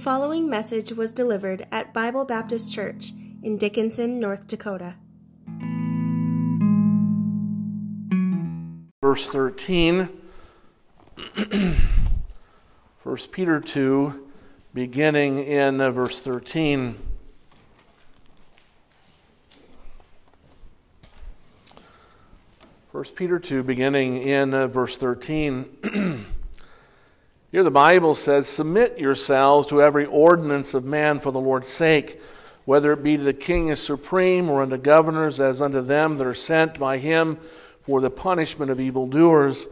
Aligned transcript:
following 0.00 0.48
message 0.48 0.92
was 0.92 1.12
delivered 1.12 1.66
at 1.70 1.92
Bible 1.92 2.24
Baptist 2.24 2.72
Church 2.72 3.12
in 3.42 3.58
Dickinson, 3.58 4.18
North 4.18 4.46
Dakota. 4.46 4.94
Verse 9.02 9.28
13, 9.28 10.08
1 13.02 13.16
Peter 13.30 13.60
2, 13.60 14.28
beginning 14.72 15.44
in 15.44 15.82
uh, 15.82 15.90
verse 15.90 16.22
13. 16.22 16.96
First 22.90 23.16
Peter 23.16 23.38
2, 23.38 23.62
beginning 23.64 24.22
in 24.22 24.54
uh, 24.54 24.66
verse 24.66 24.96
13. 24.96 25.76
Here 27.52 27.64
the 27.64 27.70
Bible 27.70 28.14
says, 28.14 28.46
Submit 28.46 28.98
yourselves 28.98 29.66
to 29.68 29.82
every 29.82 30.06
ordinance 30.06 30.72
of 30.72 30.84
man 30.84 31.18
for 31.18 31.32
the 31.32 31.40
Lord's 31.40 31.68
sake, 31.68 32.20
whether 32.64 32.92
it 32.92 33.02
be 33.02 33.16
to 33.16 33.24
the 33.24 33.32
king 33.32 33.70
as 33.70 33.82
supreme, 33.82 34.48
or 34.48 34.62
unto 34.62 34.76
governors 34.76 35.40
as 35.40 35.60
unto 35.60 35.80
them 35.80 36.16
that 36.18 36.26
are 36.28 36.34
sent 36.34 36.78
by 36.78 36.98
him 36.98 37.38
for 37.82 38.00
the 38.00 38.10
punishment 38.10 38.70
of 38.70 38.78
evildoers, 38.78 39.66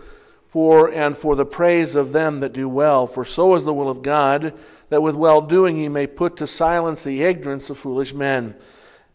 for 0.49 0.91
and 0.91 1.17
for 1.17 1.37
the 1.37 1.45
praise 1.45 1.95
of 1.95 2.11
them 2.11 2.41
that 2.41 2.53
do 2.53 2.69
well. 2.69 3.07
For 3.07 3.25
so 3.25 3.55
is 3.55 3.65
the 3.65 3.73
will 3.75 3.91
of 3.91 4.03
God, 4.03 4.55
that 4.89 5.03
with 5.03 5.15
well 5.15 5.41
doing 5.41 5.77
ye 5.77 5.89
may 5.89 6.09
put 6.09 6.37
to 6.39 6.49
silence 6.49 7.05
the 7.05 7.23
ignorance 7.23 7.71
of 7.71 7.79
foolish 7.79 8.13
men 8.13 8.57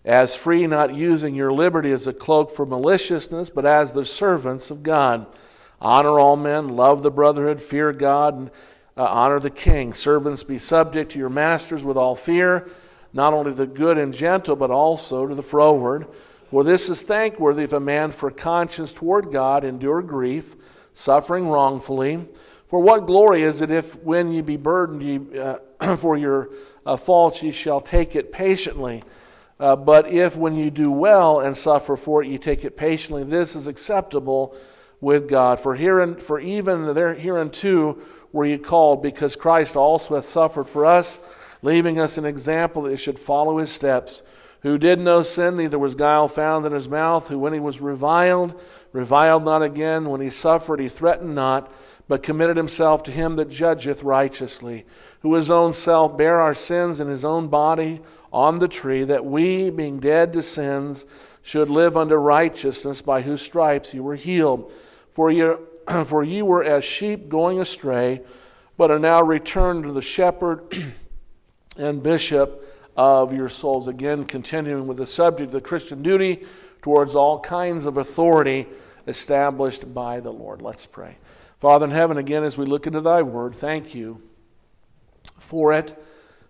as 0.05 0.37
free, 0.37 0.67
not 0.67 0.95
using 0.95 1.35
your 1.35 1.51
liberty 1.51 1.91
as 1.91 2.07
a 2.07 2.13
cloak 2.13 2.49
for 2.49 2.65
maliciousness, 2.65 3.49
but 3.49 3.65
as 3.65 3.91
the 3.91 4.05
servants 4.05 4.71
of 4.71 4.83
God. 4.83 5.25
Honor 5.83 6.17
all 6.17 6.37
men, 6.37 6.69
love 6.69 7.03
the 7.03 7.11
brotherhood, 7.11 7.59
fear 7.59 7.91
God, 7.91 8.37
and 8.37 8.51
uh, 8.95 9.03
honor 9.03 9.41
the 9.41 9.49
king. 9.49 9.93
Servants, 9.93 10.41
be 10.41 10.57
subject 10.57 11.11
to 11.11 11.19
your 11.19 11.29
masters 11.29 11.83
with 11.83 11.97
all 11.97 12.15
fear, 12.15 12.69
not 13.11 13.33
only 13.33 13.51
the 13.51 13.67
good 13.67 13.97
and 13.97 14.13
gentle, 14.13 14.55
but 14.55 14.71
also 14.71 15.27
to 15.27 15.35
the 15.35 15.43
froward. 15.43 16.07
For 16.49 16.63
this 16.63 16.87
is 16.87 17.01
thankworthy 17.01 17.63
if 17.63 17.73
a 17.73 17.81
man 17.81 18.11
for 18.11 18.31
conscience 18.31 18.93
toward 18.93 19.29
God 19.29 19.65
endure 19.65 20.01
grief, 20.01 20.55
suffering 20.93 21.49
wrongfully. 21.49 22.29
For 22.69 22.79
what 22.79 23.05
glory 23.05 23.43
is 23.43 23.61
it 23.61 23.69
if, 23.69 24.01
when 24.03 24.31
ye 24.31 24.39
be 24.39 24.55
burdened 24.55 25.03
ye, 25.03 25.37
uh, 25.37 25.95
for 25.97 26.15
your 26.15 26.51
uh, 26.85 26.95
faults, 26.95 27.43
ye 27.43 27.51
shall 27.51 27.81
take 27.81 28.15
it 28.15 28.31
patiently? 28.31 29.03
Uh, 29.59 29.75
but 29.75 30.09
if 30.09 30.37
when 30.37 30.55
you 30.55 30.71
do 30.71 30.89
well 30.89 31.41
and 31.41 31.55
suffer 31.57 31.97
for 31.97 32.23
it, 32.23 32.29
you 32.29 32.37
take 32.37 32.63
it 32.63 32.77
patiently, 32.77 33.25
this 33.25 33.53
is 33.55 33.67
acceptable 33.67 34.55
with 35.03 35.27
God. 35.27 35.59
For, 35.59 35.75
herein, 35.75 36.15
for 36.15 36.39
even 36.39 36.93
there, 36.95 37.13
hereunto 37.13 37.97
were 38.31 38.45
ye 38.45 38.57
called, 38.57 39.03
because 39.03 39.35
Christ 39.35 39.75
also 39.75 40.15
hath 40.15 40.25
suffered 40.25 40.67
for 40.67 40.85
us, 40.85 41.19
leaving 41.61 41.99
us 41.99 42.17
an 42.17 42.25
example 42.25 42.83
that 42.83 42.91
we 42.91 42.97
should 42.97 43.19
follow 43.19 43.57
his 43.57 43.71
steps, 43.71 44.23
who 44.61 44.77
did 44.77 44.99
no 44.99 45.21
sin, 45.21 45.57
neither 45.57 45.77
was 45.77 45.93
guile 45.93 46.29
found 46.29 46.65
in 46.65 46.71
his 46.71 46.87
mouth, 46.87 47.27
who 47.27 47.37
when 47.37 47.53
he 47.53 47.59
was 47.59 47.81
reviled, 47.81 48.59
reviled 48.93 49.43
not 49.43 49.61
again, 49.61 50.09
when 50.09 50.21
he 50.21 50.29
suffered, 50.29 50.79
he 50.79 50.87
threatened 50.87 51.35
not, 51.35 51.71
but 52.07 52.23
committed 52.23 52.57
himself 52.57 53.03
to 53.03 53.11
him 53.11 53.35
that 53.35 53.49
judgeth 53.49 54.03
righteously, 54.03 54.85
who 55.21 55.33
his 55.35 55.51
own 55.51 55.73
self 55.73 56.17
bare 56.17 56.39
our 56.39 56.53
sins 56.53 56.99
in 56.99 57.07
his 57.07 57.25
own 57.25 57.49
body 57.49 58.01
on 58.31 58.59
the 58.59 58.67
tree, 58.67 59.03
that 59.03 59.25
we, 59.25 59.69
being 59.69 59.99
dead 59.99 60.33
to 60.33 60.41
sins, 60.41 61.05
should 61.41 61.69
live 61.69 61.97
unto 61.97 62.15
righteousness, 62.15 63.01
by 63.01 63.21
whose 63.21 63.41
stripes 63.41 63.93
you 63.93 64.01
were 64.01 64.15
healed. 64.15 64.71
For 65.13 65.31
you, 65.31 65.67
for 66.05 66.23
you 66.23 66.45
were 66.45 66.63
as 66.63 66.83
sheep 66.83 67.29
going 67.29 67.59
astray, 67.59 68.21
but 68.77 68.91
are 68.91 68.99
now 68.99 69.21
returned 69.21 69.83
to 69.85 69.91
the 69.91 70.01
shepherd 70.01 70.75
and 71.77 72.03
bishop 72.03 72.67
of 72.95 73.33
your 73.33 73.49
souls. 73.49 73.87
Again, 73.87 74.25
continuing 74.25 74.87
with 74.87 74.97
the 74.97 75.05
subject 75.05 75.47
of 75.47 75.51
the 75.51 75.61
Christian 75.61 76.03
duty 76.03 76.45
towards 76.81 77.15
all 77.15 77.39
kinds 77.39 77.85
of 77.85 77.97
authority 77.97 78.67
established 79.07 79.93
by 79.93 80.19
the 80.19 80.31
Lord. 80.31 80.61
Let's 80.61 80.85
pray. 80.85 81.17
Father 81.59 81.85
in 81.85 81.91
heaven, 81.91 82.17
again, 82.17 82.43
as 82.43 82.57
we 82.57 82.65
look 82.65 82.87
into 82.87 83.01
thy 83.01 83.21
word, 83.21 83.55
thank 83.55 83.95
you 83.95 84.21
for 85.37 85.73
it. 85.73 85.97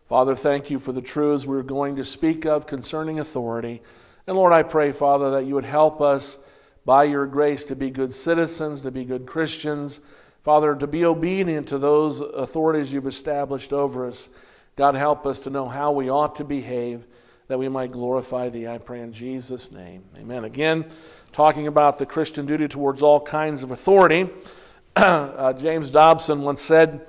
Father, 0.10 0.36
thank 0.36 0.70
you 0.70 0.80
for 0.80 0.92
the 0.92 1.02
truths 1.02 1.46
we're 1.46 1.64
going 1.64 1.96
to 1.98 2.04
speak 2.04 2.46
of 2.46 2.68
concerning 2.68 3.20
authority. 3.20 3.82
And 4.28 4.36
Lord, 4.36 4.54
I 4.54 4.64
pray, 4.64 4.92
Father, 4.92 5.32
that 5.32 5.46
you 5.46 5.56
would 5.56 5.66
help 5.66 6.02
us 6.02 6.38
by 6.86 7.06
your 7.06 7.26
grace 7.26 7.66
to 7.66 7.76
be 7.76 7.90
good 7.90 8.14
citizens, 8.14 8.82
to 8.82 8.92
be 8.92 9.06
good 9.06 9.26
Christians. 9.26 10.00
Father, 10.44 10.76
to 10.76 10.88
be 10.88 11.06
obedient 11.06 11.68
to 11.70 11.78
those 11.78 12.20
authorities 12.20 12.94
you've 12.94 13.08
established 13.08 13.72
over 13.72 14.08
us. 14.08 14.30
God, 14.76 14.96
help 14.96 15.26
us 15.26 15.40
to 15.42 15.50
know 15.50 15.68
how 15.68 15.92
we 15.92 16.10
ought 16.10 16.36
to 16.36 16.44
behave 16.44 17.06
that 17.48 17.58
we 17.58 17.70
might 17.70 17.92
glorify 17.92 18.50
thee. 18.50 18.68
I 18.68 18.78
pray 18.78 19.02
in 19.02 19.14
Jesus' 19.14 19.72
name. 19.72 20.04
Amen. 20.18 20.44
Again, 20.44 20.86
talking 21.32 21.68
about 21.68 22.00
the 22.00 22.06
Christian 22.06 22.46
duty 22.46 22.68
towards 22.68 23.02
all 23.02 23.22
kinds 23.22 23.64
of 23.64 23.72
authority. 23.72 24.30
uh, 24.96 25.54
James 25.54 25.92
Dobson 25.92 26.42
once 26.42 26.62
said, 26.62 27.06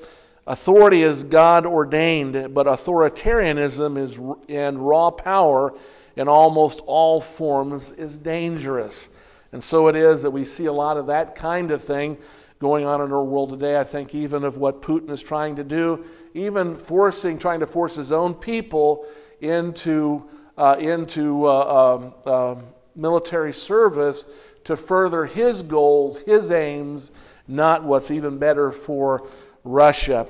Authority 0.46 1.02
is 1.02 1.24
God 1.24 1.64
ordained, 1.64 2.52
but 2.52 2.66
authoritarianism 2.66 3.96
is 3.96 4.20
and 4.48 4.78
raw 4.78 5.10
power 5.10 5.74
in 6.16 6.28
almost 6.28 6.82
all 6.86 7.20
forms 7.20 7.92
is 7.92 8.18
dangerous. 8.18 9.08
And 9.54 9.62
so 9.62 9.86
it 9.86 9.94
is 9.94 10.22
that 10.22 10.32
we 10.32 10.44
see 10.44 10.66
a 10.66 10.72
lot 10.72 10.96
of 10.96 11.06
that 11.06 11.36
kind 11.36 11.70
of 11.70 11.80
thing 11.80 12.18
going 12.58 12.86
on 12.86 13.00
in 13.00 13.12
our 13.12 13.22
world 13.22 13.50
today. 13.50 13.78
I 13.78 13.84
think 13.84 14.12
even 14.12 14.42
of 14.42 14.56
what 14.56 14.82
Putin 14.82 15.10
is 15.10 15.22
trying 15.22 15.54
to 15.54 15.62
do, 15.62 16.04
even 16.34 16.74
forcing, 16.74 17.38
trying 17.38 17.60
to 17.60 17.66
force 17.68 17.94
his 17.94 18.10
own 18.10 18.34
people 18.34 19.06
into 19.40 20.28
uh, 20.58 20.74
into 20.80 21.46
uh, 21.46 21.94
um, 21.94 22.14
uh, 22.26 22.56
military 22.96 23.52
service 23.52 24.26
to 24.64 24.76
further 24.76 25.24
his 25.24 25.62
goals, 25.62 26.18
his 26.18 26.50
aims, 26.50 27.12
not 27.46 27.84
what's 27.84 28.10
even 28.10 28.38
better 28.38 28.72
for 28.72 29.28
Russia. 29.62 30.26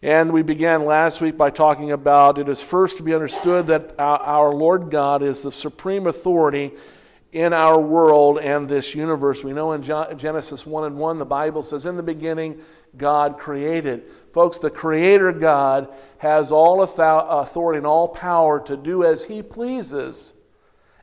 And 0.00 0.32
we 0.32 0.40
began 0.40 0.86
last 0.86 1.20
week 1.20 1.36
by 1.36 1.50
talking 1.50 1.92
about 1.92 2.38
it 2.38 2.48
is 2.48 2.62
first 2.62 2.96
to 2.96 3.02
be 3.02 3.14
understood 3.14 3.66
that 3.66 3.94
our 3.98 4.54
Lord 4.54 4.90
God 4.90 5.22
is 5.22 5.42
the 5.42 5.52
supreme 5.52 6.06
authority 6.06 6.72
in 7.36 7.52
our 7.52 7.78
world 7.78 8.38
and 8.38 8.66
this 8.66 8.94
universe. 8.94 9.44
We 9.44 9.52
know 9.52 9.72
in 9.72 9.82
Genesis 9.82 10.64
1 10.64 10.84
and 10.84 10.96
1, 10.96 11.18
the 11.18 11.26
Bible 11.26 11.62
says, 11.62 11.84
In 11.84 11.98
the 11.98 12.02
beginning, 12.02 12.62
God 12.96 13.36
created. 13.36 14.04
Folks, 14.32 14.56
the 14.56 14.70
Creator 14.70 15.32
God 15.32 15.94
has 16.16 16.50
all 16.50 16.80
authority 16.82 17.76
and 17.76 17.86
all 17.86 18.08
power 18.08 18.58
to 18.60 18.74
do 18.74 19.04
as 19.04 19.26
He 19.26 19.42
pleases. 19.42 20.32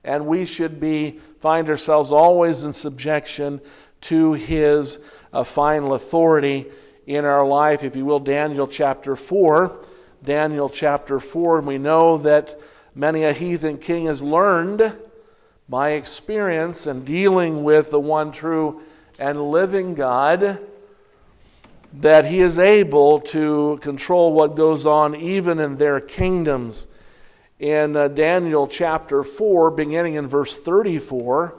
And 0.03 0.25
we 0.25 0.45
should 0.45 0.79
be, 0.79 1.19
find 1.39 1.69
ourselves 1.69 2.11
always 2.11 2.63
in 2.63 2.73
subjection 2.73 3.61
to 4.01 4.33
His 4.33 4.97
uh, 5.31 5.44
final 5.44 5.94
authority 5.94 6.65
in 7.05 7.25
our 7.25 7.45
life. 7.45 7.83
If 7.83 7.95
you 7.95 8.05
will, 8.05 8.19
Daniel 8.19 8.65
chapter 8.65 9.15
4. 9.15 9.85
Daniel 10.23 10.67
chapter 10.69 11.19
4, 11.19 11.59
and 11.59 11.67
we 11.67 11.77
know 11.77 12.17
that 12.17 12.59
many 12.95 13.23
a 13.23 13.33
heathen 13.33 13.77
king 13.77 14.05
has 14.05 14.23
learned 14.23 14.94
by 15.73 15.94
experience 15.94 16.85
and 16.85 17.03
dealing 17.03 17.63
with 17.63 17.89
the 17.89 18.00
one 18.00 18.31
true 18.31 18.79
and 19.17 19.41
living 19.41 19.95
God 19.95 20.59
that 21.94 22.25
he 22.25 22.41
is 22.41 22.59
able 22.59 23.19
to 23.19 23.79
control 23.81 24.33
what 24.33 24.56
goes 24.56 24.85
on 24.85 25.16
even 25.16 25.57
in 25.57 25.78
their 25.78 26.00
kingdoms. 26.00 26.85
In 27.57 27.95
uh, 27.95 28.07
Daniel 28.07 28.67
chapter 28.67 29.23
4, 29.23 29.72
beginning 29.72 30.13
in 30.13 30.28
verse 30.28 30.59
34, 30.59 31.56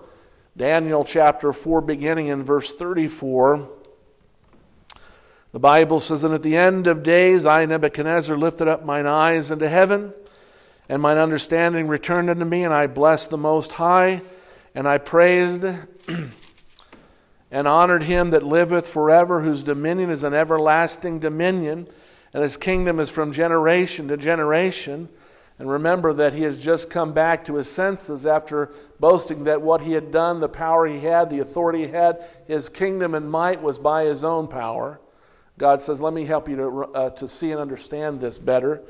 Daniel 0.56 1.04
chapter 1.04 1.52
4, 1.52 1.80
beginning 1.80 2.28
in 2.28 2.44
verse 2.44 2.72
34, 2.72 3.68
the 5.50 5.58
Bible 5.58 5.98
says, 5.98 6.22
And 6.22 6.32
at 6.32 6.42
the 6.44 6.56
end 6.56 6.86
of 6.86 7.02
days 7.02 7.46
I, 7.46 7.66
Nebuchadnezzar, 7.66 8.36
lifted 8.36 8.68
up 8.68 8.84
mine 8.84 9.06
eyes 9.06 9.50
into 9.50 9.68
heaven, 9.68 10.14
and 10.88 11.00
mine 11.00 11.18
understanding 11.18 11.88
returned 11.88 12.28
unto 12.28 12.44
me, 12.44 12.64
and 12.64 12.74
I 12.74 12.86
blessed 12.86 13.30
the 13.30 13.38
Most 13.38 13.72
High, 13.72 14.22
and 14.74 14.86
I 14.86 14.98
praised 14.98 15.64
and 17.50 17.68
honored 17.68 18.02
him 18.02 18.30
that 18.30 18.42
liveth 18.42 18.88
forever, 18.88 19.40
whose 19.40 19.62
dominion 19.62 20.10
is 20.10 20.24
an 20.24 20.34
everlasting 20.34 21.20
dominion, 21.20 21.88
and 22.32 22.42
his 22.42 22.56
kingdom 22.56 23.00
is 23.00 23.08
from 23.08 23.32
generation 23.32 24.08
to 24.08 24.16
generation. 24.16 25.08
And 25.58 25.70
remember 25.70 26.12
that 26.14 26.32
he 26.32 26.42
has 26.42 26.62
just 26.62 26.90
come 26.90 27.12
back 27.12 27.44
to 27.44 27.54
his 27.54 27.70
senses 27.70 28.26
after 28.26 28.72
boasting 28.98 29.44
that 29.44 29.62
what 29.62 29.82
he 29.82 29.92
had 29.92 30.10
done, 30.10 30.40
the 30.40 30.48
power 30.48 30.84
he 30.86 30.98
had, 30.98 31.30
the 31.30 31.38
authority 31.38 31.86
he 31.86 31.92
had, 31.92 32.24
his 32.48 32.68
kingdom 32.68 33.14
and 33.14 33.30
might 33.30 33.62
was 33.62 33.78
by 33.78 34.04
his 34.04 34.24
own 34.24 34.48
power. 34.48 35.00
God 35.56 35.80
says, 35.80 36.00
Let 36.00 36.12
me 36.12 36.24
help 36.24 36.48
you 36.48 36.56
to, 36.56 36.80
uh, 36.92 37.10
to 37.10 37.28
see 37.28 37.52
and 37.52 37.60
understand 37.60 38.20
this 38.20 38.36
better. 38.36 38.82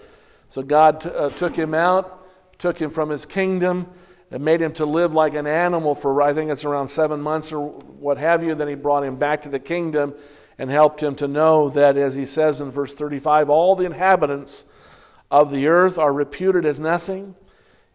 So 0.54 0.62
God 0.62 1.00
t- 1.00 1.08
uh, 1.08 1.30
took 1.30 1.56
him 1.56 1.74
out, 1.74 2.24
took 2.58 2.80
him 2.80 2.90
from 2.90 3.10
his 3.10 3.26
kingdom, 3.26 3.88
and 4.30 4.44
made 4.44 4.62
him 4.62 4.72
to 4.74 4.86
live 4.86 5.12
like 5.12 5.34
an 5.34 5.48
animal 5.48 5.96
for, 5.96 6.22
I 6.22 6.32
think 6.32 6.48
it's 6.48 6.64
around 6.64 6.86
seven 6.86 7.20
months 7.20 7.52
or 7.52 7.70
what 7.70 8.18
have 8.18 8.44
you. 8.44 8.54
Then 8.54 8.68
he 8.68 8.76
brought 8.76 9.02
him 9.02 9.16
back 9.16 9.42
to 9.42 9.48
the 9.48 9.58
kingdom 9.58 10.14
and 10.56 10.70
helped 10.70 11.02
him 11.02 11.16
to 11.16 11.26
know 11.26 11.70
that, 11.70 11.96
as 11.96 12.14
he 12.14 12.24
says 12.24 12.60
in 12.60 12.70
verse 12.70 12.94
35, 12.94 13.50
all 13.50 13.74
the 13.74 13.84
inhabitants 13.84 14.64
of 15.28 15.50
the 15.50 15.66
earth 15.66 15.98
are 15.98 16.12
reputed 16.12 16.64
as 16.64 16.78
nothing, 16.78 17.34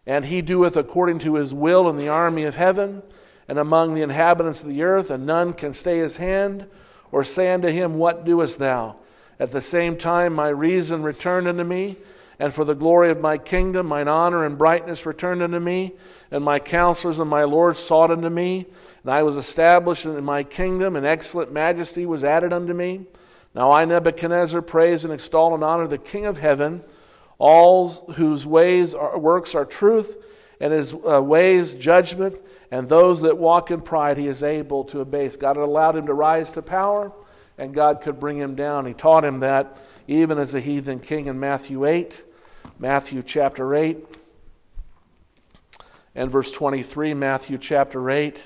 and 0.04 0.26
he 0.26 0.42
doeth 0.42 0.76
according 0.76 1.20
to 1.20 1.36
his 1.36 1.54
will 1.54 1.88
in 1.88 1.96
the 1.96 2.08
army 2.08 2.44
of 2.44 2.56
heaven 2.56 3.02
and 3.48 3.58
among 3.58 3.94
the 3.94 4.02
inhabitants 4.02 4.62
of 4.62 4.68
the 4.68 4.82
earth, 4.82 5.10
and 5.10 5.24
none 5.24 5.54
can 5.54 5.72
stay 5.72 5.96
his 6.00 6.18
hand 6.18 6.66
or 7.10 7.24
say 7.24 7.50
unto 7.50 7.68
him, 7.68 7.94
What 7.94 8.26
doest 8.26 8.58
thou? 8.58 8.96
At 9.38 9.50
the 9.50 9.62
same 9.62 9.96
time, 9.96 10.34
my 10.34 10.48
reason 10.50 11.02
returned 11.02 11.48
unto 11.48 11.64
me, 11.64 11.96
and 12.40 12.54
for 12.54 12.64
the 12.64 12.74
glory 12.74 13.10
of 13.10 13.20
my 13.20 13.36
kingdom, 13.36 13.86
mine 13.86 14.08
honor 14.08 14.46
and 14.46 14.56
brightness 14.56 15.04
returned 15.04 15.42
unto 15.42 15.60
me, 15.60 15.92
and 16.30 16.42
my 16.42 16.58
counselors 16.58 17.20
and 17.20 17.28
my 17.28 17.44
lords 17.44 17.78
sought 17.78 18.10
unto 18.10 18.30
me, 18.30 18.66
and 19.02 19.12
I 19.12 19.24
was 19.24 19.36
established 19.36 20.06
in 20.06 20.24
my 20.24 20.42
kingdom, 20.42 20.96
and 20.96 21.04
excellent 21.04 21.52
majesty 21.52 22.06
was 22.06 22.24
added 22.24 22.54
unto 22.54 22.72
me. 22.72 23.02
Now 23.54 23.70
I, 23.70 23.84
Nebuchadnezzar, 23.84 24.62
praise 24.62 25.04
and 25.04 25.12
extol 25.12 25.54
and 25.54 25.62
honor 25.62 25.86
the 25.86 25.98
King 25.98 26.24
of 26.24 26.38
heaven, 26.38 26.82
all 27.38 27.90
whose 28.12 28.46
ways 28.46 28.94
are, 28.94 29.18
works 29.18 29.54
are 29.54 29.66
truth, 29.66 30.16
and 30.60 30.72
his 30.72 30.94
uh, 30.94 31.22
ways 31.22 31.74
judgment, 31.74 32.40
and 32.70 32.88
those 32.88 33.20
that 33.20 33.36
walk 33.36 33.70
in 33.70 33.82
pride 33.82 34.16
he 34.16 34.28
is 34.28 34.42
able 34.42 34.84
to 34.84 35.00
abase. 35.00 35.36
God 35.36 35.56
had 35.56 35.62
allowed 35.62 35.96
him 35.96 36.06
to 36.06 36.14
rise 36.14 36.52
to 36.52 36.62
power, 36.62 37.12
and 37.58 37.74
God 37.74 38.00
could 38.00 38.18
bring 38.18 38.38
him 38.38 38.54
down. 38.54 38.86
He 38.86 38.94
taught 38.94 39.26
him 39.26 39.40
that 39.40 39.78
even 40.08 40.38
as 40.38 40.54
a 40.54 40.60
heathen 40.60 41.00
king 41.00 41.26
in 41.26 41.38
Matthew 41.38 41.84
8, 41.84 42.24
Matthew 42.80 43.22
chapter 43.22 43.74
8, 43.74 43.98
and 46.14 46.30
verse 46.30 46.50
23, 46.50 47.12
Matthew 47.12 47.58
chapter 47.58 48.08
8, 48.08 48.42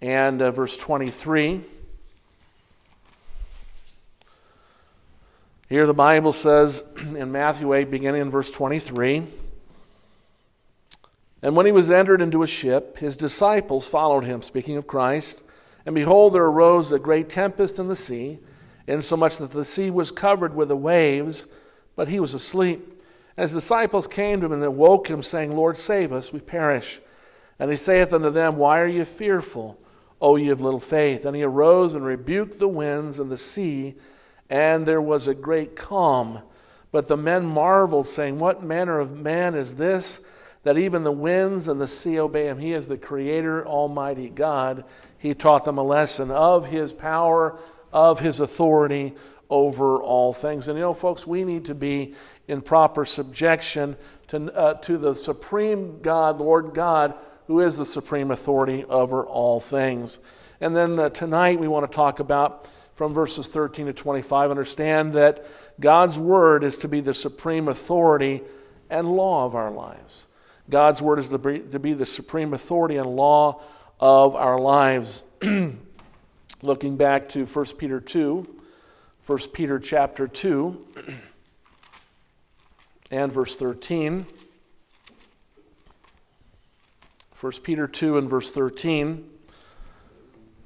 and 0.00 0.42
uh, 0.42 0.50
verse 0.50 0.76
23. 0.76 1.60
Here 5.68 5.86
the 5.86 5.94
Bible 5.94 6.32
says 6.32 6.82
in 7.14 7.30
Matthew 7.30 7.72
8, 7.72 7.92
beginning 7.92 8.22
in 8.22 8.30
verse 8.32 8.50
23 8.50 9.24
And 11.40 11.54
when 11.54 11.64
he 11.64 11.70
was 11.70 11.92
entered 11.92 12.20
into 12.20 12.42
a 12.42 12.46
ship, 12.48 12.98
his 12.98 13.16
disciples 13.16 13.86
followed 13.86 14.24
him, 14.24 14.42
speaking 14.42 14.76
of 14.76 14.88
Christ. 14.88 15.44
And 15.86 15.94
behold, 15.94 16.32
there 16.32 16.42
arose 16.42 16.90
a 16.90 16.98
great 16.98 17.30
tempest 17.30 17.78
in 17.78 17.86
the 17.86 17.94
sea, 17.94 18.40
insomuch 18.88 19.38
that 19.38 19.52
the 19.52 19.64
sea 19.64 19.90
was 19.90 20.10
covered 20.10 20.56
with 20.56 20.66
the 20.66 20.76
waves, 20.76 21.46
but 21.94 22.08
he 22.08 22.18
was 22.18 22.34
asleep. 22.34 22.96
And 23.38 23.42
his 23.42 23.52
disciples 23.52 24.08
came 24.08 24.40
to 24.40 24.46
him 24.46 24.52
and 24.52 24.64
awoke 24.64 25.08
him, 25.08 25.22
saying, 25.22 25.54
Lord, 25.54 25.76
save 25.76 26.12
us, 26.12 26.32
we 26.32 26.40
perish. 26.40 27.00
And 27.60 27.70
he 27.70 27.76
saith 27.76 28.12
unto 28.12 28.30
them, 28.30 28.56
Why 28.56 28.80
are 28.80 28.88
ye 28.88 29.04
fearful, 29.04 29.78
O 30.20 30.34
ye 30.34 30.48
of 30.48 30.60
little 30.60 30.80
faith? 30.80 31.24
And 31.24 31.36
he 31.36 31.44
arose 31.44 31.94
and 31.94 32.04
rebuked 32.04 32.58
the 32.58 32.66
winds 32.66 33.20
and 33.20 33.30
the 33.30 33.36
sea 33.36 33.94
and 34.50 34.86
there 34.86 35.00
was 35.00 35.28
a 35.28 35.34
great 35.34 35.76
calm. 35.76 36.42
But 36.90 37.06
the 37.08 37.16
men 37.16 37.46
marveled, 37.46 38.06
saying, 38.08 38.40
What 38.40 38.64
manner 38.64 38.98
of 38.98 39.20
man 39.20 39.54
is 39.54 39.76
this, 39.76 40.20
that 40.62 40.76
even 40.76 41.04
the 41.04 41.12
winds 41.12 41.68
and 41.68 41.80
the 41.80 41.86
sea 41.86 42.18
obey 42.18 42.48
him? 42.48 42.58
He 42.58 42.72
is 42.72 42.88
the 42.88 42.96
Creator, 42.96 43.66
Almighty 43.66 44.30
God. 44.30 44.84
He 45.18 45.34
taught 45.34 45.64
them 45.64 45.78
a 45.78 45.82
lesson 45.82 46.32
of 46.32 46.66
his 46.66 46.92
power, 46.92 47.58
of 47.92 48.20
his 48.20 48.40
authority 48.40 49.14
over 49.50 50.02
all 50.02 50.32
things. 50.32 50.68
And 50.68 50.76
you 50.76 50.82
know, 50.82 50.94
folks, 50.94 51.26
we 51.26 51.44
need 51.44 51.66
to 51.66 51.74
be 51.74 52.14
in 52.46 52.60
proper 52.60 53.04
subjection 53.04 53.96
to, 54.28 54.54
uh, 54.54 54.74
to 54.74 54.98
the 54.98 55.14
supreme 55.14 56.00
God, 56.00 56.40
Lord 56.40 56.74
God, 56.74 57.14
who 57.46 57.60
is 57.60 57.78
the 57.78 57.84
supreme 57.84 58.30
authority 58.30 58.84
over 58.84 59.24
all 59.24 59.60
things. 59.60 60.20
And 60.60 60.76
then 60.76 60.98
uh, 60.98 61.08
tonight 61.10 61.58
we 61.58 61.68
want 61.68 61.90
to 61.90 61.94
talk 61.94 62.20
about 62.20 62.68
from 62.94 63.14
verses 63.14 63.48
13 63.48 63.86
to 63.86 63.92
25 63.92 64.50
understand 64.50 65.14
that 65.14 65.46
God's 65.78 66.18
Word 66.18 66.64
is 66.64 66.76
to 66.78 66.88
be 66.88 67.00
the 67.00 67.14
supreme 67.14 67.68
authority 67.68 68.42
and 68.90 69.08
law 69.08 69.46
of 69.46 69.54
our 69.54 69.70
lives. 69.70 70.26
God's 70.68 71.00
Word 71.00 71.18
is 71.18 71.28
to 71.30 71.38
be 71.38 71.92
the 71.92 72.06
supreme 72.06 72.52
authority 72.52 72.96
and 72.96 73.08
law 73.08 73.62
of 74.00 74.36
our 74.36 74.60
lives. 74.60 75.22
Looking 76.62 76.96
back 76.96 77.28
to 77.30 77.46
1 77.46 77.64
Peter 77.78 78.00
2, 78.00 78.57
1 79.28 79.38
Peter 79.52 79.78
chapter 79.78 80.26
2, 80.26 80.86
and 83.10 83.30
verse 83.30 83.56
13. 83.56 84.24
1 87.38 87.52
Peter 87.62 87.86
2 87.86 88.16
and 88.16 88.30
verse 88.30 88.50
13. 88.52 89.28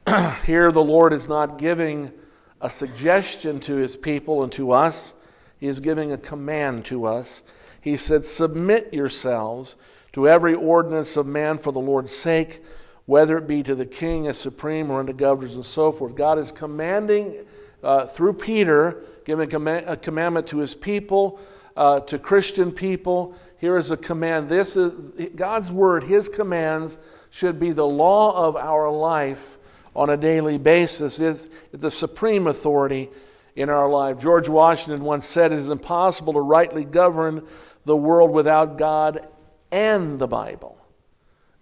Here 0.46 0.70
the 0.70 0.80
Lord 0.80 1.12
is 1.12 1.28
not 1.28 1.58
giving 1.58 2.12
a 2.60 2.70
suggestion 2.70 3.58
to 3.58 3.74
his 3.74 3.96
people 3.96 4.44
and 4.44 4.52
to 4.52 4.70
us. 4.70 5.14
He 5.58 5.66
is 5.66 5.80
giving 5.80 6.12
a 6.12 6.16
command 6.16 6.84
to 6.84 7.04
us. 7.04 7.42
He 7.80 7.96
said, 7.96 8.24
Submit 8.24 8.94
yourselves 8.94 9.74
to 10.12 10.28
every 10.28 10.54
ordinance 10.54 11.16
of 11.16 11.26
man 11.26 11.58
for 11.58 11.72
the 11.72 11.80
Lord's 11.80 12.14
sake, 12.14 12.62
whether 13.06 13.36
it 13.38 13.48
be 13.48 13.64
to 13.64 13.74
the 13.74 13.86
king 13.86 14.28
as 14.28 14.38
supreme 14.38 14.88
or 14.88 15.00
unto 15.00 15.12
governors 15.12 15.56
and 15.56 15.66
so 15.66 15.90
forth. 15.90 16.14
God 16.14 16.38
is 16.38 16.52
commanding 16.52 17.44
uh, 17.82 18.06
through 18.06 18.34
Peter, 18.34 19.02
giving 19.24 19.52
a, 19.52 19.92
a, 19.92 19.96
commandment 19.96 20.46
to 20.48 20.58
his 20.58 20.74
people, 20.74 21.40
uh, 21.76 22.00
to 22.00 22.18
Christian 22.18 22.72
people. 22.72 23.34
Here 23.58 23.76
is 23.76 23.90
a 23.90 23.96
command. 23.96 24.48
This 24.48 24.76
is 24.76 24.92
God's 25.34 25.70
word, 25.70 26.04
his 26.04 26.28
commands 26.28 26.98
should 27.30 27.58
be 27.58 27.72
the 27.72 27.86
law 27.86 28.46
of 28.46 28.56
our 28.56 28.90
life 28.90 29.58
on 29.94 30.10
a 30.10 30.16
daily 30.16 30.58
basis 30.58 31.20
is 31.20 31.48
the 31.70 31.90
supreme 31.90 32.46
authority 32.46 33.10
in 33.56 33.68
our 33.68 33.88
life. 33.88 34.18
George 34.18 34.48
Washington 34.48 35.04
once 35.04 35.26
said 35.26 35.52
it 35.52 35.58
is 35.58 35.68
impossible 35.68 36.32
to 36.32 36.40
rightly 36.40 36.84
govern 36.84 37.46
the 37.84 37.96
world 37.96 38.30
without 38.30 38.78
God 38.78 39.26
and 39.70 40.18
the 40.18 40.26
Bible. 40.26 40.78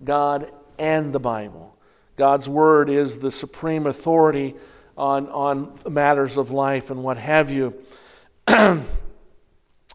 God 0.02 0.52
and 0.78 1.12
the 1.12 1.20
Bible. 1.20 1.76
God's 2.16 2.49
Word 2.49 2.90
is 2.90 3.19
the 3.19 3.31
supreme 3.31 3.87
authority 3.87 4.55
on, 4.96 5.28
on 5.28 5.72
matters 5.88 6.37
of 6.37 6.50
life 6.50 6.90
and 6.90 7.02
what 7.02 7.16
have 7.19 7.50
you. 7.50 7.75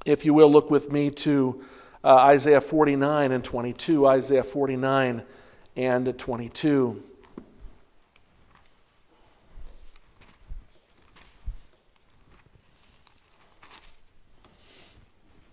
if 0.05 0.25
you 0.25 0.33
will, 0.33 0.51
look 0.51 0.69
with 0.69 0.91
me 0.91 1.09
to 1.11 1.63
uh, 2.03 2.15
Isaiah 2.15 2.61
49 2.61 3.31
and 3.31 3.43
22. 3.43 4.07
Isaiah 4.07 4.43
49 4.43 5.23
and 5.75 6.17
22. 6.17 7.03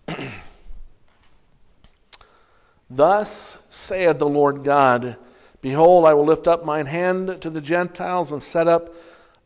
Thus 2.89 3.57
saith 3.69 4.19
the 4.19 4.27
Lord 4.27 4.63
God 4.63 5.17
Behold, 5.63 6.05
I 6.05 6.13
will 6.13 6.25
lift 6.25 6.45
up 6.45 6.65
mine 6.65 6.87
hand 6.87 7.37
to 7.39 7.49
the 7.49 7.61
Gentiles 7.61 8.33
and 8.33 8.43
set 8.43 8.67
up 8.67 8.93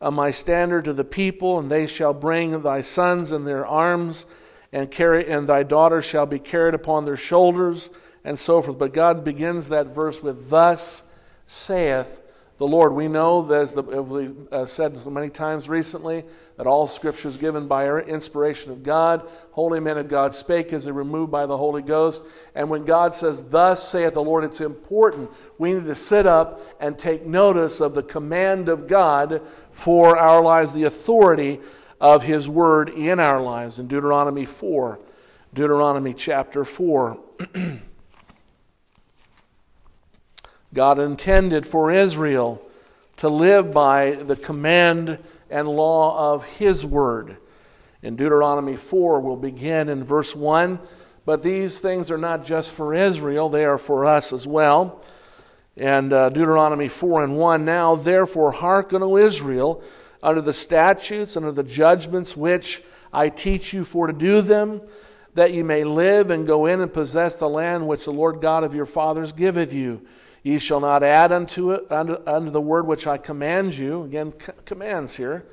Uh, 0.00 0.10
my 0.10 0.30
standard 0.30 0.84
to 0.84 0.92
the 0.92 1.04
people, 1.04 1.58
and 1.58 1.70
they 1.70 1.86
shall 1.86 2.14
bring 2.14 2.62
thy 2.62 2.80
sons 2.80 3.32
in 3.32 3.44
their 3.44 3.66
arms, 3.66 4.26
and 4.72 4.90
carry, 4.90 5.28
and 5.28 5.48
thy 5.48 5.62
daughters 5.62 6.04
shall 6.04 6.26
be 6.26 6.38
carried 6.38 6.74
upon 6.74 7.04
their 7.04 7.16
shoulders, 7.16 7.90
and 8.24 8.38
so 8.38 8.62
forth. 8.62 8.78
But 8.78 8.92
God 8.92 9.24
begins 9.24 9.68
that 9.68 9.88
verse 9.88 10.22
with, 10.22 10.50
Thus 10.50 11.02
saith 11.46 12.22
the 12.58 12.66
Lord. 12.66 12.92
We 12.92 13.06
know, 13.06 13.42
that 13.42 13.60
as, 13.60 13.74
the, 13.74 13.84
as 13.84 14.06
we 14.06 14.30
uh, 14.50 14.66
said 14.66 14.98
so 14.98 15.10
many 15.10 15.30
times 15.30 15.68
recently, 15.68 16.24
that 16.56 16.66
all 16.66 16.88
Scripture 16.88 17.28
is 17.28 17.36
given 17.36 17.68
by 17.68 17.88
inspiration 18.00 18.72
of 18.72 18.82
God. 18.82 19.28
Holy 19.52 19.78
men 19.80 19.96
of 19.96 20.08
God 20.08 20.34
spake 20.34 20.72
as 20.72 20.84
they 20.84 20.92
were 20.92 21.04
moved 21.04 21.30
by 21.30 21.46
the 21.46 21.56
Holy 21.56 21.82
Ghost. 21.82 22.24
And 22.56 22.68
when 22.68 22.84
God 22.84 23.14
says, 23.14 23.48
Thus 23.48 23.88
saith 23.88 24.14
the 24.14 24.22
Lord, 24.22 24.44
it's 24.44 24.60
important. 24.60 25.30
We 25.56 25.72
need 25.72 25.86
to 25.86 25.94
sit 25.94 26.26
up 26.26 26.60
and 26.80 26.98
take 26.98 27.24
notice 27.24 27.80
of 27.80 27.94
the 27.94 28.02
command 28.02 28.68
of 28.68 28.88
God 28.88 29.40
for 29.70 30.18
our 30.18 30.42
lives, 30.42 30.74
the 30.74 30.84
authority 30.84 31.60
of 32.00 32.24
His 32.24 32.48
Word 32.48 32.88
in 32.90 33.20
our 33.20 33.40
lives. 33.40 33.78
In 33.78 33.86
Deuteronomy 33.86 34.44
4, 34.44 34.98
Deuteronomy 35.54 36.12
chapter 36.12 36.64
4. 36.64 37.18
God 40.74 40.98
intended 40.98 41.66
for 41.66 41.90
Israel 41.90 42.62
to 43.16 43.28
live 43.28 43.72
by 43.72 44.12
the 44.12 44.36
command 44.36 45.18
and 45.50 45.68
law 45.68 46.34
of 46.34 46.44
His 46.58 46.84
Word. 46.84 47.38
In 48.02 48.16
Deuteronomy 48.16 48.76
4, 48.76 49.20
we'll 49.20 49.36
begin 49.36 49.88
in 49.88 50.04
verse 50.04 50.36
1. 50.36 50.78
But 51.24 51.42
these 51.42 51.80
things 51.80 52.10
are 52.10 52.18
not 52.18 52.44
just 52.44 52.72
for 52.72 52.94
Israel, 52.94 53.48
they 53.48 53.64
are 53.64 53.78
for 53.78 54.04
us 54.04 54.32
as 54.32 54.46
well. 54.46 55.02
And 55.76 56.12
uh, 56.12 56.28
Deuteronomy 56.30 56.88
4 56.88 57.24
and 57.24 57.36
1 57.36 57.64
Now 57.64 57.96
therefore 57.96 58.52
hearken, 58.52 59.02
O 59.02 59.16
Israel, 59.16 59.82
under 60.22 60.40
the 60.40 60.52
statutes, 60.52 61.36
under 61.36 61.52
the 61.52 61.62
judgments 61.62 62.36
which 62.36 62.82
I 63.12 63.28
teach 63.28 63.72
you 63.72 63.84
for 63.84 64.06
to 64.06 64.12
do 64.12 64.42
them, 64.42 64.82
that 65.34 65.52
you 65.52 65.64
may 65.64 65.84
live 65.84 66.30
and 66.30 66.46
go 66.46 66.66
in 66.66 66.80
and 66.80 66.92
possess 66.92 67.38
the 67.38 67.48
land 67.48 67.86
which 67.86 68.04
the 68.04 68.12
Lord 68.12 68.40
God 68.40 68.64
of 68.64 68.74
your 68.74 68.86
fathers 68.86 69.32
giveth 69.32 69.72
you. 69.72 70.06
Ye 70.42 70.58
shall 70.58 70.80
not 70.80 71.02
add 71.02 71.32
unto 71.32 71.72
it 71.72 71.90
unto, 71.90 72.16
unto 72.26 72.50
the 72.50 72.60
word 72.60 72.86
which 72.86 73.06
I 73.06 73.18
command 73.18 73.76
you. 73.76 74.04
Again, 74.04 74.32
c- 74.38 74.52
commands 74.64 75.16
here. 75.16 75.46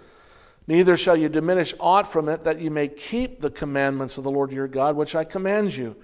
Neither 0.68 0.98
shall 0.98 1.16
you 1.16 1.30
diminish 1.30 1.74
aught 1.80 2.08
from 2.08 2.28
it, 2.30 2.44
that 2.44 2.60
you 2.60 2.72
may 2.72 2.88
keep 2.88 3.40
the 3.40 3.52
commandments 3.52 4.18
of 4.18 4.24
the 4.24 4.32
Lord 4.32 4.52
your 4.52 4.68
God, 4.68 4.96
which 4.96 5.16
I 5.16 5.24
command 5.24 5.76
you. 5.76 5.96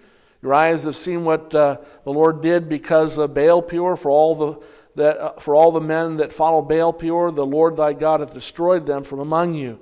Your 0.42 0.54
eyes 0.54 0.86
have 0.86 0.96
seen 0.96 1.24
what 1.24 1.54
uh, 1.54 1.78
the 2.04 2.12
Lord 2.12 2.42
did 2.42 2.70
because 2.70 3.18
of 3.18 3.34
Baal 3.34 3.62
Peor, 3.62 3.96
for 3.96 4.10
all 4.10 4.36
the 4.36 4.62
that 4.96 5.18
uh, 5.18 5.34
for 5.34 5.56
all 5.56 5.72
the 5.72 5.82
men 5.82 6.18
that 6.18 6.34
follow 6.34 6.62
Baal 6.62 6.94
Peor, 6.94 7.32
the 7.32 7.46
Lord 7.46 7.78
thy 7.78 7.94
God 7.94 8.20
hath 8.20 8.34
destroyed 8.34 8.86
them 8.86 9.04
from 9.04 9.20
among 9.20 9.54
you. 9.54 9.80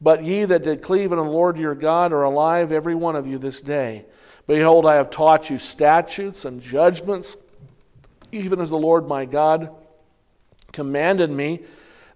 But 0.00 0.24
ye 0.24 0.44
that 0.44 0.62
did 0.62 0.82
cleave 0.82 1.12
unto 1.12 1.24
the 1.24 1.30
Lord 1.30 1.58
your 1.58 1.74
God 1.74 2.12
are 2.12 2.22
alive, 2.22 2.72
every 2.72 2.94
one 2.94 3.16
of 3.16 3.26
you, 3.26 3.38
this 3.38 3.60
day. 3.60 4.06
Behold, 4.46 4.86
I 4.86 4.96
have 4.96 5.10
taught 5.10 5.50
you 5.50 5.58
statutes 5.58 6.44
and 6.44 6.60
judgments, 6.60 7.36
even 8.32 8.60
as 8.60 8.70
the 8.70 8.78
Lord 8.78 9.06
my 9.06 9.24
God 9.24 9.70
commanded 10.72 11.30
me 11.30 11.62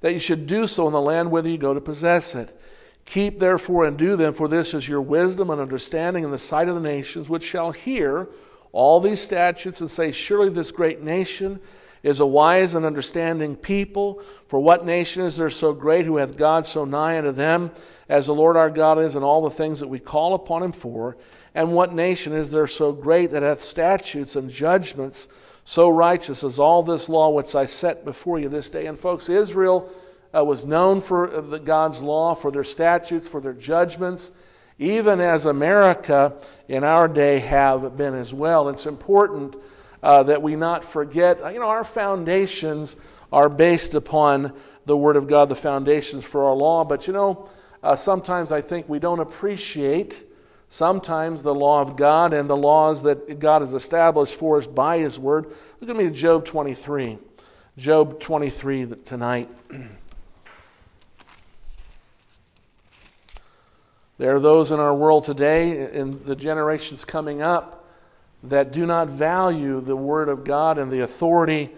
that 0.00 0.12
you 0.12 0.18
should 0.18 0.46
do 0.46 0.66
so 0.66 0.86
in 0.86 0.92
the 0.92 1.00
land 1.00 1.30
whither 1.30 1.48
you 1.48 1.58
go 1.58 1.74
to 1.74 1.80
possess 1.80 2.34
it. 2.34 2.60
Keep 3.04 3.38
therefore 3.38 3.84
and 3.84 3.98
do 3.98 4.16
them, 4.16 4.32
for 4.32 4.48
this 4.48 4.74
is 4.74 4.88
your 4.88 5.02
wisdom 5.02 5.50
and 5.50 5.60
understanding 5.60 6.24
in 6.24 6.30
the 6.30 6.38
sight 6.38 6.68
of 6.68 6.74
the 6.74 6.80
nations, 6.80 7.28
which 7.28 7.42
shall 7.42 7.72
hear 7.72 8.28
all 8.72 9.00
these 9.00 9.20
statutes 9.20 9.80
and 9.80 9.90
say, 9.90 10.10
Surely 10.10 10.48
this 10.48 10.70
great 10.70 11.02
nation 11.02 11.60
is 12.02 12.20
a 12.20 12.26
wise 12.26 12.74
and 12.74 12.84
understanding 12.84 13.56
people. 13.56 14.22
For 14.46 14.60
what 14.60 14.84
nation 14.84 15.24
is 15.24 15.36
there 15.36 15.50
so 15.50 15.72
great 15.72 16.04
who 16.04 16.18
hath 16.18 16.36
God 16.36 16.66
so 16.66 16.84
nigh 16.84 17.16
unto 17.16 17.32
them 17.32 17.70
as 18.08 18.26
the 18.26 18.34
Lord 18.34 18.56
our 18.56 18.70
God 18.70 18.98
is 18.98 19.16
in 19.16 19.22
all 19.22 19.42
the 19.42 19.50
things 19.50 19.80
that 19.80 19.88
we 19.88 19.98
call 19.98 20.34
upon 20.34 20.62
him 20.62 20.72
for? 20.72 21.16
And 21.54 21.72
what 21.72 21.94
nation 21.94 22.32
is 22.32 22.50
there 22.50 22.66
so 22.66 22.92
great 22.92 23.30
that 23.30 23.42
hath 23.42 23.62
statutes 23.62 24.36
and 24.36 24.50
judgments 24.50 25.28
so 25.64 25.88
righteous 25.88 26.42
is 26.44 26.58
all 26.58 26.82
this 26.82 27.08
law 27.08 27.30
which 27.30 27.54
I 27.54 27.66
set 27.66 28.04
before 28.04 28.38
you 28.38 28.48
this 28.48 28.70
day? 28.70 28.86
And 28.86 28.98
folks, 28.98 29.28
Israel 29.28 29.90
uh, 30.34 30.44
was 30.44 30.64
known 30.64 31.00
for 31.00 31.32
uh, 31.32 31.40
the, 31.40 31.58
God's 31.58 32.02
law, 32.02 32.34
for 32.34 32.50
their 32.50 32.64
statutes, 32.64 33.28
for 33.28 33.40
their 33.40 33.52
judgments 33.52 34.32
even 34.78 35.20
as 35.20 35.46
America 35.46 36.34
in 36.68 36.84
our 36.84 37.08
day 37.08 37.38
have 37.38 37.96
been 37.96 38.14
as 38.14 38.34
well. 38.34 38.68
It's 38.68 38.86
important 38.86 39.56
uh, 40.02 40.24
that 40.24 40.42
we 40.42 40.56
not 40.56 40.84
forget. 40.84 41.38
You 41.52 41.60
know, 41.60 41.68
our 41.68 41.84
foundations 41.84 42.96
are 43.32 43.48
based 43.48 43.94
upon 43.94 44.52
the 44.86 44.96
Word 44.96 45.16
of 45.16 45.28
God, 45.28 45.48
the 45.48 45.54
foundations 45.54 46.24
for 46.24 46.44
our 46.44 46.54
law. 46.54 46.84
But 46.84 47.06
you 47.06 47.12
know, 47.12 47.48
uh, 47.82 47.94
sometimes 47.94 48.52
I 48.52 48.60
think 48.60 48.88
we 48.88 48.98
don't 48.98 49.20
appreciate 49.20 50.24
sometimes 50.68 51.42
the 51.42 51.54
law 51.54 51.80
of 51.80 51.96
God 51.96 52.32
and 52.32 52.48
the 52.48 52.56
laws 52.56 53.02
that 53.02 53.38
God 53.38 53.62
has 53.62 53.74
established 53.74 54.34
for 54.34 54.58
us 54.58 54.66
by 54.66 54.98
His 54.98 55.18
Word. 55.18 55.46
Look 55.80 55.90
at 55.90 55.96
me 55.96 56.04
to 56.04 56.10
Job 56.10 56.44
23. 56.44 57.18
Job 57.76 58.20
23 58.20 58.86
tonight. 59.04 59.48
There 64.16 64.32
are 64.36 64.40
those 64.40 64.70
in 64.70 64.78
our 64.78 64.94
world 64.94 65.24
today, 65.24 65.92
in 65.92 66.24
the 66.24 66.36
generations 66.36 67.04
coming 67.04 67.42
up, 67.42 67.84
that 68.44 68.70
do 68.70 68.86
not 68.86 69.10
value 69.10 69.80
the 69.80 69.96
Word 69.96 70.28
of 70.28 70.44
God 70.44 70.78
and 70.78 70.90
the 70.90 71.00
authority 71.00 71.70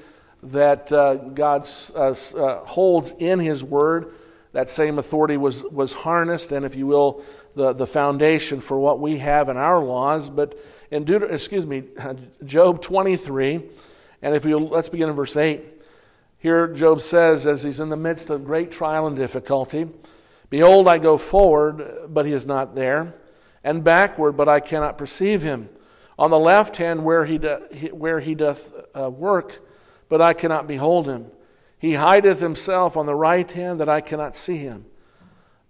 that 0.43 0.93
uh, 0.93 1.15
God 1.15 1.67
uh, 1.95 2.11
uh, 2.11 2.65
holds 2.67 3.15
in 3.19 3.39
His 3.39 3.65
Word. 3.65 4.13
That 4.53 4.69
same 4.69 4.99
authority 4.99 5.39
was, 5.39 5.65
was 5.65 5.95
harnessed, 5.95 6.53
and 6.53 6.67
if 6.67 6.77
you 6.77 6.87
will, 6.87 7.23
the, 7.57 7.73
the 7.73 7.87
foundation 7.87 8.61
for 8.61 8.79
what 8.79 9.01
we 9.01 9.19
have 9.19 9.49
in 9.49 9.57
our 9.57 9.83
laws. 9.83 10.31
But 10.31 10.57
in 10.93 11.05
Deut- 11.05 11.33
excuse 11.33 11.67
me, 11.67 11.83
Job 12.45 12.81
23, 12.81 13.65
and 14.23 14.35
if 14.35 14.45
you 14.45 14.59
let's 14.59 14.89
begin 14.89 15.09
in 15.09 15.17
verse 15.17 15.37
8. 15.37 15.65
Here, 16.39 16.69
Job 16.69 17.01
says, 17.01 17.49
as 17.49 17.65
he's 17.65 17.81
in 17.81 17.89
the 17.89 17.97
midst 17.97 18.31
of 18.31 18.45
great 18.45 18.71
trial 18.71 19.09
and 19.09 19.17
difficulty, 19.17 19.89
Behold, 20.49 20.87
I 20.87 20.99
go 20.99 21.19
forward, 21.19 22.09
but 22.09 22.25
he 22.25 22.33
is 22.33 22.47
not 22.47 22.75
there, 22.75 23.15
and 23.65 23.83
backward, 23.83 24.37
but 24.37 24.49
I 24.49 24.61
cannot 24.61 24.97
perceive 24.97 25.43
him 25.43 25.69
on 26.19 26.31
the 26.31 26.39
left 26.39 26.77
hand 26.77 27.05
where 27.05 27.25
he, 27.25 27.39
do, 27.39 27.59
where 27.93 28.21
he 28.21 28.35
doth 28.35 28.73
uh, 28.95 29.11
work, 29.11 29.67
but 30.09 30.23
I 30.23 30.33
cannot 30.33 30.69
behold 30.69 31.09
him. 31.09 31.27
He 31.79 31.95
hideth 31.95 32.41
himself 32.41 32.97
on 32.97 33.07
the 33.07 33.15
right 33.15 33.51
hand 33.51 33.81
that 33.81 33.89
I 33.89 34.01
cannot 34.01 34.35
see 34.35 34.57
him. 34.57 34.87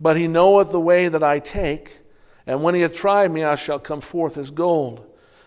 But 0.00 0.16
he 0.16 0.28
knoweth 0.28 0.72
the 0.72 0.80
way 0.80 1.08
that 1.08 1.22
I 1.22 1.38
take, 1.38 1.98
and 2.46 2.62
when 2.62 2.74
he 2.74 2.82
hath 2.82 2.94
tried 2.94 3.30
me, 3.30 3.44
I 3.44 3.54
shall 3.54 3.78
come 3.78 4.00
forth 4.00 4.36
as 4.36 4.50
gold. 4.50 5.04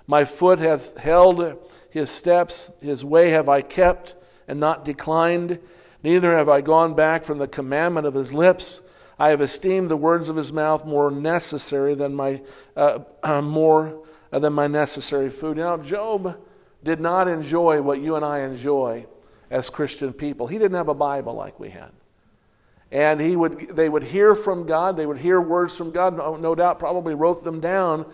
My 0.08 0.26
foot 0.26 0.60
hath 0.60 0.98
held 0.98 1.58
his 1.92 2.10
steps, 2.10 2.72
his 2.82 3.06
way 3.06 3.30
have 3.30 3.48
I 3.48 3.62
kept, 3.62 4.16
and 4.48 4.60
not 4.60 4.84
declined. 4.84 5.60
Neither 6.04 6.36
have 6.36 6.50
I 6.50 6.62
gone 6.62 6.96
back 6.96 7.24
from 7.24 7.38
the 7.38 7.48
commandment 7.48 8.08
of 8.08 8.16
his 8.16 8.34
lips. 8.34 8.82
I 9.20 9.30
have 9.30 9.42
esteemed 9.42 9.90
the 9.90 9.98
words 9.98 10.30
of 10.30 10.36
his 10.36 10.52
mouth 10.52 10.86
more 10.86 11.12
necessary 11.12 11.94
than 11.94 12.16
my 12.16 12.42
uh, 12.76 13.00
uh, 13.24 13.42
more 13.42 14.04
than 14.32 14.54
my 14.54 14.68
necessary 14.68 15.30
food. 15.30 15.58
Now 15.58 15.78
Job 15.78 16.40
did 16.84 17.00
not 17.00 17.28
enjoy 17.28 17.82
what 17.82 18.00
you 18.00 18.16
and 18.16 18.24
I 18.24 18.40
enjoy 18.40 19.06
as 19.52 19.70
Christian 19.70 20.14
people. 20.14 20.48
He 20.48 20.58
didn't 20.58 20.78
have 20.78 20.88
a 20.88 20.94
Bible 20.94 21.34
like 21.34 21.60
we 21.60 21.70
had. 21.70 21.92
And 22.92 23.22
he 23.22 23.36
would, 23.36 23.76
they 23.76 23.88
would 23.88 24.04
hear 24.04 24.34
from 24.34 24.66
God, 24.66 24.98
they 24.98 25.06
would 25.06 25.20
hear 25.20 25.40
words 25.40 25.78
from 25.78 25.92
God, 25.92 26.18
no, 26.18 26.36
no 26.36 26.56
doubt 26.56 26.80
probably 26.80 27.14
wrote 27.14 27.44
them 27.44 27.60
down, 27.60 28.06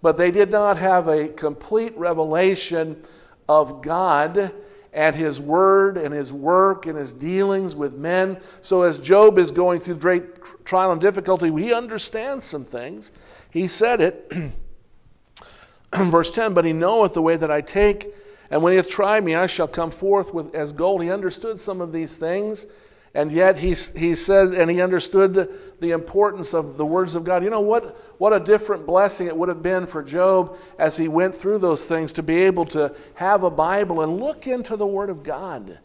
but 0.00 0.16
they 0.16 0.30
did 0.30 0.50
not 0.50 0.78
have 0.78 1.06
a 1.08 1.28
complete 1.28 1.96
revelation 1.96 3.02
of 3.48 3.82
God 3.82 4.52
and 4.92 5.16
his 5.16 5.40
word 5.40 5.96
and 5.96 6.12
his 6.12 6.32
work 6.32 6.86
and 6.86 6.98
his 6.98 7.12
dealings 7.12 7.74
with 7.74 7.94
men. 7.94 8.40
So, 8.60 8.82
as 8.82 9.00
Job 9.00 9.38
is 9.38 9.50
going 9.50 9.80
through 9.80 9.96
great 9.96 10.64
trial 10.64 10.92
and 10.92 11.00
difficulty, 11.00 11.50
he 11.50 11.72
understands 11.72 12.44
some 12.44 12.64
things. 12.64 13.12
He 13.50 13.66
said 13.66 14.00
it. 14.00 14.32
Verse 15.94 16.30
10 16.30 16.54
But 16.54 16.64
he 16.64 16.72
knoweth 16.72 17.14
the 17.14 17.22
way 17.22 17.36
that 17.36 17.50
I 17.50 17.60
take, 17.60 18.14
and 18.50 18.62
when 18.62 18.72
he 18.72 18.76
hath 18.76 18.90
tried 18.90 19.24
me, 19.24 19.34
I 19.34 19.46
shall 19.46 19.68
come 19.68 19.90
forth 19.90 20.34
with, 20.34 20.54
as 20.54 20.72
gold. 20.72 21.02
He 21.02 21.10
understood 21.10 21.58
some 21.58 21.80
of 21.80 21.92
these 21.92 22.18
things, 22.18 22.66
and 23.14 23.30
yet 23.30 23.58
he, 23.58 23.74
he 23.74 24.14
says, 24.14 24.52
and 24.52 24.70
he 24.70 24.80
understood 24.80 25.34
the, 25.34 25.50
the 25.80 25.90
importance 25.90 26.54
of 26.54 26.78
the 26.78 26.86
words 26.86 27.14
of 27.14 27.24
God. 27.24 27.44
You 27.44 27.50
know 27.50 27.60
what? 27.60 27.96
What 28.18 28.32
a 28.32 28.40
different 28.40 28.86
blessing 28.86 29.26
it 29.26 29.36
would 29.36 29.48
have 29.48 29.62
been 29.62 29.86
for 29.86 30.02
Job 30.02 30.56
as 30.78 30.96
he 30.96 31.08
went 31.08 31.34
through 31.34 31.58
those 31.58 31.84
things 31.86 32.14
to 32.14 32.22
be 32.22 32.36
able 32.42 32.64
to 32.66 32.94
have 33.14 33.42
a 33.42 33.50
Bible 33.50 34.00
and 34.00 34.18
look 34.18 34.46
into 34.46 34.76
the 34.76 34.86
Word 34.86 35.10
of 35.10 35.22
God 35.22 35.78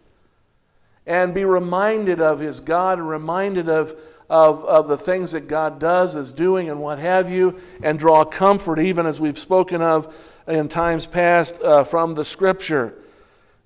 and 1.06 1.34
be 1.34 1.46
reminded 1.46 2.22
of 2.22 2.40
his 2.40 2.60
God 2.60 3.00
and 3.00 3.10
reminded 3.10 3.70
of 3.70 3.96
of, 4.30 4.66
of 4.66 4.88
the 4.88 4.98
things 4.98 5.32
that 5.32 5.48
God 5.48 5.80
does, 5.80 6.16
is 6.16 6.34
doing, 6.34 6.70
and 6.70 6.80
what 6.80 7.00
have 7.00 7.30
you, 7.30 7.60
and 7.82 7.98
draw 7.98 8.26
comfort, 8.26 8.80
even 8.80 9.06
as 9.06 9.20
we've 9.20 9.40
spoken 9.40 9.82
of 9.82 10.14
in 10.48 10.68
times 10.68 11.06
past 11.06 11.62
uh, 11.62 11.84
from 11.84 12.16
the 12.16 12.26
Scripture. 12.26 12.94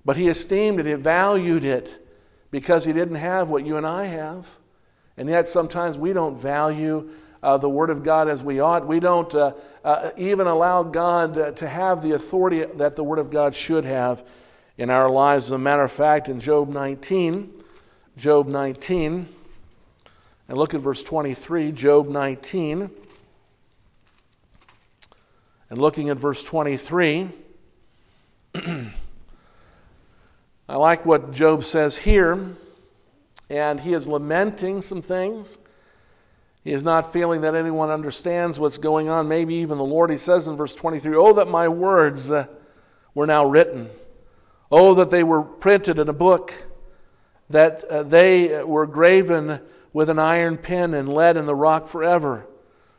But 0.04 0.16
he 0.16 0.28
esteemed 0.28 0.80
it, 0.80 0.86
he 0.86 0.94
valued 0.94 1.64
it, 1.64 2.01
because 2.52 2.84
he 2.84 2.92
didn't 2.92 3.16
have 3.16 3.48
what 3.48 3.66
you 3.66 3.76
and 3.76 3.86
I 3.86 4.04
have. 4.04 4.46
And 5.16 5.28
yet 5.28 5.48
sometimes 5.48 5.98
we 5.98 6.12
don't 6.12 6.36
value 6.36 7.10
uh, 7.42 7.56
the 7.56 7.68
Word 7.68 7.90
of 7.90 8.04
God 8.04 8.28
as 8.28 8.44
we 8.44 8.60
ought. 8.60 8.86
We 8.86 9.00
don't 9.00 9.34
uh, 9.34 9.54
uh, 9.84 10.10
even 10.16 10.46
allow 10.46 10.84
God 10.84 11.36
uh, 11.36 11.50
to 11.52 11.68
have 11.68 12.02
the 12.02 12.12
authority 12.12 12.64
that 12.76 12.94
the 12.94 13.02
Word 13.02 13.18
of 13.18 13.30
God 13.30 13.52
should 13.54 13.84
have 13.84 14.24
in 14.78 14.90
our 14.90 15.10
lives. 15.10 15.46
As 15.46 15.52
a 15.52 15.58
matter 15.58 15.82
of 15.82 15.90
fact, 15.90 16.28
in 16.28 16.38
Job 16.38 16.68
19, 16.68 17.50
Job 18.16 18.46
19, 18.46 19.26
and 20.48 20.58
look 20.58 20.74
at 20.74 20.80
verse 20.80 21.02
23, 21.02 21.72
Job 21.72 22.08
19. 22.08 22.90
And 25.70 25.80
looking 25.80 26.10
at 26.10 26.18
verse 26.18 26.44
23, 26.44 27.30
I 30.72 30.76
like 30.76 31.04
what 31.04 31.32
Job 31.32 31.64
says 31.64 31.98
here. 31.98 32.48
And 33.50 33.78
he 33.78 33.92
is 33.92 34.08
lamenting 34.08 34.80
some 34.80 35.02
things. 35.02 35.58
He 36.64 36.72
is 36.72 36.82
not 36.82 37.12
feeling 37.12 37.42
that 37.42 37.54
anyone 37.54 37.90
understands 37.90 38.58
what's 38.58 38.78
going 38.78 39.10
on, 39.10 39.28
maybe 39.28 39.56
even 39.56 39.76
the 39.76 39.84
Lord. 39.84 40.08
He 40.08 40.16
says 40.16 40.48
in 40.48 40.56
verse 40.56 40.74
23 40.74 41.14
Oh, 41.14 41.34
that 41.34 41.48
my 41.48 41.68
words 41.68 42.32
uh, 42.32 42.46
were 43.14 43.26
now 43.26 43.44
written. 43.44 43.90
Oh, 44.70 44.94
that 44.94 45.10
they 45.10 45.22
were 45.22 45.42
printed 45.42 45.98
in 45.98 46.08
a 46.08 46.14
book, 46.14 46.54
that 47.50 47.84
uh, 47.84 48.02
they 48.04 48.64
were 48.64 48.86
graven 48.86 49.60
with 49.92 50.08
an 50.08 50.18
iron 50.18 50.56
pen 50.56 50.94
and 50.94 51.06
lead 51.06 51.36
in 51.36 51.44
the 51.44 51.54
rock 51.54 51.86
forever. 51.86 52.46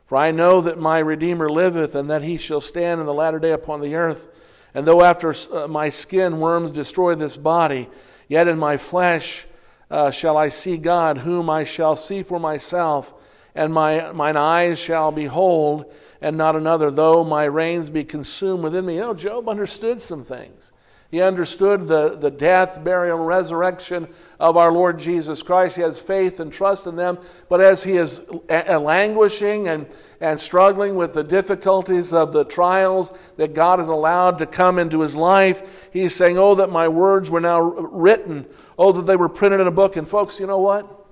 For 0.06 0.16
I 0.16 0.30
know 0.30 0.60
that 0.60 0.78
my 0.78 1.00
Redeemer 1.00 1.48
liveth, 1.48 1.96
and 1.96 2.08
that 2.08 2.22
he 2.22 2.36
shall 2.36 2.60
stand 2.60 3.00
in 3.00 3.06
the 3.06 3.12
latter 3.12 3.40
day 3.40 3.50
upon 3.50 3.80
the 3.80 3.96
earth. 3.96 4.28
And 4.74 4.86
though 4.86 5.02
after 5.02 5.34
uh, 5.52 5.68
my 5.68 5.88
skin 5.88 6.40
worms 6.40 6.72
destroy 6.72 7.14
this 7.14 7.36
body, 7.36 7.88
yet 8.28 8.48
in 8.48 8.58
my 8.58 8.76
flesh 8.76 9.46
uh, 9.90 10.10
shall 10.10 10.36
I 10.36 10.48
see 10.48 10.76
God, 10.76 11.18
whom 11.18 11.48
I 11.48 11.64
shall 11.64 11.94
see 11.94 12.22
for 12.22 12.40
myself, 12.40 13.14
and 13.54 13.72
my, 13.72 14.10
mine 14.12 14.36
eyes 14.36 14.80
shall 14.80 15.12
behold, 15.12 15.92
and 16.20 16.36
not 16.36 16.56
another, 16.56 16.90
though 16.90 17.22
my 17.22 17.44
reins 17.44 17.90
be 17.90 18.02
consumed 18.02 18.64
within 18.64 18.86
me. 18.86 18.96
You 18.96 19.02
know, 19.02 19.14
Job 19.14 19.48
understood 19.48 20.00
some 20.00 20.22
things. 20.22 20.72
He 21.10 21.20
understood 21.20 21.86
the, 21.86 22.16
the 22.16 22.30
death, 22.30 22.82
burial, 22.82 23.18
and 23.18 23.26
resurrection 23.26 24.08
of 24.40 24.56
our 24.56 24.72
Lord 24.72 24.98
Jesus 24.98 25.42
Christ. 25.42 25.76
He 25.76 25.82
has 25.82 26.00
faith 26.00 26.40
and 26.40 26.52
trust 26.52 26.86
in 26.86 26.96
them. 26.96 27.18
But 27.48 27.60
as 27.60 27.84
he 27.84 27.96
is 27.96 28.22
languishing 28.48 29.68
and, 29.68 29.86
and 30.20 30.40
struggling 30.40 30.96
with 30.96 31.14
the 31.14 31.22
difficulties 31.22 32.12
of 32.12 32.32
the 32.32 32.44
trials 32.44 33.16
that 33.36 33.54
God 33.54 33.78
has 33.78 33.88
allowed 33.88 34.38
to 34.38 34.46
come 34.46 34.78
into 34.78 35.02
his 35.02 35.14
life, 35.14 35.88
he's 35.92 36.16
saying, 36.16 36.36
Oh, 36.36 36.56
that 36.56 36.70
my 36.70 36.88
words 36.88 37.30
were 37.30 37.40
now 37.40 37.60
written. 37.60 38.46
Oh, 38.76 38.90
that 38.92 39.02
they 39.02 39.16
were 39.16 39.28
printed 39.28 39.60
in 39.60 39.68
a 39.68 39.72
book. 39.72 39.96
And 39.96 40.08
folks, 40.08 40.40
you 40.40 40.48
know 40.48 40.58
what? 40.58 41.06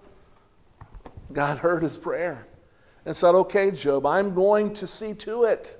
God 1.32 1.58
heard 1.58 1.82
his 1.82 1.96
prayer 1.96 2.46
and 3.04 3.14
said, 3.14 3.34
Okay, 3.34 3.70
Job, 3.70 4.06
I'm 4.06 4.34
going 4.34 4.72
to 4.74 4.86
see 4.86 5.14
to 5.14 5.44
it 5.44 5.78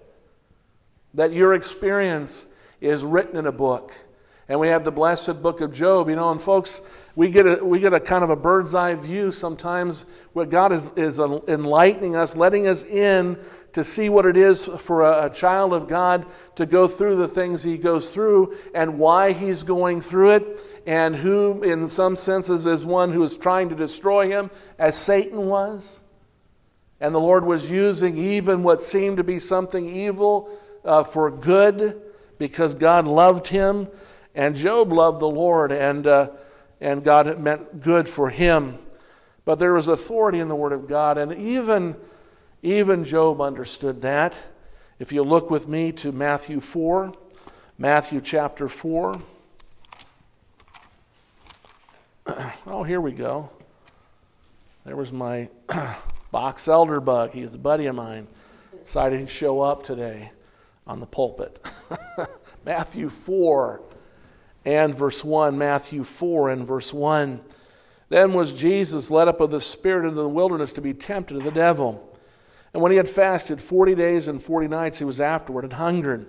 that 1.15 1.33
your 1.33 1.55
experience 1.55 2.47
is 2.83 3.05
written 3.05 3.37
in 3.37 3.47
a 3.47 3.53
book 3.53 3.93
and 4.49 4.61
we 4.61 4.69
have 4.69 4.85
the 4.85 4.93
blessed 4.93 5.41
book 5.41 5.61
of 5.61 5.73
Job, 5.73 6.11
you 6.11 6.17
know, 6.17 6.31
and 6.31 6.39
folks, 6.39 6.83
we 7.15 7.31
get 7.31 7.47
a, 7.47 7.65
we 7.65 7.79
get 7.79 7.95
a 7.95 8.01
kind 8.01 8.23
of 8.25 8.31
a 8.31 8.37
bird's 8.37 8.75
eye 8.75 8.95
view 8.95 9.31
sometimes 9.33 10.05
where 10.35 10.45
God 10.45 10.73
is, 10.73 10.91
is 10.97 11.19
enlightening 11.21 12.17
us, 12.17 12.37
letting 12.37 12.67
us 12.67 12.85
in 12.85 13.39
to 13.73 13.85
see 13.85 14.09
what 14.11 14.27
it 14.27 14.37
is 14.37 14.65
for 14.65 15.03
a, 15.03 15.27
a 15.27 15.31
child 15.31 15.73
of 15.73 15.89
God 15.89 16.27
to 16.57 16.67
go 16.67 16.89
through 16.89 17.17
the 17.17 17.29
things 17.29 17.63
he 17.63 17.79
goes 17.79 18.13
through 18.13 18.55
and 18.75 18.99
why 18.99 19.33
he's 19.33 19.63
going 19.63 20.01
through 20.01 20.33
it, 20.33 20.61
and 20.87 21.15
who, 21.17 21.63
in 21.63 21.89
some 21.89 22.17
senses, 22.17 22.67
is 22.67 22.85
one 22.85 23.13
who 23.13 23.23
is 23.23 23.39
trying 23.39 23.69
to 23.69 23.75
destroy 23.75 24.29
him, 24.29 24.51
as 24.79 24.97
Satan 24.97 25.47
was. 25.47 26.03
And 27.01 27.15
the 27.15 27.21
Lord 27.21 27.47
was 27.47 27.71
using 27.71 28.19
even 28.19 28.65
what 28.65 28.83
seemed 28.83 29.17
to 29.17 29.25
be 29.25 29.39
something 29.39 29.89
evil 29.89 30.51
uh, 30.85 31.05
for 31.05 31.31
good 31.31 32.03
because 32.43 32.75
God 32.75 33.07
loved 33.07 33.47
him. 33.47 33.87
And 34.35 34.57
Job 34.57 34.93
loved 34.93 35.21
the 35.21 35.29
Lord, 35.29 35.71
and, 35.71 36.05
uh, 36.09 36.31
and 36.81 37.05
God 37.05 37.39
meant 37.39 37.81
good 37.81 38.09
for 38.09 38.31
him. 38.31 38.81
But 39.45 39.61
there 39.61 39.75
was 39.75 39.87
authority 39.87 40.41
in 40.41 40.49
the 40.49 40.57
Word 40.57 40.73
of 40.73 40.89
God, 40.89 41.19
and 41.19 41.33
even, 41.35 41.95
even 42.61 43.05
Job 43.05 43.41
understood 43.41 44.03
that. 44.03 44.35
If 44.99 45.13
you 45.13 45.23
look 45.23 45.51
with 45.51 45.69
me 45.69 45.93
to 45.93 46.11
Matthew 46.11 46.59
4, 46.59 47.13
Matthew 47.79 48.21
chapter 48.21 48.69
4. 48.69 49.23
Oh, 52.67 52.83
here 52.85 53.01
we 53.01 53.13
go. 53.13 53.51
There 54.85 54.97
was 54.97 55.13
my 55.13 55.49
box 56.31 56.67
elder 56.67 57.01
bug. 57.01 57.33
He's 57.33 57.55
a 57.55 57.59
buddy 57.59 57.87
of 57.87 57.95
mine. 57.95 58.27
Decided 58.85 59.21
he'd 59.21 59.29
show 59.29 59.61
up 59.61 59.83
today 59.83 60.31
on 60.87 61.01
the 61.01 61.07
pulpit. 61.07 61.65
Matthew 62.65 63.09
4 63.09 63.83
and 64.65 64.95
verse 64.95 65.25
1, 65.25 65.57
Matthew 65.59 66.05
4 66.05 66.51
and 66.51 66.67
verse 66.67 66.93
1. 66.93 67.41
Then 68.09 68.35
was 68.35 68.53
Jesus 68.53 69.11
led 69.11 69.29
up 69.29 69.41
of 69.41 69.51
the 69.51 69.61
Spirit 69.61 70.07
into 70.07 70.21
the 70.21 70.29
wilderness 70.29 70.73
to 70.75 70.81
be 70.81 70.93
tempted 70.93 71.37
of 71.37 71.45
the 71.45 71.51
devil. 71.51 72.09
And 72.75 72.83
when 72.83 72.93
he 72.93 72.97
had 72.97 73.09
fasted 73.09 73.61
forty 73.61 73.95
days 73.95 74.29
and 74.29 74.43
forty 74.43 74.69
nights, 74.69 74.99
he 74.99 75.05
was 75.05 75.21
afterward 75.21 75.65
and 75.65 75.73
hungered. 75.73 76.27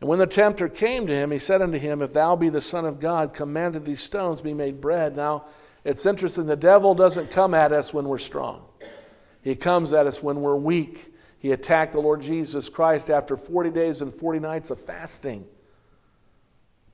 And 0.00 0.08
when 0.08 0.18
the 0.18 0.26
tempter 0.26 0.68
came 0.68 1.06
to 1.06 1.14
him, 1.14 1.30
he 1.30 1.38
said 1.38 1.62
unto 1.62 1.78
him, 1.78 2.02
If 2.02 2.12
thou 2.12 2.36
be 2.36 2.50
the 2.50 2.60
Son 2.60 2.84
of 2.84 3.00
God, 3.00 3.32
command 3.32 3.74
that 3.74 3.84
these 3.84 4.00
stones 4.00 4.40
be 4.40 4.52
made 4.52 4.80
bread. 4.80 5.16
Now, 5.16 5.46
it's 5.84 6.04
interesting, 6.04 6.46
the 6.46 6.56
devil 6.56 6.94
doesn't 6.94 7.30
come 7.30 7.54
at 7.54 7.72
us 7.72 7.94
when 7.94 8.06
we're 8.06 8.18
strong, 8.18 8.64
he 9.42 9.54
comes 9.54 9.92
at 9.92 10.06
us 10.06 10.22
when 10.22 10.40
we're 10.40 10.56
weak. 10.56 11.13
He 11.44 11.52
attacked 11.52 11.92
the 11.92 12.00
Lord 12.00 12.22
Jesus 12.22 12.70
Christ 12.70 13.10
after 13.10 13.36
40 13.36 13.68
days 13.68 14.00
and 14.00 14.14
40 14.14 14.40
nights 14.40 14.70
of 14.70 14.80
fasting. 14.80 15.44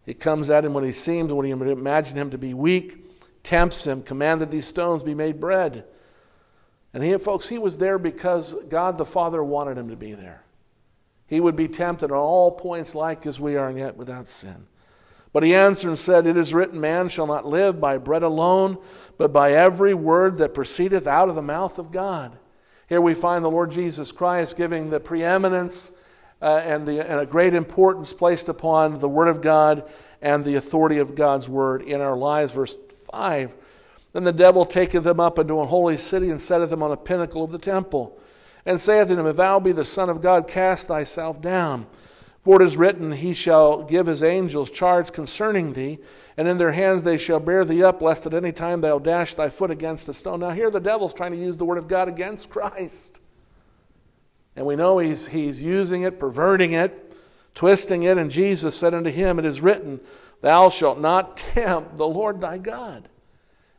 He 0.04 0.12
comes 0.12 0.50
at 0.50 0.64
him 0.64 0.74
when 0.74 0.82
he 0.82 0.90
seems, 0.90 1.32
when 1.32 1.46
he 1.46 1.52
imagined 1.52 2.18
him 2.18 2.32
to 2.32 2.36
be 2.36 2.52
weak, 2.52 3.44
tempts 3.44 3.86
him, 3.86 4.02
commanded 4.02 4.50
these 4.50 4.66
stones 4.66 5.04
be 5.04 5.14
made 5.14 5.38
bread. 5.38 5.84
And 6.92 7.00
he, 7.00 7.16
folks, 7.18 7.48
he 7.48 7.58
was 7.58 7.78
there 7.78 7.96
because 7.96 8.56
God 8.68 8.98
the 8.98 9.04
Father 9.04 9.40
wanted 9.44 9.78
him 9.78 9.88
to 9.88 9.94
be 9.94 10.14
there. 10.14 10.42
He 11.28 11.38
would 11.38 11.54
be 11.54 11.68
tempted 11.68 12.10
on 12.10 12.18
all 12.18 12.50
points 12.50 12.96
like 12.96 13.28
as 13.28 13.38
we 13.38 13.54
are, 13.54 13.68
and 13.68 13.78
yet 13.78 13.94
without 13.94 14.26
sin. 14.26 14.66
But 15.32 15.44
he 15.44 15.54
answered 15.54 15.90
and 15.90 15.96
said, 15.96 16.26
It 16.26 16.36
is 16.36 16.52
written, 16.52 16.80
Man 16.80 17.08
shall 17.08 17.28
not 17.28 17.46
live 17.46 17.80
by 17.80 17.98
bread 17.98 18.24
alone, 18.24 18.78
but 19.16 19.32
by 19.32 19.52
every 19.52 19.94
word 19.94 20.38
that 20.38 20.54
proceedeth 20.54 21.06
out 21.06 21.28
of 21.28 21.36
the 21.36 21.40
mouth 21.40 21.78
of 21.78 21.92
God. 21.92 22.36
Here 22.90 23.00
we 23.00 23.14
find 23.14 23.44
the 23.44 23.50
Lord 23.50 23.70
Jesus 23.70 24.10
Christ 24.10 24.56
giving 24.56 24.90
the 24.90 24.98
preeminence 24.98 25.92
uh, 26.42 26.60
and, 26.64 26.84
the, 26.84 27.08
and 27.08 27.20
a 27.20 27.24
great 27.24 27.54
importance 27.54 28.12
placed 28.12 28.48
upon 28.48 28.98
the 28.98 29.08
Word 29.08 29.28
of 29.28 29.40
God 29.40 29.88
and 30.20 30.44
the 30.44 30.56
authority 30.56 30.98
of 30.98 31.14
God's 31.14 31.48
Word 31.48 31.82
in 31.82 32.00
our 32.00 32.16
lives. 32.16 32.50
Verse 32.50 32.76
5 33.12 33.52
Then 34.12 34.24
the 34.24 34.32
devil 34.32 34.66
taketh 34.66 35.04
them 35.04 35.20
up 35.20 35.38
into 35.38 35.60
a 35.60 35.66
holy 35.66 35.96
city 35.96 36.30
and 36.30 36.40
setteth 36.40 36.70
them 36.70 36.82
on 36.82 36.90
a 36.90 36.96
pinnacle 36.96 37.44
of 37.44 37.52
the 37.52 37.58
temple, 37.58 38.18
and 38.66 38.80
saith 38.80 39.08
unto 39.08 39.20
him, 39.20 39.26
If 39.28 39.36
thou 39.36 39.60
be 39.60 39.70
the 39.70 39.84
Son 39.84 40.10
of 40.10 40.20
God, 40.20 40.48
cast 40.48 40.88
thyself 40.88 41.40
down. 41.40 41.86
For 42.42 42.60
it 42.60 42.64
is 42.64 42.76
written, 42.76 43.12
He 43.12 43.34
shall 43.34 43.82
give 43.82 44.06
His 44.06 44.22
angels 44.22 44.70
charge 44.70 45.12
concerning 45.12 45.74
thee, 45.74 45.98
and 46.36 46.48
in 46.48 46.56
their 46.56 46.72
hands 46.72 47.02
they 47.02 47.16
shall 47.16 47.40
bear 47.40 47.64
thee 47.64 47.82
up, 47.82 48.00
lest 48.00 48.26
at 48.26 48.34
any 48.34 48.52
time 48.52 48.80
thou 48.80 48.98
dash 48.98 49.34
thy 49.34 49.50
foot 49.50 49.70
against 49.70 50.08
a 50.08 50.14
stone. 50.14 50.40
Now, 50.40 50.50
here 50.50 50.70
the 50.70 50.80
devil's 50.80 51.12
trying 51.12 51.32
to 51.32 51.38
use 51.38 51.56
the 51.56 51.66
Word 51.66 51.78
of 51.78 51.88
God 51.88 52.08
against 52.08 52.48
Christ. 52.48 53.20
And 54.56 54.66
we 54.66 54.76
know 54.76 54.98
he's, 54.98 55.28
he's 55.28 55.62
using 55.62 56.02
it, 56.02 56.18
perverting 56.18 56.72
it, 56.72 57.14
twisting 57.54 58.02
it. 58.04 58.18
And 58.18 58.30
Jesus 58.30 58.76
said 58.76 58.94
unto 58.94 59.10
him, 59.10 59.38
It 59.38 59.44
is 59.44 59.60
written, 59.60 60.00
Thou 60.40 60.70
shalt 60.70 60.98
not 60.98 61.36
tempt 61.36 61.96
the 61.96 62.08
Lord 62.08 62.40
thy 62.40 62.58
God. 62.58 63.08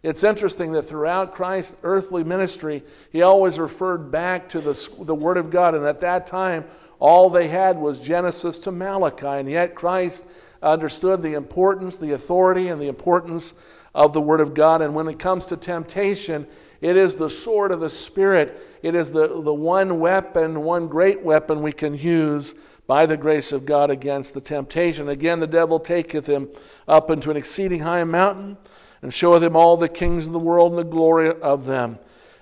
It's 0.04 0.24
interesting 0.24 0.72
that 0.72 0.84
throughout 0.84 1.32
Christ's 1.32 1.76
earthly 1.84 2.24
ministry, 2.24 2.84
he 3.12 3.22
always 3.22 3.60
referred 3.60 4.12
back 4.12 4.50
to 4.50 4.62
the, 4.62 4.90
the 5.02 5.14
Word 5.14 5.38
of 5.38 5.52
God. 5.52 5.76
And 5.76 5.86
at 5.86 6.00
that 6.00 6.26
time, 6.26 6.66
all 7.02 7.32
they 7.32 7.48
had 7.48 7.78
was 7.80 8.06
Genesis 8.06 8.60
to 8.60 8.72
Malachi. 8.72 9.26
And 9.26 9.50
yet, 9.50 9.74
Christ 9.74 10.24
understood 10.62 11.24
the 11.24 11.34
importance, 11.34 11.98
the 11.98 12.12
authority, 12.12 12.68
and 12.68 12.80
the 12.80 12.88
importance 12.88 13.56
of 13.96 14.14
the 14.14 14.22
Word 14.22 14.40
of 14.40 14.54
God. 14.54 14.84
And 14.84 14.94
when 14.94 15.08
it 15.08 15.18
comes 15.18 15.48
to 15.48 15.58
temptation, 15.58 16.46
it 16.80 16.96
is 16.96 17.16
the 17.16 17.30
sword 17.30 17.72
of 17.72 17.80
the 17.80 17.90
Spirit. 17.90 18.62
It 18.84 18.94
is 18.94 19.12
the, 19.12 19.28
the 19.42 19.54
one 19.54 20.00
weapon, 20.00 20.62
one 20.62 20.88
great 20.88 21.24
weapon 21.24 21.64
we 21.64 21.72
can 21.72 21.96
use 21.98 22.54
by 22.86 23.08
the 23.08 23.18
grace 23.18 23.52
of 23.52 23.66
God 23.66 23.90
against 23.90 24.36
the 24.36 24.42
temptation. 24.42 25.10
Again, 25.10 25.40
the 25.40 25.48
devil 25.48 25.80
taketh 25.80 26.28
him 26.28 26.50
up 26.88 27.10
into 27.10 27.32
an 27.32 27.38
exceeding 27.38 27.80
high 27.80 28.04
mountain 28.04 28.58
and 29.02 29.12
showeth 29.12 29.42
him 29.42 29.56
all 29.56 29.76
the 29.76 29.90
kings 29.90 30.28
of 30.28 30.34
the 30.34 30.40
world 30.40 30.72
and 30.72 30.80
the 30.80 30.84
glory 30.84 31.34
of 31.42 31.66
them, 31.66 31.98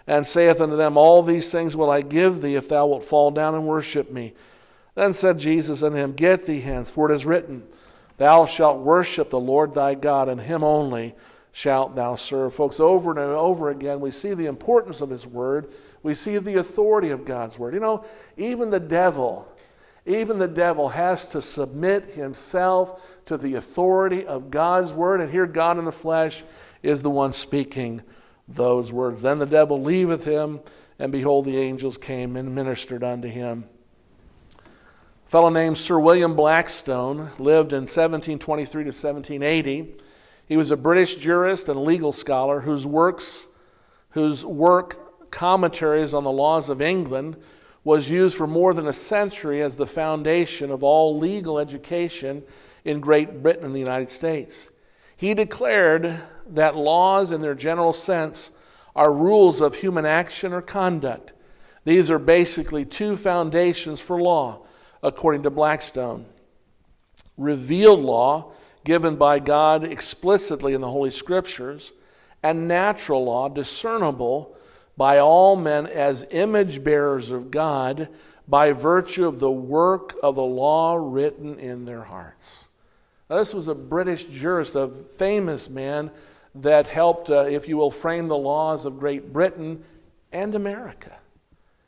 and 0.06 0.28
saith 0.28 0.60
unto 0.60 0.76
them, 0.76 0.98
All 0.98 1.24
these 1.24 1.50
things 1.50 1.78
will 1.78 1.90
I 1.90 2.02
give 2.02 2.42
thee 2.42 2.56
if 2.56 2.68
thou 2.68 2.88
wilt 2.88 3.06
fall 3.06 3.32
down 3.32 3.56
and 3.56 3.66
worship 3.66 4.12
me. 4.12 4.34
Then 5.00 5.14
said 5.14 5.40
Jesus 5.40 5.82
unto 5.82 5.96
him, 5.96 6.12
Get 6.12 6.46
thee 6.46 6.60
hence, 6.60 6.92
for 6.92 7.10
it 7.10 7.16
is 7.16 7.26
written, 7.26 7.64
Thou 8.18 8.44
shalt 8.44 8.80
worship 8.80 9.30
the 9.30 9.40
Lord 9.40 9.74
thy 9.74 9.96
God, 9.96 10.28
and 10.28 10.42
him 10.42 10.62
only 10.62 11.16
shalt 11.54 11.96
thou 11.96 12.16
serve. 12.16 12.54
Folks, 12.54 12.82
over 12.82 13.12
and 13.12 13.20
over 13.20 13.70
again, 13.70 14.02
we 14.02 14.12
see 14.12 14.34
the 14.34 14.48
importance 14.48 15.00
of 15.00 15.10
His 15.10 15.26
Word. 15.26 15.72
We 16.04 16.16
see 16.16 16.38
the 16.38 16.58
authority 16.58 17.12
of 17.12 17.24
God's 17.24 17.58
Word. 17.58 17.76
You 17.76 17.80
know, 17.80 18.04
even 18.36 18.72
the 18.72 18.80
devil, 18.82 19.50
even 20.06 20.38
the 20.38 20.50
devil 20.50 20.90
has 20.90 21.28
to 21.28 21.42
submit 21.42 22.12
himself 22.12 23.22
to 23.28 23.38
the 23.38 23.56
authority 23.56 24.26
of 24.26 24.52
God's 24.52 24.92
Word. 24.92 25.22
And 25.22 25.32
here, 25.32 25.46
God 25.46 25.78
in 25.78 25.86
the 25.86 25.94
flesh 25.94 26.44
is 26.84 27.02
the 27.02 27.10
one 27.10 27.32
speaking 27.32 28.02
those 28.50 28.92
words. 28.92 29.22
Then 29.22 29.40
the 29.40 29.46
devil 29.46 29.82
leaveth 29.82 30.26
him, 30.26 30.60
and 31.00 31.10
behold, 31.10 31.46
the 31.46 31.58
angels 31.58 31.98
came 31.98 32.36
and 32.36 32.54
ministered 32.54 33.02
unto 33.02 33.30
him. 33.30 33.64
A 35.30 35.32
fellow 35.32 35.50
named 35.50 35.78
Sir 35.78 36.00
William 36.00 36.36
Blackstone 36.36 37.30
lived 37.38 37.72
in 37.72 37.82
1723 37.82 38.66
to 38.82 38.88
1780. 38.88 39.96
He 40.48 40.58
was 40.58 40.72
a 40.72 40.76
British 40.76 41.18
jurist 41.18 41.70
and 41.70 41.84
legal 41.84 42.14
scholar 42.14 42.62
whose 42.62 42.88
works, 42.88 43.48
whose 44.10 44.44
work 44.44 45.30
commentaries 45.30 46.16
on 46.16 46.24
the 46.24 46.32
laws 46.32 46.72
of 46.72 46.82
England 46.82 47.38
was 47.84 48.10
used 48.10 48.36
for 48.36 48.48
more 48.48 48.74
than 48.74 48.88
a 48.88 48.92
century 48.92 49.62
as 49.62 49.78
the 49.78 49.86
foundation 49.86 50.72
of 50.72 50.82
all 50.82 51.20
legal 51.20 51.60
education 51.60 52.42
in 52.84 53.00
Great 53.00 53.44
Britain 53.44 53.66
and 53.66 53.76
the 53.76 53.80
United 53.80 54.10
States. 54.10 54.72
He 55.16 55.36
declared 55.36 56.24
that 56.48 56.76
laws, 56.76 57.30
in 57.32 57.40
their 57.40 57.54
general 57.54 57.94
sense, 57.94 58.50
are 58.96 59.14
rules 59.14 59.62
of 59.62 59.76
human 59.76 60.08
action 60.08 60.54
or 60.54 60.64
conduct. 60.64 61.34
These 61.86 62.10
are 62.10 62.18
basically 62.18 62.84
two 62.84 63.16
foundations 63.16 64.00
for 64.00 64.20
law, 64.20 64.64
according 65.04 65.44
to 65.44 65.50
Blackstone. 65.50 66.26
Revealed 67.38 68.00
law 68.00 68.52
given 68.84 69.16
by 69.16 69.40
God 69.40 69.84
explicitly 69.84 70.74
in 70.74 70.82
the 70.82 70.90
Holy 70.90 71.10
Scriptures, 71.10 71.94
and 72.42 72.68
natural 72.68 73.26
law 73.26 73.50
discernible 73.50 74.56
by 74.98 75.20
all 75.20 75.56
men 75.56 75.86
as 75.88 76.26
image 76.32 76.84
bearers 76.84 77.32
of 77.32 77.52
God 77.52 78.10
by 78.48 78.72
virtue 78.72 79.28
of 79.28 79.40
the 79.40 79.52
work 79.52 80.16
of 80.24 80.36
the 80.36 80.42
law 80.42 80.96
written 80.96 81.60
in 81.60 81.86
their 81.86 82.02
hearts. 82.02 82.70
Now, 83.30 83.38
this 83.38 83.54
was 83.54 83.68
a 83.68 83.76
British 83.76 84.26
jurist, 84.26 84.76
a 84.76 84.88
famous 84.88 85.70
man 85.70 86.10
that 86.56 86.88
helped, 86.88 87.30
uh, 87.30 87.42
if 87.42 87.68
you 87.68 87.78
will, 87.78 87.92
frame 87.92 88.28
the 88.28 88.38
laws 88.38 88.86
of 88.86 89.00
Great 89.00 89.32
Britain 89.32 89.84
and 90.32 90.56
America. 90.56 91.16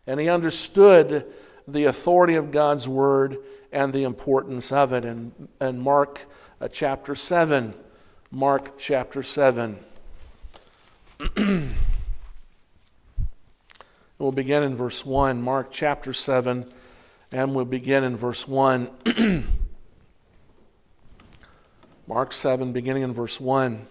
And 0.06 0.20
he 0.20 0.30
understood 0.30 1.26
the 1.72 1.86
authority 1.86 2.36
of 2.36 2.52
God's 2.52 2.88
word 2.88 3.38
and 3.72 3.94
the 3.94 4.04
importance 4.04 4.72
of 4.72 4.94
it. 4.94 5.06
And, 5.06 5.48
and 5.60 5.82
Mark 5.82 6.26
uh, 6.60 6.68
chapter 6.68 7.16
7. 7.16 7.74
Mark 8.32 8.78
chapter 8.78 9.24
7. 9.24 9.80
we'll 14.18 14.32
begin 14.32 14.64
in 14.64 14.76
verse 14.76 15.06
1. 15.06 15.42
Mark 15.42 15.70
chapter 15.72 16.14
7, 16.14 16.72
and 17.32 17.56
we'll 17.56 17.66
begin 17.66 18.04
in 18.04 18.18
verse 18.18 18.48
1. 18.48 18.90
Mark 22.08 22.34
7, 22.34 22.72
beginning 22.74 23.04
in 23.04 23.14
verse 23.14 23.40
1. 23.40 23.88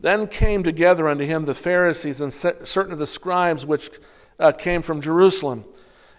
Then 0.00 0.26
came 0.26 0.62
together 0.62 1.08
unto 1.08 1.24
him 1.24 1.44
the 1.44 1.54
Pharisees 1.54 2.20
and 2.20 2.32
certain 2.32 2.92
of 2.92 2.98
the 2.98 3.06
scribes 3.06 3.66
which 3.66 3.90
uh, 4.38 4.52
came 4.52 4.82
from 4.82 5.00
Jerusalem. 5.00 5.64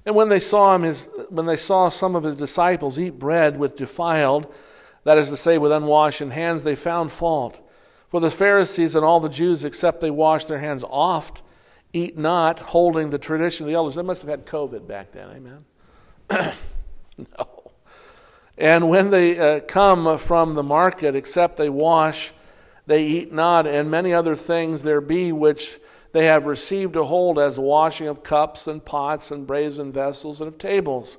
And 0.10 0.16
when 0.16 0.30
they 0.30 0.40
saw 0.40 0.74
him, 0.74 0.82
his, 0.82 1.08
when 1.30 1.46
they 1.46 1.56
saw 1.56 1.88
some 1.88 2.16
of 2.16 2.24
his 2.24 2.36
disciples 2.36 2.98
eat 2.98 3.20
bread 3.20 3.60
with 3.60 3.76
defiled, 3.76 4.52
that 5.04 5.20
is 5.20 5.30
to 5.30 5.38
say, 5.38 5.60
with 5.60 5.72
unwashed 5.72 6.22
hands, 6.22 6.64
they 6.64 6.74
found 6.74 7.12
fault. 7.12 7.62
For 8.10 8.20
the 8.20 8.32
Pharisees 8.32 8.96
and 8.96 9.06
all 9.06 9.20
the 9.20 9.30
Jews, 9.30 9.64
except 9.64 10.02
they 10.02 10.10
wash 10.10 10.46
their 10.46 10.58
hands 10.58 10.84
oft, 10.90 11.44
eat 11.94 12.18
not, 12.18 12.58
holding 12.58 13.12
the 13.12 13.20
tradition 13.20 13.66
of 13.66 13.68
the 13.68 13.76
elders. 13.76 13.94
They 13.94 14.02
must 14.02 14.24
have 14.24 14.32
had 14.32 14.48
COVID 14.48 14.88
back 14.88 15.12
then, 15.12 15.30
amen? 16.28 16.54
no. 17.38 17.72
And 18.58 18.90
when 18.90 19.12
they 19.12 19.38
uh, 19.38 19.60
come 19.60 20.18
from 20.18 20.56
the 20.56 20.64
market, 20.64 21.16
except 21.16 21.58
they 21.58 21.70
wash, 21.70 22.34
they 22.88 23.06
eat 23.06 23.32
not, 23.32 23.68
and 23.68 23.92
many 23.92 24.12
other 24.16 24.36
things 24.36 24.82
there 24.82 25.02
be 25.02 25.32
which 25.32 25.80
they 26.12 26.26
have 26.26 26.46
received 26.46 26.96
a 26.96 27.04
hold 27.06 27.38
as 27.38 27.60
washing 27.60 28.08
of 28.08 28.24
cups 28.24 28.68
and 28.68 28.84
pots 28.84 29.32
and 29.32 29.46
brazen 29.46 29.92
vessels 29.92 30.42
and 30.42 30.48
of 30.48 30.58
tables. 30.58 31.18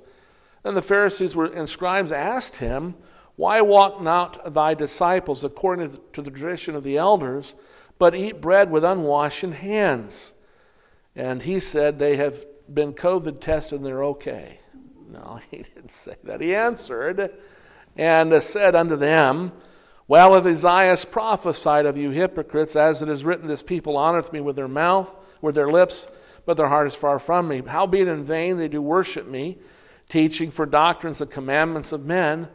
Then 0.63 0.75
the 0.75 0.83
Pharisees 0.83 1.37
were, 1.37 1.47
and 1.47 1.69
scribes 1.69 2.13
asked 2.13 2.57
him, 2.57 2.97
Why 3.37 3.61
walk 3.61 4.01
not 4.01 4.53
thy 4.53 4.75
disciples 4.75 5.45
according 5.45 5.97
to 6.13 6.23
the 6.23 6.31
tradition 6.31 6.75
of 6.75 6.83
the 6.83 6.97
elders, 6.97 7.55
but 7.99 8.15
eat 8.15 8.41
bread 8.41 8.71
with 8.71 8.85
unwashed 8.85 9.43
hands? 9.43 10.35
And 11.15 11.43
he 11.43 11.61
said, 11.61 11.99
They 11.99 12.17
have 12.17 12.45
been 12.73 12.93
COVID 12.93 13.41
tested 13.41 13.79
and 13.79 13.87
they're 13.87 14.05
okay. 14.05 14.59
No, 15.09 15.41
he 15.51 15.59
didn't 15.59 15.91
say 15.91 16.17
that. 16.25 16.41
He 16.41 16.55
answered 16.55 17.33
and 17.97 18.43
said 18.43 18.75
unto 18.75 18.97
them, 18.97 19.53
well, 20.11 20.35
if 20.35 20.45
Isaiah 20.45 20.97
prophesied 21.09 21.87
of 21.87 21.97
you 21.97 22.11
hypocrites, 22.11 22.75
as 22.75 23.01
it 23.01 23.09
is 23.09 23.25
written, 23.25 23.47
This 23.47 23.63
people 23.63 23.95
honoreth 23.95 24.33
me 24.33 24.41
with 24.41 24.57
their 24.57 24.67
mouth, 24.67 25.15
with 25.41 25.55
their 25.55 25.71
lips, 25.71 26.09
but 26.45 26.57
their 26.57 26.67
heart 26.67 26.89
is 26.89 26.97
far 26.97 27.21
from 27.21 27.47
me. 27.47 27.63
Howbeit 27.65 28.09
in 28.09 28.25
vain 28.25 28.57
they 28.57 28.67
do 28.67 28.83
worship 28.83 29.29
me, 29.29 29.59
teaching 30.09 30.51
for 30.51 30.67
doctrines 30.67 31.19
the 31.19 31.27
commandments 31.27 31.93
of 31.93 32.07
men, 32.07 32.49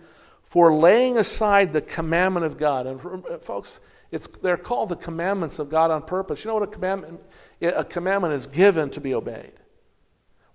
for 0.44 0.76
laying 0.76 1.18
aside 1.18 1.72
the 1.72 1.80
commandment 1.80 2.46
of 2.46 2.58
God. 2.58 2.88
And 2.88 3.00
uh, 3.00 3.38
folks, 3.38 3.80
it's, 4.12 4.28
they're 4.28 4.58
called 4.58 4.90
the 4.90 4.98
commandments 4.98 5.58
of 5.58 5.70
God 5.70 5.92
on 5.92 6.02
purpose. 6.02 6.44
You 6.44 6.50
know 6.50 6.56
what 6.56 6.64
a 6.64 6.68
commandment? 6.68 7.22
A 7.62 7.86
commandment 7.86 8.34
is 8.34 8.48
given 8.48 8.90
to 8.90 9.00
be 9.00 9.14
obeyed. 9.14 9.54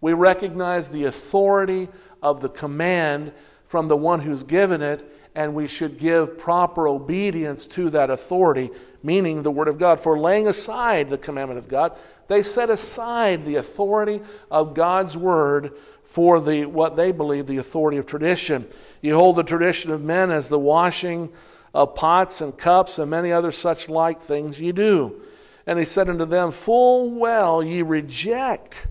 We 0.02 0.12
recognize 0.12 0.90
the 0.90 1.04
authority 1.04 1.88
of 2.22 2.42
the 2.42 2.50
command 2.50 3.32
from 3.64 3.88
the 3.88 3.96
one 3.96 4.20
who's 4.20 4.42
given 4.42 4.82
it 4.82 5.10
and 5.34 5.54
we 5.54 5.68
should 5.68 5.98
give 5.98 6.38
proper 6.38 6.88
obedience 6.88 7.66
to 7.68 7.90
that 7.90 8.10
authority, 8.10 8.70
meaning 9.02 9.42
the 9.42 9.50
Word 9.50 9.68
of 9.68 9.78
God. 9.78 10.00
For 10.00 10.18
laying 10.18 10.48
aside 10.48 11.08
the 11.08 11.18
commandment 11.18 11.58
of 11.58 11.68
God, 11.68 11.96
they 12.28 12.42
set 12.42 12.70
aside 12.70 13.44
the 13.44 13.56
authority 13.56 14.20
of 14.50 14.74
God's 14.74 15.16
Word 15.16 15.72
for 16.02 16.40
the, 16.40 16.64
what 16.64 16.96
they 16.96 17.12
believe 17.12 17.46
the 17.46 17.58
authority 17.58 17.96
of 17.96 18.06
tradition. 18.06 18.66
You 19.00 19.14
hold 19.14 19.36
the 19.36 19.44
tradition 19.44 19.92
of 19.92 20.02
men 20.02 20.30
as 20.30 20.48
the 20.48 20.58
washing 20.58 21.32
of 21.72 21.94
pots 21.94 22.40
and 22.40 22.56
cups 22.56 22.98
and 22.98 23.10
many 23.10 23.30
other 23.30 23.52
such 23.52 23.88
like 23.88 24.20
things 24.20 24.60
ye 24.60 24.72
do. 24.72 25.22
And 25.66 25.78
he 25.78 25.84
said 25.84 26.08
unto 26.08 26.24
them, 26.24 26.50
Full 26.50 27.12
well 27.12 27.62
ye 27.62 27.82
reject 27.82 28.88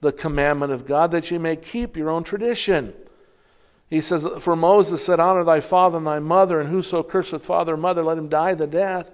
the 0.00 0.12
commandment 0.12 0.72
of 0.72 0.86
God 0.86 1.12
that 1.12 1.30
ye 1.30 1.38
may 1.38 1.56
keep 1.56 1.96
your 1.96 2.10
own 2.10 2.24
tradition. 2.24 2.92
He 3.90 4.00
says, 4.00 4.26
For 4.38 4.54
Moses 4.54 5.04
said, 5.04 5.18
Honor 5.18 5.42
thy 5.42 5.58
father 5.58 5.98
and 5.98 6.06
thy 6.06 6.20
mother, 6.20 6.60
and 6.60 6.70
whoso 6.70 7.02
curseth 7.02 7.44
father 7.44 7.74
or 7.74 7.76
mother, 7.76 8.04
let 8.04 8.18
him 8.18 8.28
die 8.28 8.54
the 8.54 8.68
death. 8.68 9.10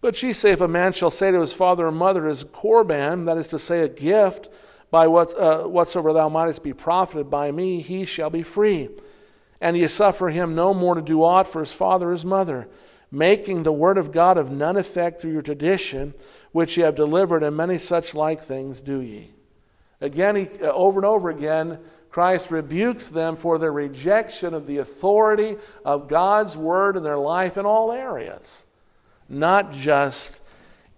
But 0.00 0.14
she 0.14 0.32
say, 0.32 0.52
If 0.52 0.60
a 0.60 0.68
man 0.68 0.92
shall 0.92 1.10
say 1.10 1.32
to 1.32 1.40
his 1.40 1.52
father 1.52 1.88
or 1.88 1.92
mother, 1.92 2.28
Is 2.28 2.44
korban, 2.44 3.26
that 3.26 3.36
is 3.36 3.48
to 3.48 3.58
say, 3.58 3.80
a 3.80 3.88
gift, 3.88 4.48
by 4.92 5.08
what, 5.08 5.36
uh, 5.36 5.64
whatsoever 5.64 6.12
thou 6.12 6.28
mightest 6.28 6.62
be 6.62 6.72
profited 6.72 7.30
by 7.30 7.50
me, 7.50 7.82
he 7.82 8.04
shall 8.04 8.30
be 8.30 8.42
free. 8.42 8.88
And 9.60 9.76
ye 9.76 9.88
suffer 9.88 10.28
him 10.28 10.54
no 10.54 10.72
more 10.72 10.94
to 10.94 11.02
do 11.02 11.22
aught 11.24 11.46
for 11.46 11.60
his 11.60 11.72
father 11.72 12.08
or 12.08 12.12
his 12.12 12.24
mother, 12.24 12.68
making 13.10 13.64
the 13.64 13.72
word 13.72 13.98
of 13.98 14.12
God 14.12 14.38
of 14.38 14.50
none 14.50 14.76
effect 14.76 15.20
through 15.20 15.32
your 15.32 15.42
tradition, 15.42 16.14
which 16.52 16.76
ye 16.76 16.84
have 16.84 16.94
delivered, 16.94 17.42
and 17.42 17.56
many 17.56 17.76
such 17.76 18.14
like 18.14 18.40
things 18.40 18.80
do 18.80 19.00
ye. 19.00 19.32
Again, 20.00 20.36
he, 20.36 20.48
uh, 20.62 20.72
over 20.72 21.00
and 21.00 21.06
over 21.06 21.28
again, 21.28 21.78
Christ 22.10 22.50
rebukes 22.50 23.08
them 23.08 23.36
for 23.36 23.58
their 23.58 23.72
rejection 23.72 24.52
of 24.52 24.66
the 24.66 24.78
authority 24.78 25.56
of 25.84 26.08
God's 26.08 26.56
word 26.56 26.96
in 26.96 27.02
their 27.02 27.18
life 27.18 27.56
in 27.56 27.66
all 27.66 27.92
areas, 27.92 28.66
not 29.28 29.70
just 29.70 30.40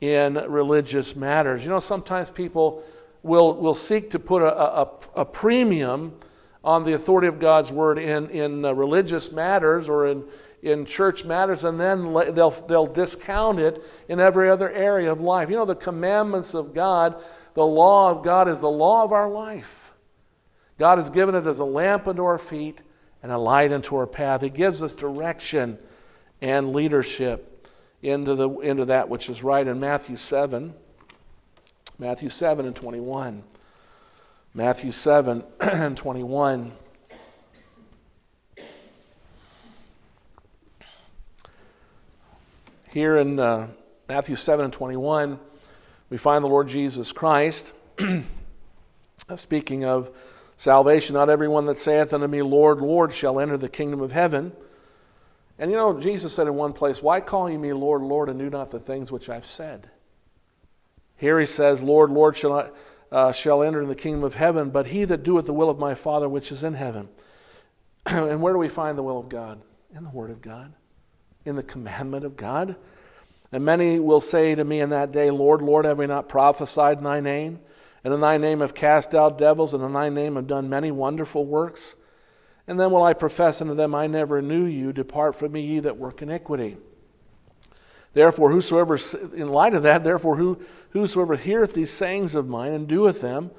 in 0.00 0.34
religious 0.34 1.14
matters. 1.14 1.64
You 1.64 1.70
know, 1.70 1.80
sometimes 1.80 2.30
people 2.30 2.82
will, 3.22 3.54
will 3.54 3.74
seek 3.74 4.10
to 4.10 4.18
put 4.18 4.42
a, 4.42 4.80
a, 4.80 4.90
a 5.16 5.24
premium 5.24 6.14
on 6.64 6.84
the 6.84 6.94
authority 6.94 7.26
of 7.26 7.38
God's 7.38 7.70
word 7.70 7.98
in, 7.98 8.30
in 8.30 8.64
uh, 8.64 8.72
religious 8.72 9.32
matters 9.32 9.88
or 9.88 10.06
in, 10.06 10.24
in 10.62 10.86
church 10.86 11.24
matters, 11.24 11.64
and 11.64 11.78
then 11.78 12.12
they'll, 12.34 12.50
they'll 12.50 12.86
discount 12.86 13.58
it 13.58 13.82
in 14.08 14.20
every 14.20 14.48
other 14.48 14.70
area 14.70 15.10
of 15.10 15.20
life. 15.20 15.50
You 15.50 15.56
know, 15.56 15.64
the 15.64 15.74
commandments 15.74 16.54
of 16.54 16.72
God, 16.72 17.20
the 17.54 17.66
law 17.66 18.10
of 18.10 18.24
God 18.24 18.48
is 18.48 18.60
the 18.60 18.70
law 18.70 19.04
of 19.04 19.12
our 19.12 19.28
life. 19.28 19.81
God 20.82 20.98
has 20.98 21.10
given 21.10 21.36
it 21.36 21.46
as 21.46 21.60
a 21.60 21.64
lamp 21.64 22.08
unto 22.08 22.24
our 22.24 22.38
feet 22.38 22.82
and 23.22 23.30
a 23.30 23.38
light 23.38 23.70
unto 23.70 23.94
our 23.94 24.06
path. 24.08 24.40
He 24.40 24.50
gives 24.50 24.82
us 24.82 24.96
direction 24.96 25.78
and 26.40 26.72
leadership 26.72 27.68
into, 28.02 28.34
the, 28.34 28.50
into 28.50 28.86
that 28.86 29.08
which 29.08 29.30
is 29.30 29.44
right 29.44 29.64
in 29.64 29.78
Matthew 29.78 30.16
7. 30.16 30.74
Matthew 32.00 32.28
7 32.28 32.66
and 32.66 32.74
21. 32.74 33.44
Matthew 34.54 34.90
7 34.90 35.44
and 35.60 35.96
21. 35.96 36.72
Here 42.90 43.16
in 43.18 43.38
uh, 43.38 43.68
Matthew 44.08 44.34
7 44.34 44.64
and 44.64 44.74
21, 44.74 45.38
we 46.10 46.16
find 46.16 46.42
the 46.42 46.48
Lord 46.48 46.66
Jesus 46.66 47.12
Christ 47.12 47.72
speaking 49.36 49.84
of 49.84 50.10
salvation. 50.56 51.14
Not 51.14 51.30
everyone 51.30 51.66
that 51.66 51.76
saith 51.76 52.12
unto 52.12 52.26
me, 52.26 52.42
Lord, 52.42 52.80
Lord, 52.80 53.12
shall 53.12 53.40
enter 53.40 53.56
the 53.56 53.68
kingdom 53.68 54.00
of 54.00 54.12
heaven. 54.12 54.52
And 55.58 55.70
you 55.70 55.76
know, 55.76 55.98
Jesus 55.98 56.34
said 56.34 56.46
in 56.46 56.54
one 56.54 56.72
place, 56.72 57.02
Why 57.02 57.20
call 57.20 57.50
ye 57.50 57.56
me 57.56 57.72
Lord, 57.72 58.02
Lord, 58.02 58.28
and 58.28 58.38
do 58.38 58.50
not 58.50 58.70
the 58.70 58.80
things 58.80 59.12
which 59.12 59.28
I've 59.28 59.46
said? 59.46 59.90
Here 61.16 61.38
he 61.38 61.46
says, 61.46 61.82
Lord, 61.82 62.10
Lord, 62.10 62.34
shall, 62.34 62.50
not, 62.50 62.74
uh, 63.12 63.32
shall 63.32 63.62
enter 63.62 63.80
in 63.80 63.88
the 63.88 63.94
kingdom 63.94 64.24
of 64.24 64.34
heaven, 64.34 64.70
but 64.70 64.88
he 64.88 65.04
that 65.04 65.22
doeth 65.22 65.46
the 65.46 65.52
will 65.52 65.70
of 65.70 65.78
my 65.78 65.94
Father 65.94 66.28
which 66.28 66.50
is 66.50 66.64
in 66.64 66.74
heaven. 66.74 67.08
and 68.06 68.42
where 68.42 68.52
do 68.52 68.58
we 68.58 68.68
find 68.68 68.98
the 68.98 69.02
will 69.02 69.20
of 69.20 69.28
God? 69.28 69.60
In 69.94 70.02
the 70.02 70.10
Word 70.10 70.30
of 70.30 70.40
God, 70.40 70.72
in 71.44 71.54
the 71.54 71.62
commandment 71.62 72.24
of 72.24 72.34
God. 72.34 72.74
And 73.52 73.64
many 73.64 74.00
will 74.00 74.20
say 74.20 74.54
to 74.54 74.64
me 74.64 74.80
in 74.80 74.90
that 74.90 75.12
day, 75.12 75.30
Lord, 75.30 75.62
Lord, 75.62 75.84
have 75.84 75.98
we 75.98 76.06
not 76.06 76.28
prophesied 76.28 76.98
in 76.98 77.04
thy 77.04 77.20
name? 77.20 77.60
And 78.04 78.12
in 78.12 78.20
thy 78.20 78.36
name 78.36 78.60
have 78.60 78.74
cast 78.74 79.14
out 79.14 79.38
devils, 79.38 79.74
and 79.74 79.82
in 79.82 79.92
thy 79.92 80.08
name 80.08 80.36
have 80.36 80.46
done 80.46 80.68
many 80.68 80.90
wonderful 80.90 81.44
works. 81.44 81.96
And 82.66 82.78
then 82.78 82.90
will 82.90 83.02
I 83.02 83.12
profess 83.12 83.60
unto 83.60 83.74
them, 83.74 83.94
I 83.94 84.06
never 84.06 84.42
knew 84.42 84.64
you. 84.64 84.92
Depart 84.92 85.34
from 85.34 85.52
me, 85.52 85.60
ye 85.60 85.80
that 85.80 85.98
work 85.98 86.22
iniquity. 86.22 86.76
Therefore, 88.14 88.50
whosoever, 88.50 88.98
in 89.34 89.48
light 89.48 89.74
of 89.74 89.84
that, 89.84 90.04
therefore, 90.04 90.36
who, 90.36 90.60
whosoever 90.90 91.34
heareth 91.34 91.74
these 91.74 91.90
sayings 91.90 92.34
of 92.34 92.48
mine 92.48 92.72
and 92.72 92.86
doeth 92.86 93.20
them, 93.20 93.50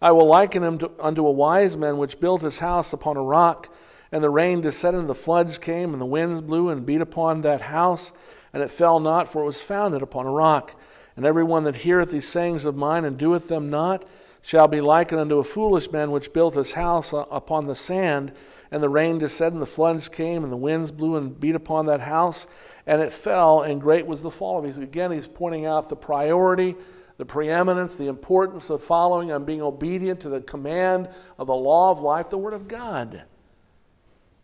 I 0.00 0.12
will 0.12 0.26
liken 0.26 0.62
him 0.62 0.78
to, 0.78 0.90
unto 1.00 1.26
a 1.26 1.32
wise 1.32 1.76
man 1.76 1.96
which 1.96 2.20
built 2.20 2.42
his 2.42 2.58
house 2.58 2.92
upon 2.92 3.16
a 3.16 3.22
rock. 3.22 3.74
And 4.10 4.22
the 4.22 4.30
rain 4.30 4.60
descended, 4.60 5.00
and 5.00 5.08
the 5.08 5.14
floods 5.14 5.58
came, 5.58 5.92
and 5.92 6.00
the 6.00 6.06
winds 6.06 6.42
blew 6.42 6.68
and 6.68 6.84
beat 6.84 7.00
upon 7.00 7.40
that 7.42 7.62
house, 7.62 8.12
and 8.52 8.62
it 8.62 8.70
fell 8.70 9.00
not, 9.00 9.28
for 9.28 9.42
it 9.42 9.46
was 9.46 9.62
founded 9.62 10.02
upon 10.02 10.26
a 10.26 10.30
rock. 10.30 10.78
And 11.16 11.26
every 11.26 11.44
one 11.44 11.64
that 11.64 11.76
heareth 11.76 12.10
these 12.10 12.28
sayings 12.28 12.64
of 12.64 12.76
mine 12.76 13.04
and 13.04 13.18
doeth 13.18 13.48
them 13.48 13.70
not, 13.70 14.04
shall 14.40 14.66
be 14.66 14.80
likened 14.80 15.20
unto 15.20 15.38
a 15.38 15.44
foolish 15.44 15.90
man 15.92 16.10
which 16.10 16.32
built 16.32 16.54
his 16.54 16.72
house 16.72 17.12
upon 17.12 17.66
the 17.66 17.74
sand, 17.74 18.32
and 18.70 18.82
the 18.82 18.88
rain 18.88 19.18
descended, 19.18 19.54
and 19.54 19.62
the 19.62 19.66
floods 19.66 20.08
came, 20.08 20.42
and 20.42 20.52
the 20.52 20.56
winds 20.56 20.90
blew 20.90 21.16
and 21.16 21.38
beat 21.38 21.54
upon 21.54 21.86
that 21.86 22.00
house, 22.00 22.46
and 22.86 23.00
it 23.00 23.12
fell, 23.12 23.62
and 23.62 23.80
great 23.80 24.06
was 24.06 24.22
the 24.22 24.30
fall 24.30 24.58
of 24.58 24.64
it. 24.64 24.82
Again, 24.82 25.12
he's 25.12 25.26
pointing 25.28 25.66
out 25.66 25.88
the 25.88 25.96
priority, 25.96 26.74
the 27.18 27.24
preeminence, 27.24 27.94
the 27.94 28.08
importance 28.08 28.70
of 28.70 28.82
following 28.82 29.30
and 29.30 29.46
being 29.46 29.62
obedient 29.62 30.18
to 30.20 30.28
the 30.28 30.40
command 30.40 31.08
of 31.38 31.46
the 31.46 31.54
law 31.54 31.90
of 31.90 32.00
life, 32.00 32.30
the 32.30 32.38
Word 32.38 32.54
of 32.54 32.66
God. 32.66 33.22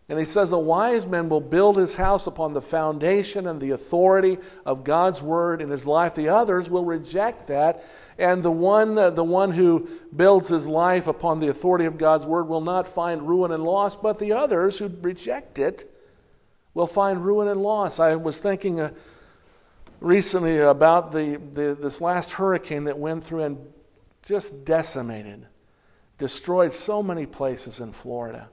And 0.09 0.19
he 0.19 0.25
says, 0.25 0.53
A 0.53 0.59
wise 0.59 1.07
man 1.07 1.29
will 1.29 1.41
build 1.41 1.77
his 1.77 1.97
house 1.97 2.27
upon 2.27 2.55
the 2.55 2.63
foundation 2.63 3.47
and 3.47 3.61
the 3.61 3.73
authority 3.73 4.39
of 4.65 4.83
God's 4.83 5.21
word 5.21 5.61
in 5.61 5.69
his 5.69 5.87
life. 5.87 6.15
The 6.15 6.31
others 6.31 6.71
will 6.71 6.85
reject 6.85 7.49
that. 7.49 7.85
And 8.19 8.43
the 8.43 8.51
one, 8.51 8.97
uh, 8.97 9.11
the 9.11 9.25
one 9.25 9.53
who 9.53 9.87
builds 10.17 10.49
his 10.49 10.67
life 10.67 11.07
upon 11.07 11.41
the 11.41 11.49
authority 11.49 11.85
of 11.85 11.99
God's 11.99 12.25
word 12.25 12.49
will 12.49 12.63
not 12.63 12.87
find 12.87 13.29
ruin 13.29 13.53
and 13.53 13.63
loss, 13.63 13.97
but 13.97 14.19
the 14.19 14.33
others 14.33 14.79
who 14.79 14.91
reject 15.03 15.59
it 15.59 15.95
will 16.73 16.87
find 16.87 17.23
ruin 17.23 17.49
and 17.49 17.61
loss. 17.61 18.01
I 18.01 18.15
was 18.15 18.41
thinking 18.41 18.81
uh, 18.81 18.93
recently 20.01 20.59
about 20.59 21.13
the, 21.13 21.37
the, 21.53 21.77
this 21.79 22.01
last 22.01 22.33
hurricane 22.33 22.85
that 22.85 22.99
went 22.99 23.25
through 23.25 23.43
and 23.43 23.59
just 24.23 24.65
decimated, 24.65 25.47
destroyed 26.17 26.73
so 26.73 27.03
many 27.03 27.27
places 27.27 27.81
in 27.81 27.93
Florida. 27.93 28.49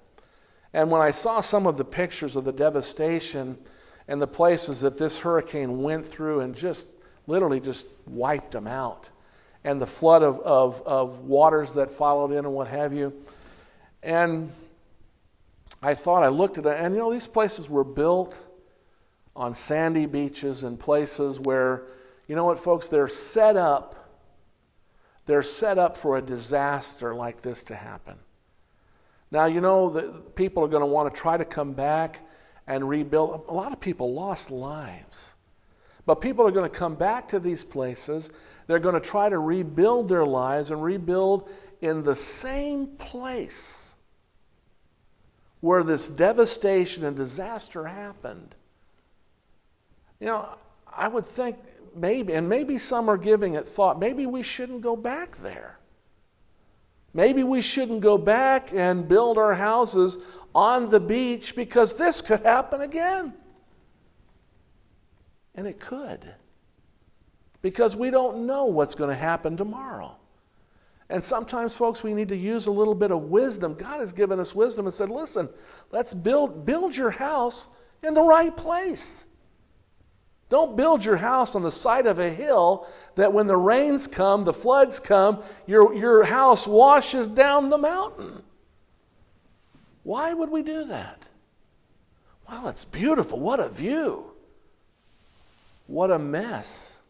And 0.76 0.92
when 0.92 1.00
I 1.00 1.12
saw 1.12 1.40
some 1.40 1.68
of 1.68 1.78
the 1.78 1.86
pictures 1.86 2.36
of 2.36 2.44
the 2.44 2.52
devastation 2.52 3.58
and 4.10 4.22
the 4.22 4.28
places 4.28 4.82
that 4.82 4.98
this 4.98 5.20
hurricane 5.20 5.82
went 5.82 6.06
through 6.06 6.42
and 6.42 6.54
just 6.54 6.88
literally 7.28 7.62
just 7.62 7.88
wiped 8.06 8.52
them 8.52 8.68
out, 8.68 9.10
and 9.64 9.80
the 9.80 9.88
flood 9.88 10.22
of, 10.22 10.42
of, 10.42 10.84
of 10.86 11.20
waters 11.22 11.76
that 11.76 11.90
followed 11.90 12.32
in 12.32 12.40
and 12.40 12.54
what 12.54 12.68
have 12.68 12.92
you. 12.92 13.14
And 14.04 14.52
I 15.82 15.94
thought, 15.94 16.24
I 16.24 16.28
looked 16.28 16.58
at 16.58 16.66
it, 16.66 16.76
and 16.78 16.94
you 16.94 17.00
know, 17.00 17.12
these 17.12 17.26
places 17.26 17.70
were 17.70 17.86
built 17.86 18.38
on 19.34 19.56
sandy 19.56 20.06
beaches 20.06 20.66
and 20.66 20.78
places 20.78 21.40
where, 21.40 21.84
you 22.28 22.36
know 22.36 22.44
what, 22.44 22.60
folks, 22.60 22.90
they're 22.90 23.08
set 23.08 23.56
up. 23.56 24.10
They're 25.26 25.42
set 25.42 25.80
up 25.80 25.96
for 25.96 26.18
a 26.18 26.22
disaster 26.22 27.16
like 27.16 27.42
this 27.42 27.64
to 27.64 27.76
happen. 27.76 28.18
Now, 29.36 29.48
you 29.48 29.60
know 29.60 29.89
that 29.89 30.34
people 30.38 30.63
are 30.63 30.69
going 30.69 30.80
to 30.80 30.88
want 30.88 31.13
to 31.13 31.21
try 31.21 31.36
to 31.36 31.43
come 31.43 31.74
back 31.74 32.26
and 32.67 32.88
rebuild. 32.88 33.43
A 33.50 33.54
lot 33.54 33.74
of 33.74 33.82
people 33.82 34.13
lost 34.13 34.50
lives. 34.50 35.36
But 36.06 36.21
people 36.21 36.48
are 36.48 36.52
going 36.52 36.71
to 36.71 36.74
come 36.78 36.95
back 36.95 37.28
to 37.30 37.39
these 37.41 37.62
places. 37.65 38.30
They're 38.67 38.80
going 38.80 38.95
to 38.95 39.02
try 39.02 39.28
to 39.28 39.38
rebuild 39.38 40.08
their 40.08 40.26
lives 40.26 40.71
and 40.71 40.82
rebuild 40.82 41.50
in 41.82 42.02
the 42.02 42.15
same 42.15 42.88
place 42.95 43.95
where 45.60 45.84
this 45.84 46.10
devastation 46.10 47.04
and 47.04 47.13
disaster 47.13 47.88
happened. 47.88 48.56
You 50.21 50.28
know, 50.28 50.48
I 50.88 51.10
would 51.10 51.26
think 51.26 51.58
maybe, 51.93 52.32
and 52.32 52.48
maybe 52.48 52.78
some 52.78 53.10
are 53.10 53.17
giving 53.17 53.56
it 53.56 53.67
thought, 53.67 54.00
maybe 54.00 54.28
we 54.28 54.43
shouldn't 54.43 54.80
go 54.80 54.95
back 54.95 55.36
there. 55.39 55.78
Maybe 57.15 57.43
we 57.43 57.62
shouldn't 57.62 58.01
go 58.01 58.17
back 58.17 58.73
and 58.73 59.08
build 59.08 59.38
our 59.38 59.56
houses 59.56 60.17
on 60.54 60.89
the 60.89 60.99
beach 60.99 61.56
because 61.56 61.97
this 61.97 62.21
could 62.21 62.41
happen 62.41 62.82
again. 62.82 63.34
And 65.56 65.65
it 65.65 65.80
could. 65.80 66.36
Because 67.62 67.95
we 67.95 68.12
don't 68.12 68.45
know 68.45 68.65
what's 68.65 68.95
going 68.95 69.12
to 69.12 69.15
happen 69.15 69.56
tomorrow. 69.56 70.17
And 71.10 71.23
sometimes, 71.23 71.73
folks, 71.73 72.04
we 72.04 72.13
need 72.13 72.28
to 72.28 72.36
use 72.36 72.67
a 72.67 72.71
little 72.71 72.93
bit 72.93 73.12
of 73.12 73.21
wisdom. 73.23 73.75
God 73.75 74.01
has 74.01 74.12
given 74.12 74.38
us 74.38 74.54
wisdom 74.54 74.86
and 74.86 74.93
said, 74.93 75.10
listen, 75.10 75.47
let's 75.91 76.13
build, 76.13 76.65
build 76.65 76.97
your 76.97 77.12
house 77.12 77.69
in 78.04 78.13
the 78.13 78.23
right 78.23 78.56
place. 78.56 79.25
Don't 80.50 80.78
build 80.78 81.04
your 81.04 81.18
house 81.18 81.56
on 81.56 81.64
the 81.64 81.72
side 81.72 82.06
of 82.06 82.20
a 82.20 82.30
hill 82.30 82.88
that 83.16 83.34
when 83.34 83.48
the 83.48 83.58
rains 83.58 84.06
come, 84.06 84.44
the 84.44 84.54
floods 84.54 85.00
come, 85.00 85.44
your, 85.66 85.94
your 85.96 86.24
house 86.24 86.68
washes 86.68 87.28
down 87.28 87.70
the 87.70 87.78
mountain. 87.78 88.44
Why 90.04 90.34
would 90.34 90.52
we 90.52 90.62
do 90.62 90.86
that? 90.86 91.28
Well, 92.48 92.68
it's 92.68 92.86
beautiful. 92.86 93.40
What 93.40 93.60
a 93.60 93.70
view. 93.70 94.32
What 95.88 96.12
a 96.12 96.20
mess 96.20 97.02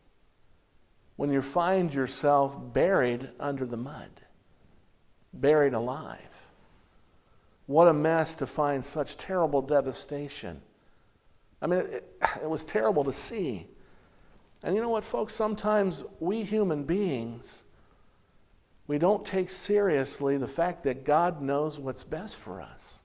when 1.17 1.31
you 1.31 1.41
find 1.41 1.93
yourself 1.93 2.57
buried 2.73 3.29
under 3.39 3.65
the 3.65 3.77
mud, 3.77 4.09
buried 5.33 5.73
alive. 5.73 6.19
What 7.67 7.87
a 7.87 7.93
mess 7.93 8.35
to 8.35 8.47
find 8.47 8.83
such 8.83 9.17
terrible 9.17 9.61
devastation. 9.61 10.61
I 11.65 11.67
mean, 11.67 11.79
it, 11.79 12.17
it 12.43 12.49
was 12.49 12.63
terrible 12.63 13.03
to 13.03 13.11
see. 13.11 13.67
And 14.63 14.75
you 14.75 14.81
know 14.81 14.89
what, 14.89 15.03
folks? 15.03 15.33
Sometimes 15.33 16.05
we 16.19 16.43
human 16.43 16.83
beings, 16.83 17.65
we 18.87 18.99
don't 18.99 19.25
take 19.25 19.49
seriously 19.49 20.37
the 20.37 20.47
fact 20.47 20.83
that 20.83 21.03
God 21.03 21.41
knows 21.41 21.79
what's 21.79 22.03
best 22.03 22.37
for 22.37 22.61
us. 22.61 23.01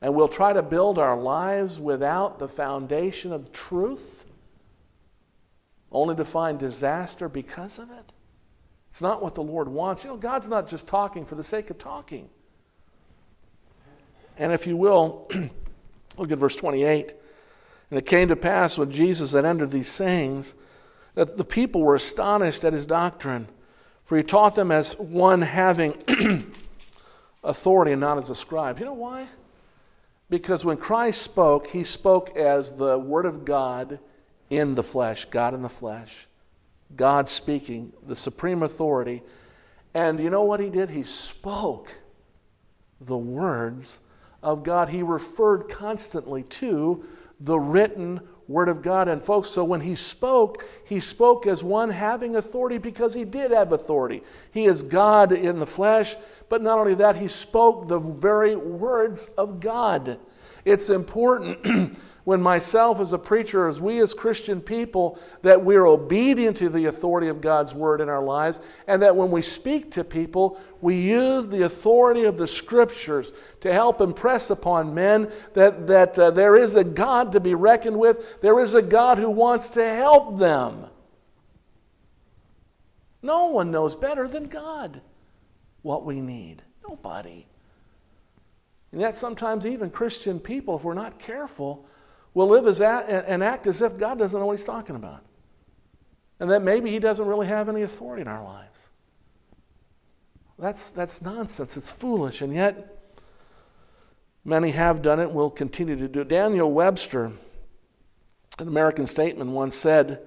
And 0.00 0.14
we'll 0.14 0.28
try 0.28 0.52
to 0.54 0.62
build 0.62 0.98
our 0.98 1.16
lives 1.16 1.78
without 1.78 2.38
the 2.38 2.48
foundation 2.48 3.32
of 3.32 3.52
truth, 3.52 4.26
only 5.92 6.16
to 6.16 6.24
find 6.24 6.58
disaster 6.58 7.28
because 7.28 7.78
of 7.78 7.90
it. 7.90 8.12
It's 8.90 9.02
not 9.02 9.22
what 9.22 9.34
the 9.34 9.42
Lord 9.42 9.68
wants. 9.68 10.04
You 10.04 10.10
know, 10.10 10.16
God's 10.16 10.48
not 10.48 10.66
just 10.66 10.86
talking 10.86 11.26
for 11.26 11.34
the 11.34 11.42
sake 11.42 11.70
of 11.70 11.78
talking. 11.78 12.28
And 14.38 14.52
if 14.52 14.66
you 14.66 14.76
will, 14.76 15.30
look 16.16 16.32
at 16.32 16.38
verse 16.38 16.56
28. 16.56 17.14
And 17.94 18.00
it 18.00 18.06
came 18.06 18.26
to 18.26 18.34
pass 18.34 18.76
when 18.76 18.90
Jesus 18.90 19.34
had 19.34 19.44
ended 19.44 19.70
these 19.70 19.86
sayings 19.86 20.52
that 21.14 21.36
the 21.36 21.44
people 21.44 21.80
were 21.80 21.94
astonished 21.94 22.64
at 22.64 22.72
his 22.72 22.86
doctrine, 22.86 23.46
for 24.04 24.16
he 24.16 24.24
taught 24.24 24.56
them 24.56 24.72
as 24.72 24.98
one 24.98 25.42
having 25.42 25.94
authority 27.44 27.92
and 27.92 28.00
not 28.00 28.18
as 28.18 28.30
a 28.30 28.34
scribe. 28.34 28.80
You 28.80 28.86
know 28.86 28.94
why? 28.94 29.28
Because 30.28 30.64
when 30.64 30.76
Christ 30.76 31.22
spoke, 31.22 31.68
he 31.68 31.84
spoke 31.84 32.36
as 32.36 32.72
the 32.72 32.98
Word 32.98 33.26
of 33.26 33.44
God 33.44 34.00
in 34.50 34.74
the 34.74 34.82
flesh, 34.82 35.26
God 35.26 35.54
in 35.54 35.62
the 35.62 35.68
flesh, 35.68 36.26
God 36.96 37.28
speaking, 37.28 37.92
the 38.04 38.16
supreme 38.16 38.64
authority. 38.64 39.22
And 39.94 40.18
you 40.18 40.30
know 40.30 40.42
what 40.42 40.58
he 40.58 40.68
did? 40.68 40.90
He 40.90 41.04
spoke 41.04 41.94
the 43.00 43.16
words 43.16 44.00
of 44.42 44.64
God. 44.64 44.88
He 44.88 45.04
referred 45.04 45.68
constantly 45.68 46.42
to 46.42 47.04
the 47.44 47.58
written 47.58 48.20
Word 48.48 48.68
of 48.68 48.82
God. 48.82 49.08
And 49.08 49.22
folks, 49.22 49.48
so 49.48 49.64
when 49.64 49.80
he 49.80 49.94
spoke, 49.94 50.64
he 50.84 51.00
spoke 51.00 51.46
as 51.46 51.64
one 51.64 51.90
having 51.90 52.36
authority 52.36 52.78
because 52.78 53.14
he 53.14 53.24
did 53.24 53.52
have 53.52 53.72
authority. 53.72 54.22
He 54.52 54.66
is 54.66 54.82
God 54.82 55.32
in 55.32 55.58
the 55.58 55.66
flesh, 55.66 56.16
but 56.48 56.62
not 56.62 56.78
only 56.78 56.94
that, 56.94 57.16
he 57.16 57.28
spoke 57.28 57.88
the 57.88 57.98
very 57.98 58.56
words 58.56 59.28
of 59.38 59.60
God. 59.60 60.18
It's 60.64 60.88
important 60.88 61.96
when 62.24 62.40
myself 62.40 63.00
as 63.00 63.12
a 63.12 63.18
preacher, 63.18 63.68
as 63.68 63.80
we 63.80 64.00
as 64.00 64.14
Christian 64.14 64.60
people, 64.60 65.18
that 65.42 65.62
we're 65.62 65.86
obedient 65.86 66.56
to 66.56 66.70
the 66.70 66.86
authority 66.86 67.28
of 67.28 67.40
God's 67.40 67.74
word 67.74 68.00
in 68.00 68.08
our 68.08 68.22
lives, 68.22 68.60
and 68.86 69.02
that 69.02 69.14
when 69.14 69.30
we 69.30 69.42
speak 69.42 69.90
to 69.92 70.04
people, 70.04 70.58
we 70.80 70.96
use 70.96 71.46
the 71.48 71.62
authority 71.62 72.24
of 72.24 72.38
the 72.38 72.46
scriptures 72.46 73.32
to 73.60 73.72
help 73.72 74.00
impress 74.00 74.50
upon 74.50 74.94
men 74.94 75.30
that, 75.52 75.86
that 75.86 76.18
uh, 76.18 76.30
there 76.30 76.56
is 76.56 76.76
a 76.76 76.84
God 76.84 77.32
to 77.32 77.40
be 77.40 77.54
reckoned 77.54 77.98
with, 77.98 78.40
there 78.40 78.58
is 78.58 78.74
a 78.74 78.82
God 78.82 79.18
who 79.18 79.30
wants 79.30 79.68
to 79.70 79.84
help 79.84 80.38
them. 80.38 80.86
No 83.20 83.46
one 83.46 83.70
knows 83.70 83.94
better 83.94 84.28
than 84.28 84.44
God 84.44 85.00
what 85.82 86.04
we 86.04 86.20
need. 86.20 86.62
Nobody. 86.86 87.46
And 88.94 89.00
yet, 89.00 89.16
sometimes, 89.16 89.66
even 89.66 89.90
Christian 89.90 90.38
people, 90.38 90.76
if 90.76 90.84
we're 90.84 90.94
not 90.94 91.18
careful, 91.18 91.84
will 92.32 92.46
live 92.46 92.68
as 92.68 92.80
a, 92.80 93.24
and 93.28 93.42
act 93.42 93.66
as 93.66 93.82
if 93.82 93.98
God 93.98 94.20
doesn't 94.20 94.38
know 94.38 94.46
what 94.46 94.56
He's 94.56 94.64
talking 94.64 94.94
about. 94.94 95.24
And 96.38 96.48
that 96.48 96.62
maybe 96.62 96.92
He 96.92 97.00
doesn't 97.00 97.26
really 97.26 97.48
have 97.48 97.68
any 97.68 97.82
authority 97.82 98.22
in 98.22 98.28
our 98.28 98.44
lives. 98.44 98.90
That's, 100.60 100.92
that's 100.92 101.20
nonsense. 101.22 101.76
It's 101.76 101.90
foolish. 101.90 102.40
And 102.40 102.54
yet, 102.54 103.02
many 104.44 104.70
have 104.70 105.02
done 105.02 105.18
it 105.18 105.24
and 105.24 105.34
will 105.34 105.50
continue 105.50 105.96
to 105.96 106.06
do 106.06 106.20
it. 106.20 106.28
Daniel 106.28 106.70
Webster, 106.70 107.32
an 108.60 108.68
American 108.68 109.08
statesman, 109.08 109.54
once 109.54 109.74
said, 109.74 110.20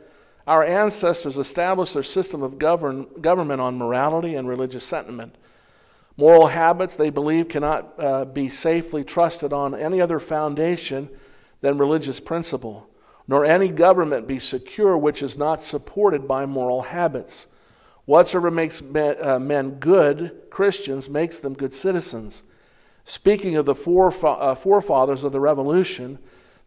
Our 0.45 0.65
ancestors 0.65 1.37
established 1.37 1.93
their 1.93 2.03
system 2.03 2.43
of 2.43 2.59
govern, 2.59 3.07
government 3.21 3.61
on 3.61 3.77
morality 3.77 4.35
and 4.35 4.45
religious 4.45 4.83
sentiment. 4.83 5.37
Moral 6.17 6.47
habits, 6.47 6.95
they 6.95 7.11
believe, 7.11 7.47
cannot 7.47 7.93
uh, 7.99 8.25
be 8.25 8.49
safely 8.49 9.03
trusted 9.03 9.53
on 9.53 9.75
any 9.75 10.01
other 10.01 10.19
foundation 10.19 11.09
than 11.61 11.77
religious 11.77 12.19
principle, 12.19 12.89
nor 13.27 13.45
any 13.45 13.69
government 13.69 14.27
be 14.27 14.39
secure 14.39 14.97
which 14.97 15.21
is 15.21 15.37
not 15.37 15.61
supported 15.61 16.27
by 16.27 16.45
moral 16.45 16.81
habits. 16.81 17.47
Whatsoever 18.05 18.49
makes 18.49 18.81
men, 18.81 19.15
uh, 19.21 19.37
men 19.37 19.71
good 19.79 20.49
Christians 20.49 21.07
makes 21.09 21.39
them 21.39 21.53
good 21.53 21.73
citizens. 21.73 22.43
Speaking 23.03 23.55
of 23.55 23.65
the 23.65 23.75
forefa- 23.75 24.41
uh, 24.41 24.55
forefathers 24.55 25.23
of 25.23 25.31
the 25.31 25.39
revolution, 25.39 26.17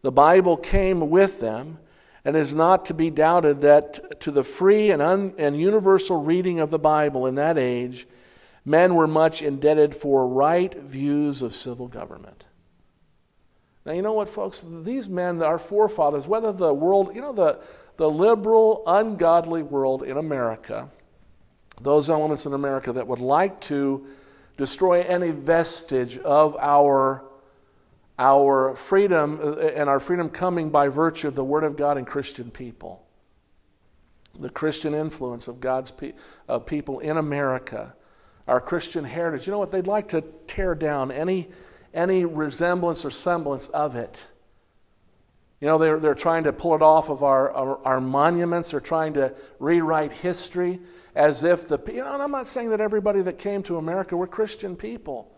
the 0.01 0.11
Bible 0.11 0.55
came 0.55 1.09
with 1.09 1.39
them, 1.41 1.77
and 2.23 2.35
is 2.37 2.53
not 2.53 2.85
to 2.85 2.93
be 2.93 3.09
doubted 3.09 3.61
that 3.61 4.21
to 4.21 4.31
the 4.31 4.43
free 4.43 4.91
and, 4.91 5.01
un- 5.01 5.33
and 5.37 5.59
universal 5.59 6.23
reading 6.23 6.59
of 6.59 6.69
the 6.69 6.79
Bible 6.79 7.25
in 7.25 7.35
that 7.35 7.57
age, 7.57 8.07
men 8.65 8.95
were 8.95 9.07
much 9.07 9.41
indebted 9.41 9.95
for 9.95 10.27
right 10.27 10.73
views 10.75 11.41
of 11.41 11.53
civil 11.53 11.87
government. 11.87 12.45
Now, 13.85 13.93
you 13.93 14.01
know 14.01 14.13
what, 14.13 14.29
folks? 14.29 14.65
These 14.83 15.09
men, 15.09 15.41
our 15.41 15.57
forefathers, 15.57 16.27
whether 16.27 16.51
the 16.51 16.73
world, 16.73 17.15
you 17.15 17.21
know, 17.21 17.33
the, 17.33 17.59
the 17.97 18.09
liberal, 18.09 18.83
ungodly 18.85 19.63
world 19.63 20.03
in 20.03 20.17
America, 20.17 20.89
those 21.81 22.09
elements 22.09 22.45
in 22.45 22.53
America 22.53 22.93
that 22.93 23.07
would 23.07 23.19
like 23.19 23.59
to 23.61 24.05
destroy 24.57 25.01
any 25.01 25.31
vestige 25.31 26.19
of 26.19 26.55
our, 26.59 27.23
our 28.19 28.75
freedom 28.75 29.39
uh, 29.41 29.55
and 29.57 29.89
our 29.89 29.99
freedom 29.99 30.29
coming 30.29 30.69
by 30.69 30.87
virtue 30.87 31.27
of 31.27 31.35
the 31.35 31.43
Word 31.43 31.63
of 31.63 31.75
God 31.75 31.97
and 31.97 32.05
Christian 32.05 32.51
people. 32.51 33.03
The 34.39 34.49
Christian 34.49 34.93
influence 34.93 35.47
of 35.47 35.59
God's 35.59 35.89
pe- 35.89 36.13
uh, 36.47 36.59
people 36.59 36.99
in 36.99 37.17
America, 37.17 37.95
our 38.51 38.59
Christian 38.59 39.05
heritage. 39.05 39.47
You 39.47 39.51
know 39.51 39.59
what? 39.59 39.71
They'd 39.71 39.87
like 39.87 40.09
to 40.09 40.21
tear 40.45 40.75
down 40.75 41.09
any, 41.09 41.47
any 41.93 42.25
resemblance 42.25 43.05
or 43.05 43.09
semblance 43.09 43.69
of 43.69 43.95
it. 43.95 44.27
You 45.61 45.67
know, 45.67 45.77
they're, 45.77 45.99
they're 45.99 46.15
trying 46.15 46.43
to 46.43 46.51
pull 46.51 46.75
it 46.75 46.81
off 46.81 47.09
of 47.09 47.23
our, 47.23 47.49
our, 47.51 47.77
our 47.85 48.01
monuments, 48.01 48.71
they're 48.71 48.81
trying 48.81 49.13
to 49.13 49.33
rewrite 49.59 50.11
history 50.11 50.81
as 51.15 51.45
if 51.45 51.69
the, 51.69 51.79
you 51.87 52.01
know, 52.01 52.13
and 52.13 52.21
I'm 52.21 52.31
not 52.31 52.45
saying 52.45 52.71
that 52.71 52.81
everybody 52.81 53.21
that 53.21 53.37
came 53.37 53.63
to 53.63 53.77
America 53.77 54.17
were 54.17 54.27
Christian 54.27 54.75
people. 54.75 55.31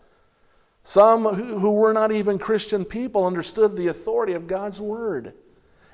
Some 0.82 1.24
who, 1.24 1.58
who 1.60 1.74
were 1.74 1.92
not 1.92 2.10
even 2.10 2.36
Christian 2.36 2.84
people 2.84 3.26
understood 3.26 3.76
the 3.76 3.86
authority 3.86 4.32
of 4.32 4.48
God's 4.48 4.80
Word 4.80 5.34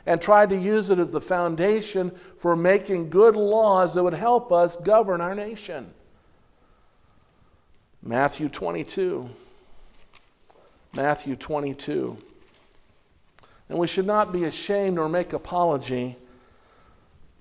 and 0.07 0.23
tried 0.23 0.49
to 0.51 0.57
use 0.57 0.89
it 0.89 0.99
as 0.99 1.13
the 1.13 1.21
foundation 1.21 2.13
for 2.39 2.57
making 2.57 3.11
good 3.11 3.37
laws 3.37 3.93
that 3.93 4.05
would 4.05 4.15
help 4.15 4.53
us 4.53 4.77
govern 4.77 5.21
our 5.21 5.35
nation. 5.35 5.93
Matthew 8.03 8.49
22. 8.49 9.29
Matthew 10.95 11.37
22. 11.37 12.17
And 13.69 13.79
we 13.79 13.87
should 13.87 14.07
not 14.07 14.33
be 14.33 14.45
ashamed 14.45 14.99
or 14.99 15.09
make 15.09 15.33
apology 15.33 16.17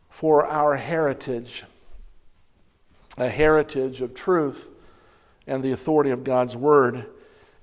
for 0.09 0.45
our 0.45 0.75
heritage 0.75 1.63
a 3.17 3.29
heritage 3.29 4.01
of 4.01 4.13
truth 4.13 4.71
and 5.45 5.61
the 5.61 5.71
authority 5.71 6.09
of 6.09 6.23
God's 6.23 6.55
word. 6.55 7.05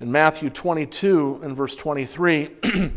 In 0.00 0.12
Matthew 0.12 0.50
22 0.50 1.40
and 1.42 1.56
verse 1.56 1.74
23, 1.76 2.50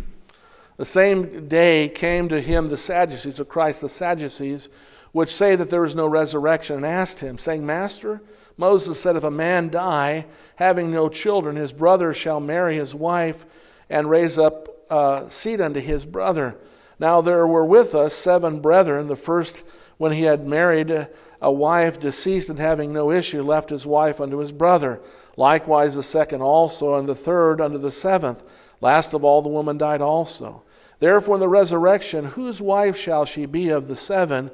the 0.78 0.86
same 0.86 1.48
day 1.48 1.88
came 1.88 2.28
to 2.30 2.42
him 2.42 2.68
the 2.68 2.76
Sadducees 2.76 3.40
of 3.40 3.48
Christ, 3.48 3.82
the 3.82 3.90
Sadducees, 3.90 4.68
which 5.14 5.34
say 5.34 5.56
that 5.56 5.70
there 5.70 5.86
is 5.86 5.96
no 5.96 6.06
resurrection, 6.06 6.76
and 6.78 6.86
asked 6.86 7.22
him, 7.22 7.38
saying, 7.38 7.66
Master, 7.66 8.22
Moses 8.60 9.00
said, 9.00 9.16
If 9.16 9.24
a 9.24 9.32
man 9.32 9.70
die, 9.70 10.26
having 10.58 10.92
no 10.92 11.08
children, 11.08 11.56
his 11.56 11.72
brother 11.72 12.14
shall 12.14 12.42
marry 12.42 12.76
his 12.76 12.94
wife 12.94 13.46
and 13.90 14.10
raise 14.10 14.38
up 14.38 14.68
uh, 14.90 15.30
seed 15.30 15.62
unto 15.62 15.80
his 15.80 16.06
brother. 16.06 16.58
Now 17.00 17.22
there 17.22 17.48
were 17.48 17.64
with 17.64 17.96
us 17.96 18.14
seven 18.14 18.60
brethren. 18.60 19.08
The 19.08 19.16
first, 19.16 19.64
when 19.96 20.12
he 20.12 20.24
had 20.24 20.46
married, 20.46 21.08
a 21.42 21.52
wife 21.52 22.02
deceased 22.02 22.50
and 22.50 22.60
having 22.60 22.92
no 22.92 23.12
issue 23.12 23.42
left 23.44 23.70
his 23.70 23.86
wife 23.86 24.20
unto 24.20 24.40
his 24.40 24.52
brother. 24.52 25.00
Likewise 25.38 25.96
the 25.96 26.04
second 26.04 26.42
also, 26.42 26.96
and 26.96 27.08
the 27.08 27.16
third 27.16 27.62
unto 27.62 27.78
the 27.78 27.92
seventh. 27.92 28.44
Last 28.82 29.14
of 29.14 29.24
all, 29.24 29.42
the 29.42 29.48
woman 29.48 29.78
died 29.78 30.02
also. 30.02 30.64
Therefore, 31.00 31.36
in 31.36 31.40
the 31.40 31.48
resurrection, 31.48 32.26
whose 32.26 32.60
wife 32.60 32.98
shall 32.98 33.24
she 33.24 33.46
be 33.46 33.70
of 33.70 33.88
the 33.88 33.96
seven? 33.96 34.52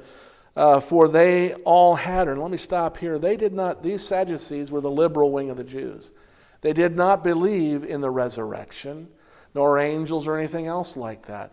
Uh, 0.56 0.80
for 0.80 1.06
they 1.06 1.52
all 1.64 1.94
had 1.94 2.26
her. 2.26 2.32
And 2.32 2.40
let 2.40 2.50
me 2.50 2.56
stop 2.56 2.96
here. 2.96 3.18
They 3.18 3.36
did 3.36 3.52
not, 3.52 3.82
these 3.82 4.02
Sadducees 4.02 4.70
were 4.70 4.80
the 4.80 4.90
liberal 4.90 5.30
wing 5.30 5.50
of 5.50 5.58
the 5.58 5.64
Jews. 5.64 6.12
They 6.62 6.72
did 6.72 6.96
not 6.96 7.22
believe 7.22 7.84
in 7.84 8.00
the 8.00 8.10
resurrection, 8.10 9.08
nor 9.54 9.78
angels 9.78 10.26
or 10.26 10.38
anything 10.38 10.66
else 10.66 10.96
like 10.96 11.26
that. 11.26 11.52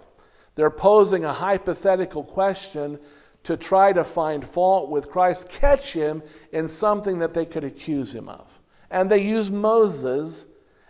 They're 0.56 0.70
posing 0.70 1.26
a 1.26 1.34
hypothetical 1.34 2.24
question 2.24 2.98
to 3.44 3.58
try 3.58 3.92
to 3.92 4.06
find 4.06 4.46
fault 4.46 4.90
with 4.90 5.10
Christ, 5.10 5.50
catch 5.50 5.92
him 5.92 6.24
in 6.54 6.70
something 6.70 7.20
that 7.20 7.34
they 7.34 7.46
could 7.46 7.66
accuse 7.66 8.16
him 8.16 8.30
of. 8.30 8.48
And 8.90 9.12
they 9.12 9.22
use 9.22 9.52
Moses 9.52 10.46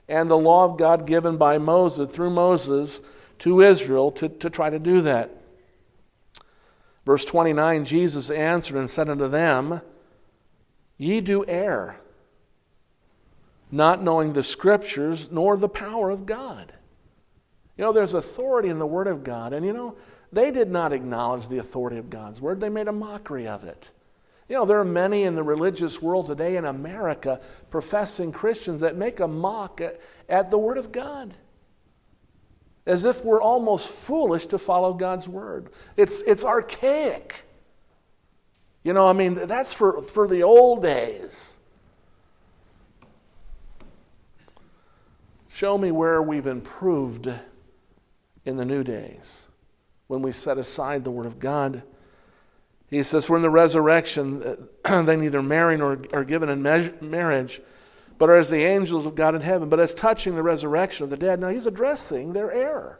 and 0.07 0.29
the 0.29 0.37
law 0.37 0.65
of 0.65 0.77
God 0.77 1.07
given 1.07 1.37
by 1.37 1.57
Moses, 1.57 2.11
through 2.11 2.29
Moses, 2.29 3.01
to 3.39 3.61
Israel 3.61 4.11
to, 4.11 4.29
to 4.29 4.49
try 4.49 4.69
to 4.69 4.77
do 4.77 5.01
that. 5.01 5.31
Verse 7.05 7.25
29 7.25 7.85
Jesus 7.85 8.29
answered 8.29 8.77
and 8.77 8.89
said 8.89 9.09
unto 9.09 9.27
them, 9.27 9.81
Ye 10.97 11.21
do 11.21 11.45
err, 11.47 11.97
not 13.71 14.01
knowing 14.01 14.33
the 14.33 14.43
Scriptures 14.43 15.31
nor 15.31 15.57
the 15.57 15.69
power 15.69 16.09
of 16.09 16.25
God. 16.25 16.73
You 17.77 17.83
know, 17.83 17.91
there's 17.91 18.13
authority 18.13 18.69
in 18.69 18.79
the 18.79 18.85
Word 18.85 19.07
of 19.07 19.23
God. 19.23 19.51
And 19.51 19.65
you 19.65 19.73
know, 19.73 19.95
they 20.33 20.49
did 20.49 20.71
not 20.71 20.93
acknowledge 20.93 21.47
the 21.47 21.59
authority 21.59 21.97
of 21.97 22.09
God's 22.09 22.41
word, 22.41 22.59
they 22.59 22.69
made 22.69 22.87
a 22.87 22.93
mockery 22.93 23.47
of 23.47 23.63
it. 23.63 23.91
You 24.49 24.55
know, 24.55 24.65
there 24.65 24.79
are 24.79 24.85
many 24.85 25.23
in 25.23 25.35
the 25.35 25.43
religious 25.43 26.01
world 26.01 26.27
today 26.27 26.57
in 26.57 26.65
America 26.65 27.39
professing 27.69 28.31
Christians 28.31 28.81
that 28.81 28.97
make 28.97 29.19
a 29.19 29.27
mock 29.27 29.79
at, 29.79 30.01
at 30.27 30.51
the 30.51 30.57
Word 30.57 30.77
of 30.77 30.91
God. 30.91 31.33
As 32.85 33.05
if 33.05 33.23
we're 33.23 33.41
almost 33.41 33.89
foolish 33.89 34.45
to 34.47 34.57
follow 34.57 34.93
God's 34.93 35.27
Word. 35.27 35.69
It's, 35.95 36.21
it's 36.23 36.43
archaic. 36.43 37.43
You 38.83 38.93
know, 38.93 39.07
I 39.07 39.13
mean, 39.13 39.35
that's 39.47 39.73
for, 39.73 40.01
for 40.01 40.27
the 40.27 40.43
old 40.43 40.81
days. 40.81 41.57
Show 45.47 45.77
me 45.77 45.91
where 45.91 46.21
we've 46.21 46.47
improved 46.47 47.31
in 48.43 48.57
the 48.57 48.65
new 48.65 48.83
days 48.83 49.47
when 50.07 50.21
we 50.21 50.31
set 50.31 50.57
aside 50.57 51.03
the 51.03 51.11
Word 51.11 51.25
of 51.25 51.39
God. 51.39 51.83
He 52.89 53.01
says, 53.03 53.25
For 53.25 53.37
in 53.37 53.41
the 53.41 53.49
resurrection, 53.49 54.67
they 54.83 55.15
neither 55.15 55.41
marry 55.41 55.77
nor 55.77 55.99
are 56.11 56.23
given 56.23 56.49
in 56.49 56.61
marriage, 56.61 57.61
but 58.17 58.29
are 58.29 58.37
as 58.37 58.49
the 58.49 58.63
angels 58.63 59.05
of 59.05 59.15
God 59.15 59.35
in 59.35 59.41
heaven. 59.41 59.69
But 59.69 59.79
as 59.79 59.93
touching 59.93 60.35
the 60.35 60.43
resurrection 60.43 61.03
of 61.03 61.09
the 61.09 61.17
dead, 61.17 61.39
now 61.39 61.49
he's 61.49 61.67
addressing 61.67 62.33
their 62.33 62.51
error 62.51 62.99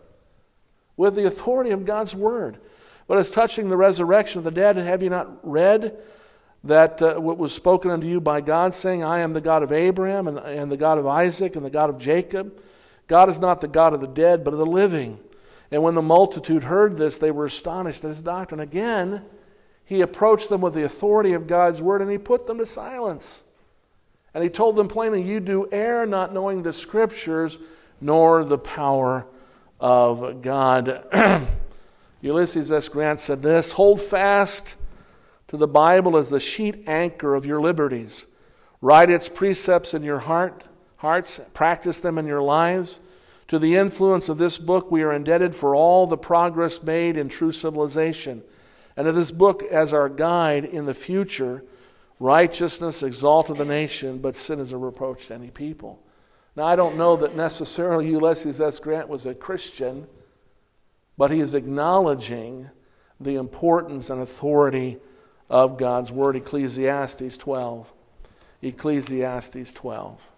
with 0.98 1.16
the 1.16 1.26
authority 1.26 1.72
of 1.72 1.86
God's 1.86 2.16
Word. 2.16 2.60
But 3.08 3.18
as 3.18 3.32
touching 3.32 3.70
the 3.70 3.78
resurrection 3.78 4.40
of 4.40 4.44
the 4.44 4.52
dead, 4.52 4.78
have 4.78 5.04
you 5.04 5.10
not 5.10 5.30
read 5.44 5.98
that 6.64 7.02
uh, 7.02 7.16
what 7.16 7.38
was 7.38 7.54
spoken 7.54 7.92
unto 7.92 8.08
you 8.08 8.22
by 8.22 8.42
God, 8.42 8.74
saying, 8.74 9.04
I 9.04 9.20
am 9.20 9.34
the 9.34 9.42
God 9.42 9.64
of 9.64 9.72
Abraham 9.72 10.28
and, 10.28 10.38
and 10.40 10.72
the 10.72 10.78
God 10.78 10.98
of 10.98 11.06
Isaac 11.06 11.56
and 11.56 11.66
the 11.66 11.70
God 11.70 11.90
of 11.90 12.00
Jacob? 12.00 12.62
God 13.08 13.30
is 13.30 13.40
not 13.40 13.60
the 13.60 13.68
God 13.68 13.94
of 13.94 14.00
the 14.00 14.08
dead, 14.08 14.44
but 14.44 14.54
of 14.54 14.60
the 14.60 14.66
living. 14.66 15.20
And 15.72 15.84
when 15.84 15.96
the 15.96 16.02
multitude 16.02 16.64
heard 16.64 16.96
this, 16.96 17.18
they 17.18 17.32
were 17.32 17.46
astonished 17.46 18.06
at 18.06 18.10
his 18.10 18.24
doctrine. 18.24 18.62
Again, 18.62 19.26
he 19.84 20.02
approached 20.02 20.50
them 20.50 20.62
with 20.62 20.74
the 20.74 20.84
authority 20.84 21.34
of 21.34 21.48
God's 21.48 21.82
word 21.82 22.02
and 22.02 22.10
he 22.10 22.18
put 22.18 22.48
them 22.48 22.60
to 22.60 22.66
silence. 22.66 23.44
And 24.34 24.44
he 24.44 24.50
told 24.50 24.76
them 24.76 24.88
plainly, 24.88 25.22
You 25.22 25.40
do 25.40 25.68
err, 25.72 26.06
not 26.06 26.34
knowing 26.34 26.64
the 26.64 26.74
scriptures 26.74 27.60
nor 28.02 28.44
the 28.44 28.58
power 28.58 29.28
of 29.80 30.42
God. 30.42 31.06
Ulysses 32.22 32.72
S. 32.72 32.90
Grant 32.90 33.20
said 33.20 33.42
this 33.42 33.74
Hold 33.74 34.02
fast 34.02 34.78
to 35.50 35.58
the 35.58 35.68
Bible 35.68 36.18
as 36.18 36.30
the 36.30 36.40
sheet 36.40 36.88
anchor 36.88 37.36
of 37.36 37.46
your 37.46 37.62
liberties. 37.62 38.26
Write 38.82 39.10
its 39.10 39.30
precepts 39.30 39.94
in 39.94 40.04
your 40.04 40.20
heart, 40.20 40.64
hearts, 40.98 41.40
practice 41.54 42.00
them 42.00 42.18
in 42.18 42.26
your 42.26 42.42
lives. 42.42 43.00
To 43.50 43.60
the 43.60 43.76
influence 43.76 44.30
of 44.30 44.38
this 44.38 44.58
book, 44.58 44.90
we 44.90 45.04
are 45.04 45.12
indebted 45.12 45.54
for 45.54 45.76
all 45.76 46.08
the 46.08 46.18
progress 46.18 46.82
made 46.82 47.18
in 47.18 47.30
true 47.30 47.52
civilization. 47.52 48.42
And 48.96 49.06
to 49.06 49.12
this 49.12 49.32
book 49.32 49.64
as 49.64 49.94
our 49.94 50.10
guide 50.10 50.66
in 50.66 50.86
the 50.86 50.94
future, 50.94 51.64
righteousness 52.24 53.04
exalted 53.04 53.58
the 53.58 53.66
nation, 53.66 54.20
but 54.20 54.36
sin 54.36 54.60
is 54.60 54.74
a 54.74 54.78
reproach 54.78 55.28
to 55.28 55.34
any 55.34 55.50
people. 55.50 56.02
Now, 56.56 56.66
I 56.66 56.76
don't 56.76 56.98
know 56.98 57.16
that 57.18 57.36
necessarily 57.36 58.10
Ulysses 58.10 58.62
S. 58.62 58.80
Grant 58.80 59.10
was 59.10 59.26
a 59.26 59.34
Christian, 59.34 60.08
but 61.18 61.32
he 61.32 61.40
is 61.40 61.56
acknowledging 61.56 62.70
the 63.20 63.36
importance 63.36 64.10
and 64.10 64.22
authority 64.22 65.00
of 65.50 65.78
God's 65.78 66.12
Word. 66.12 66.36
Ecclesiastes 66.36 67.38
12. 67.38 67.92
Ecclesiastes 68.62 69.74
12. 69.74 70.30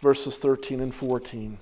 verses 0.00 0.38
13 0.38 0.80
and 0.80 0.94
14. 0.94 1.58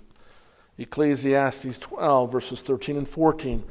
Ecclesiastes 0.78 1.78
12, 1.78 2.32
verses 2.32 2.62
13 2.62 2.96
and 2.96 3.08
14. 3.08 3.64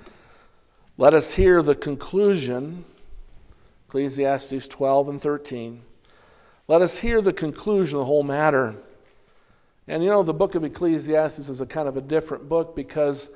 Let 0.99 1.13
us 1.13 1.35
hear 1.35 1.61
the 1.61 1.75
conclusion, 1.75 2.83
Ecclesiastes 3.87 4.67
12 4.67 5.09
and 5.09 5.21
13. 5.21 5.83
Let 6.67 6.81
us 6.81 6.97
hear 6.97 7.21
the 7.21 7.33
conclusion 7.33 7.97
of 7.97 8.01
the 8.01 8.05
whole 8.05 8.23
matter. 8.23 8.75
And 9.87 10.03
you 10.03 10.09
know, 10.09 10.23
the 10.23 10.33
book 10.33 10.55
of 10.55 10.63
Ecclesiastes 10.63 11.49
is 11.49 11.61
a 11.61 11.67
kind 11.67 11.87
of 11.87 11.97
a 11.97 12.01
different 12.01 12.49
book 12.49 12.75
because 12.75 13.29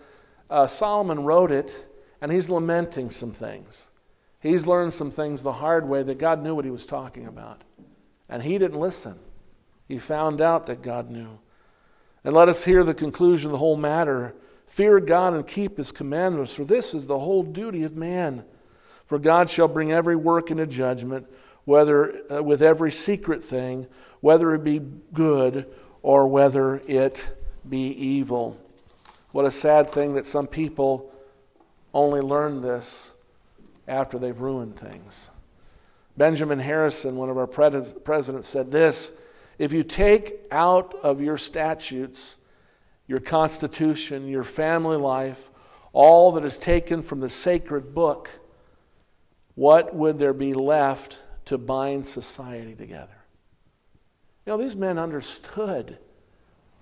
uh, 0.50 0.66
Solomon 0.66 1.24
wrote 1.24 1.52
it 1.52 1.88
and 2.20 2.32
he's 2.32 2.50
lamenting 2.50 3.12
some 3.12 3.32
things. 3.32 3.90
He's 4.40 4.66
learned 4.66 4.96
some 4.96 5.12
things 5.12 5.44
the 5.44 5.54
hard 5.54 5.88
way 5.88 6.02
that 6.02 6.18
God 6.18 6.42
knew 6.42 6.56
what 6.56 6.66
he 6.66 6.72
was 6.72 6.88
talking 6.88 7.28
about. 7.28 7.62
And 8.28 8.42
he 8.42 8.58
didn't 8.58 8.80
listen. 8.80 9.20
He 9.88 10.00
found 10.00 10.42
out 10.42 10.66
that 10.66 10.82
God 10.82 11.12
knew. 11.12 11.38
And 12.24 12.34
let 12.34 12.50
us 12.50 12.66
hear 12.66 12.84
the 12.84 12.96
conclusion 12.96 13.50
of 13.50 13.52
the 13.52 13.60
whole 13.60 13.78
matter. 13.78 14.34
Fear 14.72 15.02
God 15.02 15.34
and 15.34 15.46
keep 15.46 15.76
his 15.76 15.92
commandments, 15.92 16.54
for 16.54 16.64
this 16.64 16.94
is 16.94 17.06
the 17.06 17.20
whole 17.20 17.44
duty 17.44 17.84
of 17.84 17.98
man. 17.98 18.46
For 19.06 19.20
God 19.20 19.50
shall 19.50 19.68
bring 19.68 19.92
every 19.92 20.16
work 20.16 20.50
into 20.50 20.66
judgment, 20.66 21.28
whether 21.66 22.32
uh, 22.32 22.42
with 22.42 22.62
every 22.62 22.94
secret 22.94 23.44
thing, 23.44 23.86
whether 24.22 24.56
it 24.56 24.64
be 24.64 24.80
good 25.12 25.70
or 26.02 26.26
whether 26.26 26.78
it 26.88 27.38
be 27.68 27.88
evil. 27.88 28.58
What 29.34 29.44
a 29.44 29.52
sad 29.52 29.90
thing 29.90 30.14
that 30.14 30.26
some 30.26 30.48
people 30.48 31.12
only 31.94 32.22
learn 32.22 32.62
this 32.62 33.14
after 33.90 34.18
they've 34.18 34.40
ruined 34.40 34.78
things. 34.78 35.32
Benjamin 36.16 36.60
Harrison, 36.60 37.18
one 37.18 37.30
of 37.30 37.38
our 37.38 37.46
presidents, 37.46 38.48
said 38.48 38.72
this 38.72 39.12
If 39.60 39.74
you 39.74 39.84
take 39.84 40.48
out 40.50 40.96
of 41.04 41.20
your 41.20 41.38
statutes, 41.38 42.38
your 43.12 43.20
constitution, 43.20 44.30
your 44.30 44.42
family 44.42 44.96
life, 44.96 45.52
all 45.92 46.32
that 46.32 46.46
is 46.46 46.58
taken 46.58 47.02
from 47.02 47.20
the 47.20 47.28
sacred 47.28 47.94
book, 47.94 48.30
what 49.56 49.94
would 49.94 50.18
there 50.18 50.32
be 50.32 50.54
left 50.54 51.22
to 51.44 51.58
bind 51.58 52.08
society 52.08 52.74
together? 52.74 53.18
You 54.46 54.54
know, 54.54 54.58
these 54.58 54.78
men 54.78 54.98
understood 54.98 55.98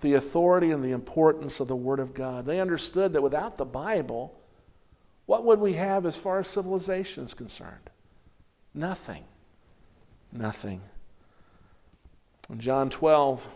the 0.02 0.14
authority 0.14 0.70
and 0.70 0.84
the 0.84 0.92
importance 0.92 1.58
of 1.58 1.66
the 1.66 1.74
Word 1.74 1.98
of 1.98 2.14
God. 2.14 2.46
They 2.46 2.60
understood 2.60 3.12
that 3.14 3.22
without 3.22 3.56
the 3.56 3.64
Bible, 3.64 4.40
what 5.26 5.44
would 5.44 5.58
we 5.58 5.72
have 5.72 6.06
as 6.06 6.16
far 6.16 6.38
as 6.38 6.46
civilization 6.46 7.24
is 7.24 7.34
concerned? 7.34 7.90
Nothing. 8.72 9.24
Nothing. 10.32 10.80
In 12.48 12.60
John 12.60 12.88
12, 12.88 13.48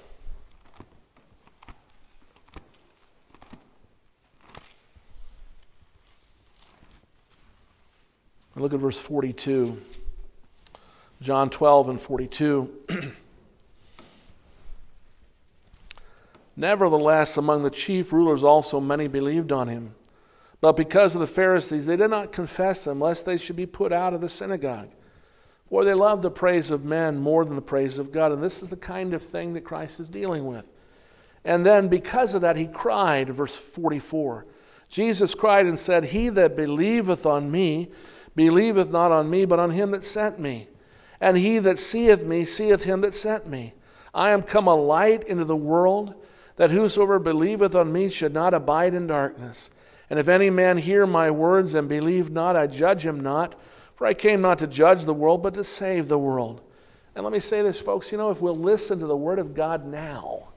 look 8.62 8.72
at 8.72 8.80
verse 8.80 8.98
42. 8.98 9.80
John 11.20 11.50
12 11.50 11.88
and 11.88 12.00
42. 12.00 12.70
Nevertheless, 16.57 17.36
among 17.36 17.62
the 17.62 17.70
chief 17.70 18.12
rulers 18.12 18.44
also 18.44 18.80
many 18.80 19.09
believed 19.09 19.50
on 19.50 19.68
him. 19.68 19.94
But 20.61 20.76
because 20.76 21.14
of 21.14 21.20
the 21.20 21.26
Pharisees, 21.26 21.86
they 21.86 21.96
did 21.96 22.11
not 22.11 22.32
confess 22.32 22.86
him, 22.86 23.00
lest 23.00 23.26
they 23.26 23.36
should 23.36 23.57
be 23.57 23.66
put 23.66 23.92
out 23.92 24.14
of 24.14 24.20
the 24.20 24.28
synagogue. 24.28 24.90
For 25.68 25.84
they 25.84 25.94
loved 25.94 26.22
the 26.22 26.30
praise 26.30 26.70
of 26.70 26.84
men 26.84 27.18
more 27.18 27.44
than 27.44 27.57
the 27.57 27.62
praise 27.62 27.98
of 27.98 28.12
God. 28.12 28.30
And 28.30 28.42
this 28.42 28.62
is 28.62 28.70
the 28.70 28.76
kind 28.76 29.12
of 29.12 29.22
thing 29.22 29.55
that 29.55 29.64
Christ 29.64 29.98
is 29.98 30.09
dealing 30.09 30.46
with. 30.46 30.64
And 31.44 31.66
then, 31.66 31.88
because 31.88 32.34
of 32.34 32.42
that, 32.42 32.57
he 32.57 32.66
cried, 32.66 33.28
verse 33.30 33.57
44. 33.57 34.46
Jesus 34.88 35.34
cried 35.34 35.66
and 35.66 35.78
said, 35.78 36.05
He 36.05 36.28
that 36.30 36.57
believeth 36.57 37.26
on 37.26 37.50
me, 37.50 37.90
believeth 38.35 38.91
not 38.91 39.12
on 39.12 39.30
me, 39.30 39.45
but 39.45 39.59
on 39.59 39.70
him 39.70 39.93
that 39.93 40.05
sent 40.05 40.39
me. 40.39 40.68
And 41.20 41.37
he 41.37 41.59
that 41.61 41.78
seeth 41.78 42.24
me, 42.24 42.45
seeth 42.45 42.85
him 42.85 43.01
that 43.03 43.14
sent 43.14 43.47
me. 43.47 43.74
I 44.12 44.30
am 44.30 44.43
come 44.43 44.68
a 44.68 44.74
light 44.74 45.24
into 45.24 45.45
the 45.45 45.57
world 45.57 46.14
that 46.57 46.70
whosoever 46.70 47.18
believeth 47.18 47.74
on 47.74 47.93
me 47.93 48.09
should 48.09 48.32
not 48.32 48.55
abide 48.55 48.95
in 48.95 49.07
darkness. 49.07 49.70
And 50.11 50.18
if 50.18 50.28
any 50.28 50.51
man 50.51 50.78
hear 50.78 51.07
my 51.07 51.30
words 51.30 51.74
and 51.74 51.89
believe 51.89 52.30
not, 52.30 52.57
I 52.57 52.66
judge 52.66 53.05
him 53.05 53.20
not, 53.20 53.55
for 53.97 54.07
I 54.07 54.14
came 54.14 54.41
not 54.41 54.59
to 54.59 54.66
judge 54.66 55.05
the 55.05 55.14
world, 55.14 55.43
but 55.43 55.55
to 55.55 55.64
save 55.64 56.09
the 56.09 56.18
world. 56.18 56.61
And 57.14 57.24
let 57.24 57.32
me 57.32 57.41
say 57.41 57.62
this, 57.62 57.80
folks, 57.80 58.12
you 58.12 58.18
know, 58.18 58.30
if 58.30 58.41
we'll 58.41 58.55
listen 58.55 58.99
to 58.99 59.07
the 59.07 59.16
word 59.16 59.39
of 59.39 59.55
God 59.55 59.87
now, 59.87 60.49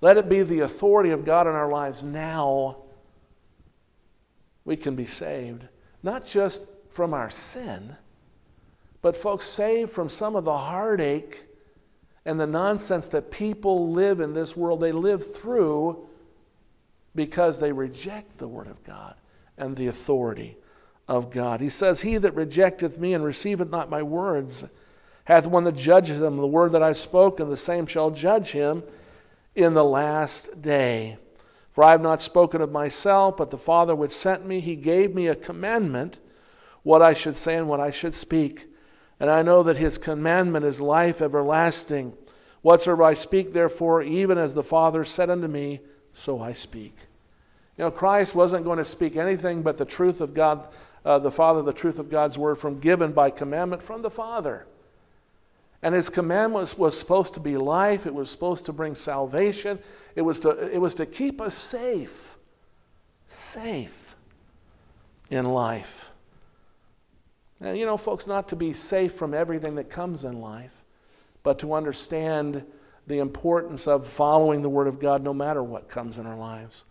let 0.00 0.16
it 0.16 0.28
be 0.28 0.42
the 0.42 0.60
authority 0.60 1.10
of 1.10 1.24
God 1.24 1.46
in 1.46 1.54
our 1.54 1.70
lives 1.70 2.02
now, 2.02 2.78
we 4.64 4.76
can 4.76 4.94
be 4.94 5.04
saved. 5.04 5.66
Not 6.04 6.24
just 6.24 6.68
from 6.90 7.14
our 7.14 7.30
sin, 7.30 7.96
but, 9.02 9.16
folks, 9.16 9.46
saved 9.46 9.90
from 9.90 10.08
some 10.08 10.36
of 10.36 10.44
the 10.44 10.56
heartache 10.56 11.42
and 12.24 12.38
the 12.38 12.46
nonsense 12.46 13.08
that 13.08 13.30
people 13.30 13.90
live 13.90 14.20
in 14.20 14.34
this 14.34 14.56
world, 14.56 14.80
they 14.80 14.92
live 14.92 15.34
through 15.34 16.06
because 17.14 17.58
they 17.58 17.72
reject 17.72 18.38
the 18.38 18.46
Word 18.46 18.66
of 18.66 18.84
God 18.84 19.14
and 19.58 19.76
the 19.76 19.86
authority 19.86 20.56
of 21.08 21.30
God. 21.30 21.60
He 21.60 21.68
says, 21.68 22.02
He 22.02 22.18
that 22.18 22.34
rejecteth 22.34 22.98
me 22.98 23.14
and 23.14 23.24
receiveth 23.24 23.70
not 23.70 23.90
my 23.90 24.02
words 24.02 24.64
hath 25.24 25.46
one 25.46 25.64
that 25.64 25.76
judgeth 25.76 26.22
him. 26.22 26.36
The 26.36 26.46
word 26.46 26.72
that 26.72 26.82
I 26.82 26.92
spoke, 26.92 27.40
and 27.40 27.50
the 27.50 27.56
same 27.56 27.86
shall 27.86 28.10
judge 28.10 28.52
him 28.52 28.82
in 29.54 29.74
the 29.74 29.84
last 29.84 30.60
day. 30.60 31.16
For 31.74 31.82
I 31.82 31.90
have 31.90 32.00
not 32.00 32.22
spoken 32.22 32.60
of 32.60 32.70
myself, 32.70 33.36
but 33.36 33.50
the 33.50 33.58
Father 33.58 33.96
which 33.96 34.12
sent 34.12 34.46
me, 34.46 34.60
he 34.60 34.76
gave 34.76 35.12
me 35.12 35.26
a 35.26 35.34
commandment 35.34 36.20
what 36.84 37.02
I 37.02 37.12
should 37.14 37.34
say 37.34 37.56
and 37.56 37.68
what 37.68 37.80
I 37.80 37.90
should 37.90 38.14
speak. 38.14 38.66
And 39.18 39.28
I 39.28 39.42
know 39.42 39.64
that 39.64 39.76
his 39.76 39.98
commandment 39.98 40.64
is 40.64 40.80
life 40.80 41.20
everlasting. 41.20 42.14
Whatsoever 42.62 43.02
I 43.02 43.14
speak, 43.14 43.52
therefore, 43.52 44.02
even 44.02 44.38
as 44.38 44.54
the 44.54 44.62
Father 44.62 45.04
said 45.04 45.30
unto 45.30 45.48
me, 45.48 45.80
so 46.12 46.40
I 46.40 46.52
speak. 46.52 46.94
You 47.76 47.84
know, 47.84 47.90
Christ 47.90 48.36
wasn't 48.36 48.64
going 48.64 48.78
to 48.78 48.84
speak 48.84 49.16
anything 49.16 49.62
but 49.62 49.76
the 49.76 49.84
truth 49.84 50.20
of 50.20 50.32
God, 50.32 50.68
uh, 51.04 51.18
the 51.18 51.30
Father, 51.30 51.60
the 51.62 51.72
truth 51.72 51.98
of 51.98 52.08
God's 52.08 52.38
word 52.38 52.54
from 52.54 52.78
given 52.78 53.10
by 53.10 53.30
commandment 53.30 53.82
from 53.82 54.02
the 54.02 54.10
Father. 54.10 54.66
And 55.84 55.94
his 55.94 56.08
commandment 56.08 56.78
was, 56.78 56.98
supposed 56.98 57.34
to 57.34 57.40
be 57.40 57.58
life, 57.58 58.06
it 58.06 58.14
was 58.14 58.30
supposed 58.30 58.64
to 58.66 58.72
bring 58.72 58.94
salvation, 58.94 59.78
it 60.16 60.22
was 60.22 60.40
to, 60.40 60.48
it 60.72 60.80
was 60.80 60.94
to 60.94 61.04
keep 61.04 61.42
us 61.42 61.54
safe, 61.54 62.38
safe 63.26 64.16
in 65.28 65.44
life. 65.44 66.08
And 67.60 67.76
you 67.76 67.84
know, 67.84 67.98
folks, 67.98 68.26
not 68.26 68.48
to 68.48 68.56
be 68.56 68.72
safe 68.72 69.12
from 69.12 69.34
everything 69.34 69.74
that 69.74 69.90
comes 69.90 70.24
in 70.24 70.40
life, 70.40 70.72
but 71.42 71.58
to 71.58 71.74
understand 71.74 72.64
the 73.06 73.18
importance 73.18 73.86
of 73.86 74.06
following 74.06 74.62
the 74.62 74.70
Word 74.70 74.86
of 74.86 74.98
God 74.98 75.22
no 75.22 75.34
matter 75.34 75.62
what 75.62 75.90
comes 75.90 76.16
in 76.16 76.26
our 76.26 76.38
lives. 76.38 76.86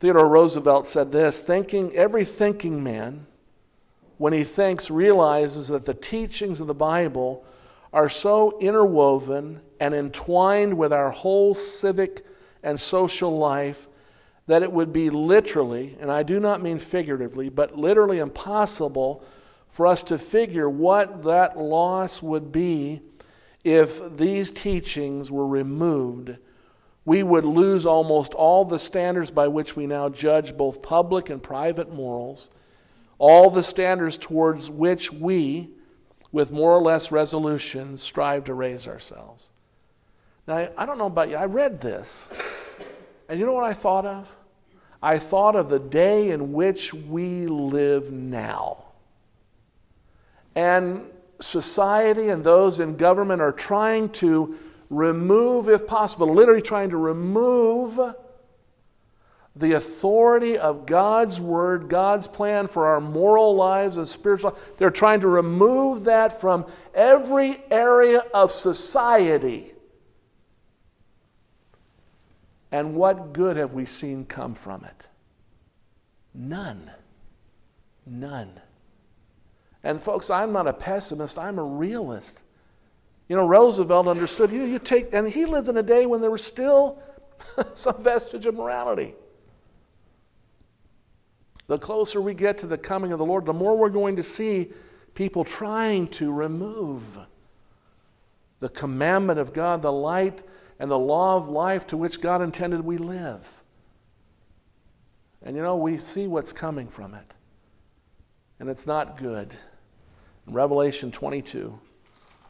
Theodore 0.00 0.28
Roosevelt 0.28 0.86
said 0.86 1.12
this 1.12 1.40
thinking, 1.40 1.94
every 1.96 2.26
thinking 2.26 2.84
man, 2.84 3.26
when 4.18 4.34
he 4.34 4.44
thinks, 4.44 4.90
realizes 4.90 5.68
that 5.68 5.86
the 5.86 5.94
teachings 5.94 6.60
of 6.60 6.66
the 6.66 6.74
Bible 6.74 7.42
are 7.94 8.08
so 8.08 8.58
interwoven 8.58 9.60
and 9.78 9.94
entwined 9.94 10.76
with 10.76 10.92
our 10.92 11.10
whole 11.10 11.54
civic 11.54 12.26
and 12.64 12.78
social 12.78 13.38
life 13.38 13.86
that 14.48 14.64
it 14.64 14.72
would 14.72 14.92
be 14.92 15.10
literally, 15.10 15.96
and 16.00 16.10
I 16.10 16.24
do 16.24 16.40
not 16.40 16.60
mean 16.60 16.78
figuratively, 16.78 17.48
but 17.48 17.78
literally 17.78 18.18
impossible 18.18 19.24
for 19.68 19.86
us 19.86 20.02
to 20.04 20.18
figure 20.18 20.68
what 20.68 21.22
that 21.22 21.56
loss 21.56 22.20
would 22.20 22.50
be 22.50 23.00
if 23.62 24.16
these 24.16 24.50
teachings 24.50 25.30
were 25.30 25.46
removed. 25.46 26.36
We 27.04 27.22
would 27.22 27.44
lose 27.44 27.86
almost 27.86 28.34
all 28.34 28.64
the 28.64 28.78
standards 28.80 29.30
by 29.30 29.46
which 29.46 29.76
we 29.76 29.86
now 29.86 30.08
judge 30.08 30.56
both 30.56 30.82
public 30.82 31.30
and 31.30 31.40
private 31.40 31.92
morals, 31.92 32.50
all 33.18 33.50
the 33.50 33.62
standards 33.62 34.18
towards 34.18 34.68
which 34.68 35.12
we, 35.12 35.70
with 36.34 36.50
more 36.50 36.76
or 36.76 36.82
less 36.82 37.12
resolution, 37.12 37.96
strive 37.96 38.42
to 38.42 38.54
raise 38.54 38.88
ourselves. 38.88 39.50
Now, 40.48 40.68
I 40.76 40.84
don't 40.84 40.98
know 40.98 41.06
about 41.06 41.28
you, 41.28 41.36
I 41.36 41.44
read 41.44 41.80
this. 41.80 42.28
And 43.28 43.38
you 43.38 43.46
know 43.46 43.52
what 43.52 43.62
I 43.62 43.72
thought 43.72 44.04
of? 44.04 44.34
I 45.00 45.16
thought 45.16 45.54
of 45.54 45.68
the 45.68 45.78
day 45.78 46.32
in 46.32 46.52
which 46.52 46.92
we 46.92 47.46
live 47.46 48.10
now. 48.10 48.84
And 50.56 51.06
society 51.40 52.30
and 52.30 52.42
those 52.42 52.80
in 52.80 52.96
government 52.96 53.40
are 53.40 53.52
trying 53.52 54.08
to 54.14 54.58
remove, 54.90 55.68
if 55.68 55.86
possible, 55.86 56.34
literally 56.34 56.62
trying 56.62 56.90
to 56.90 56.96
remove 56.96 58.00
the 59.56 59.72
authority 59.72 60.58
of 60.58 60.84
God's 60.84 61.40
word, 61.40 61.88
God's 61.88 62.26
plan 62.26 62.66
for 62.66 62.86
our 62.86 63.00
moral 63.00 63.54
lives 63.54 63.96
and 63.96 64.06
spiritual. 64.06 64.56
They're 64.76 64.90
trying 64.90 65.20
to 65.20 65.28
remove 65.28 66.04
that 66.04 66.40
from 66.40 66.66
every 66.92 67.58
area 67.70 68.20
of 68.34 68.50
society. 68.50 69.72
And 72.72 72.96
what 72.96 73.32
good 73.32 73.56
have 73.56 73.72
we 73.72 73.86
seen 73.86 74.24
come 74.24 74.54
from 74.54 74.84
it? 74.84 75.08
None. 76.34 76.90
None. 78.04 78.60
And 79.84 80.00
folks, 80.02 80.30
I'm 80.30 80.52
not 80.52 80.66
a 80.66 80.72
pessimist, 80.72 81.38
I'm 81.38 81.60
a 81.60 81.64
realist. 81.64 82.40
You 83.28 83.36
know, 83.36 83.46
Roosevelt 83.46 84.08
understood, 84.08 84.50
you, 84.50 84.64
you 84.64 84.80
take, 84.80 85.14
and 85.14 85.28
he 85.28 85.46
lived 85.46 85.68
in 85.68 85.76
a 85.76 85.82
day 85.82 86.06
when 86.06 86.20
there 86.20 86.30
was 86.30 86.42
still 86.42 86.98
some 87.74 88.02
vestige 88.02 88.46
of 88.46 88.56
morality. 88.56 89.14
The 91.66 91.78
closer 91.78 92.20
we 92.20 92.34
get 92.34 92.58
to 92.58 92.66
the 92.66 92.78
coming 92.78 93.12
of 93.12 93.18
the 93.18 93.24
Lord, 93.24 93.46
the 93.46 93.52
more 93.52 93.76
we're 93.76 93.88
going 93.88 94.16
to 94.16 94.22
see 94.22 94.72
people 95.14 95.44
trying 95.44 96.08
to 96.08 96.32
remove 96.32 97.18
the 98.60 98.68
commandment 98.68 99.38
of 99.38 99.52
God, 99.52 99.82
the 99.82 99.92
light 99.92 100.42
and 100.78 100.90
the 100.90 100.98
law 100.98 101.36
of 101.36 101.48
life 101.48 101.86
to 101.88 101.96
which 101.96 102.20
God 102.20 102.42
intended 102.42 102.80
we 102.80 102.98
live. 102.98 103.62
And 105.42 105.56
you 105.56 105.62
know, 105.62 105.76
we 105.76 105.98
see 105.98 106.26
what's 106.26 106.52
coming 106.52 106.88
from 106.88 107.14
it. 107.14 107.34
And 108.58 108.68
it's 108.68 108.86
not 108.86 109.16
good. 109.16 109.52
Revelation 110.46 111.10
22. 111.10 111.78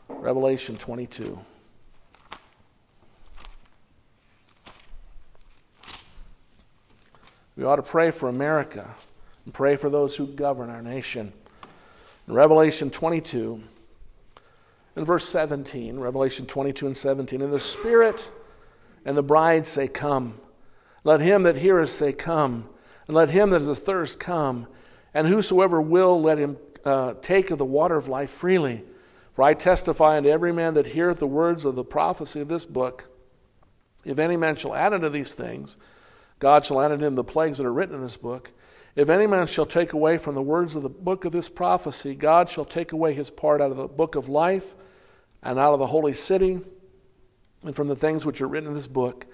Revelation 0.09 0.77
22. 0.77 1.39
We 7.57 7.65
ought 7.65 7.77
to 7.77 7.83
pray 7.83 8.11
for 8.11 8.29
America 8.29 8.95
and 9.45 9.55
pray 9.55 9.77
for 9.77 9.89
those 9.89 10.17
who 10.17 10.27
govern 10.27 10.71
our 10.71 10.83
nation. 10.83 11.33
In 12.27 12.35
Revelation 12.35 12.91
22, 12.91 13.63
in 14.97 15.05
verse 15.05 15.29
17, 15.29 15.99
Revelation 15.99 16.47
22 16.47 16.87
and 16.87 16.97
17, 16.97 17.43
and 17.43 17.53
the 17.53 17.61
Spirit 17.61 18.31
and 19.05 19.17
the 19.17 19.23
bride 19.23 19.67
say, 19.67 19.89
Come. 19.89 20.41
Let 21.05 21.21
him 21.21 21.43
that 21.43 21.57
heareth 21.57 21.91
say, 21.91 22.13
Come. 22.13 22.69
And 23.07 23.17
let 23.17 23.31
him 23.31 23.51
that 23.51 23.61
is 23.61 23.69
athirst 23.69 24.19
come. 24.19 24.67
And 25.13 25.27
whosoever 25.29 25.81
will, 25.81 26.21
let 26.21 26.39
him 26.39 26.57
uh, 26.85 27.15
take 27.21 27.51
of 27.51 27.59
the 27.59 27.65
water 27.65 27.97
of 27.97 28.09
life 28.09 28.31
freely. 28.31 28.83
For 29.35 29.43
I 29.43 29.55
testify 29.55 30.17
unto 30.17 30.29
every 30.29 30.53
man 30.53 30.75
that 30.75 30.87
heareth 30.87 31.19
the 31.19 31.27
words 31.27 31.65
of 31.65 31.75
the 31.75 31.85
prophecy 31.85 32.41
of 32.41 32.49
this 32.49 32.65
book, 32.65 33.05
if 34.05 34.19
any 34.19 34.37
man 34.37 34.57
shall 34.57 34.75
add 34.75 34.93
unto 34.93 35.09
these 35.09 35.35
things, 35.35 35.77
God 36.39 36.65
shall 36.65 36.81
add 36.81 36.93
unto 36.93 37.05
him 37.05 37.15
the 37.15 37.25
plagues 37.25 37.59
that 37.59 37.67
are 37.67 37.73
written 37.73 37.95
in 37.95 38.03
this 38.03 38.17
book. 38.17 38.53
If 38.97 39.09
any 39.09 39.27
man 39.27 39.47
shall 39.47 39.67
take 39.67 39.93
away 39.93 40.19
from 40.19 40.35
the 40.35 40.43
words 40.43 40.77
of 40.77 40.83
the 40.83 40.89
book 40.89 41.25
of 41.25 41.33
this 41.33 41.49
prophecy, 41.49 42.15
God 42.15 42.49
shall 42.49 42.65
take 42.65 42.93
away 42.93 43.13
his 43.13 43.31
part 43.31 43.61
out 43.61 43.71
of 43.71 43.77
the 43.77 43.89
book 43.89 44.15
of 44.15 44.29
life 44.29 44.75
and 45.43 45.59
out 45.59 45.73
of 45.73 45.81
the 45.81 45.87
holy 45.87 46.13
city 46.13 46.61
and 47.65 47.75
from 47.75 47.89
the 47.89 47.97
things 47.97 48.25
which 48.25 48.41
are 48.41 48.47
written 48.47 48.69
in 48.69 48.75
this 48.75 48.87
book. 48.87 49.27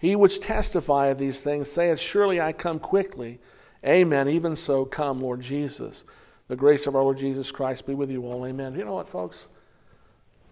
He 0.00 0.14
which 0.16 0.40
testifieth 0.40 1.18
these 1.18 1.40
things 1.40 1.70
saith, 1.70 1.98
Surely 1.98 2.40
I 2.40 2.52
come 2.52 2.78
quickly. 2.78 3.40
Amen. 3.84 4.28
Even 4.28 4.54
so, 4.56 4.84
come, 4.84 5.22
Lord 5.22 5.40
Jesus. 5.40 6.04
The 6.48 6.56
grace 6.56 6.86
of 6.86 6.94
our 6.94 7.02
Lord 7.02 7.18
Jesus 7.18 7.50
Christ 7.50 7.86
be 7.86 7.94
with 7.94 8.10
you 8.10 8.26
all. 8.26 8.46
Amen. 8.46 8.74
You 8.74 8.84
know 8.84 8.94
what, 8.94 9.08
folks? 9.08 9.48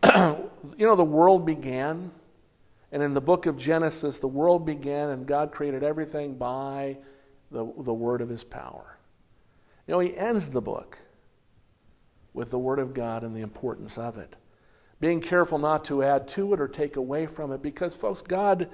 you 0.05 0.51
know, 0.79 0.97
the 0.97 1.05
world 1.05 1.45
began, 1.45 2.11
and 2.95 3.03
in 3.03 3.13
the 3.13 3.21
book 3.21 3.47
of 3.47 3.59
Genesis, 3.59 4.21
the 4.21 4.29
world 4.29 4.65
began, 4.65 5.11
and 5.11 5.27
God 5.27 5.51
created 5.51 5.83
everything 5.83 6.37
by 6.37 6.97
the, 7.51 7.69
the 7.79 7.93
word 7.93 8.21
of 8.21 8.29
his 8.29 8.45
power. 8.45 8.97
You 9.89 9.95
know, 9.95 9.99
he 9.99 10.17
ends 10.17 10.49
the 10.49 10.61
book 10.61 10.97
with 12.35 12.53
the 12.53 12.59
word 12.59 12.79
of 12.79 12.95
God 12.95 13.25
and 13.25 13.35
the 13.35 13.41
importance 13.41 13.99
of 13.99 14.17
it. 14.17 14.37
Being 15.01 15.21
careful 15.21 15.59
not 15.59 15.85
to 15.87 16.05
add 16.05 16.29
to 16.29 16.55
it 16.55 16.61
or 16.61 16.69
take 16.69 16.95
away 16.95 17.27
from 17.27 17.51
it, 17.51 17.63
because, 17.63 17.97
folks, 17.97 18.23
God, 18.23 18.69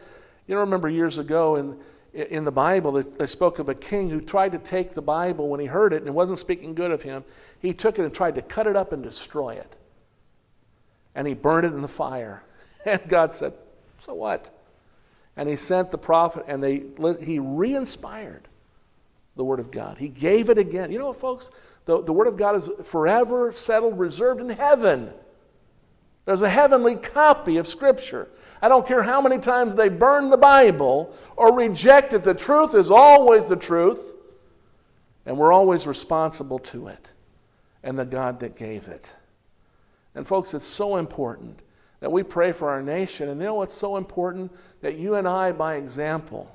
you 0.46 0.54
know, 0.54 0.60
remember 0.60 0.90
years 0.90 1.18
ago 1.18 1.56
in 1.56 1.78
in 2.12 2.44
the 2.44 2.52
Bible, 2.52 2.92
they 2.92 3.26
spoke 3.26 3.58
of 3.58 3.68
a 3.68 3.74
king 3.74 4.10
who 4.10 4.20
tried 4.20 4.52
to 4.52 4.58
take 4.58 4.92
the 4.94 5.00
Bible 5.00 5.48
when 5.48 5.60
he 5.60 5.66
heard 5.66 5.92
it 5.92 5.98
and 5.98 6.08
it 6.08 6.12
wasn't 6.12 6.40
speaking 6.40 6.74
good 6.74 6.90
of 6.90 7.02
him. 7.02 7.24
He 7.60 7.72
took 7.72 7.98
it 8.00 8.04
and 8.04 8.12
tried 8.12 8.34
to 8.34 8.42
cut 8.42 8.66
it 8.66 8.74
up 8.74 8.92
and 8.92 9.00
destroy 9.00 9.50
it. 9.50 9.76
And 11.14 11.26
he 11.26 11.34
burned 11.34 11.66
it 11.66 11.72
in 11.72 11.82
the 11.82 11.88
fire. 11.88 12.42
And 12.84 13.00
God 13.08 13.30
said, 13.30 13.52
So 14.00 14.14
what? 14.14 14.50
And 15.36 15.48
he 15.48 15.56
sent 15.56 15.90
the 15.90 15.98
prophet 15.98 16.44
and 16.48 16.62
they, 16.62 16.84
he 17.22 17.38
re 17.38 17.74
inspired 17.74 18.48
the 19.36 19.44
Word 19.44 19.60
of 19.60 19.70
God. 19.70 19.98
He 19.98 20.08
gave 20.08 20.50
it 20.50 20.58
again. 20.58 20.90
You 20.90 20.98
know 20.98 21.08
what, 21.08 21.16
folks? 21.16 21.50
The, 21.84 22.02
the 22.02 22.12
Word 22.12 22.26
of 22.26 22.36
God 22.36 22.56
is 22.56 22.70
forever 22.84 23.52
settled, 23.52 23.98
reserved 23.98 24.40
in 24.40 24.50
heaven. 24.50 25.12
There's 26.26 26.42
a 26.42 26.48
heavenly 26.48 26.96
copy 26.96 27.56
of 27.56 27.66
Scripture. 27.66 28.28
I 28.60 28.68
don't 28.68 28.86
care 28.86 29.02
how 29.02 29.20
many 29.20 29.38
times 29.38 29.74
they 29.74 29.88
burn 29.88 30.30
the 30.30 30.36
Bible 30.36 31.14
or 31.36 31.54
reject 31.54 32.12
it, 32.12 32.22
the 32.22 32.34
truth 32.34 32.74
is 32.74 32.90
always 32.90 33.48
the 33.48 33.56
truth, 33.56 34.14
and 35.24 35.38
we're 35.38 35.52
always 35.52 35.86
responsible 35.86 36.58
to 36.58 36.88
it 36.88 37.12
and 37.82 37.98
the 37.98 38.04
God 38.04 38.40
that 38.40 38.56
gave 38.56 38.88
it. 38.88 39.10
And, 40.14 40.26
folks, 40.26 40.54
it's 40.54 40.66
so 40.66 40.96
important 40.96 41.60
that 42.00 42.10
we 42.10 42.22
pray 42.22 42.52
for 42.52 42.70
our 42.70 42.82
nation. 42.82 43.28
And 43.28 43.40
you 43.40 43.46
know 43.46 43.54
what's 43.54 43.74
so 43.74 43.96
important? 43.96 44.52
That 44.80 44.96
you 44.96 45.14
and 45.14 45.28
I, 45.28 45.52
by 45.52 45.76
example, 45.76 46.50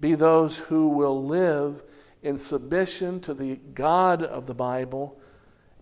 be 0.00 0.14
those 0.14 0.58
who 0.58 0.88
will 0.88 1.24
live 1.24 1.82
in 2.22 2.38
submission 2.38 3.20
to 3.20 3.34
the 3.34 3.56
God 3.74 4.22
of 4.22 4.46
the 4.46 4.54
Bible 4.54 5.18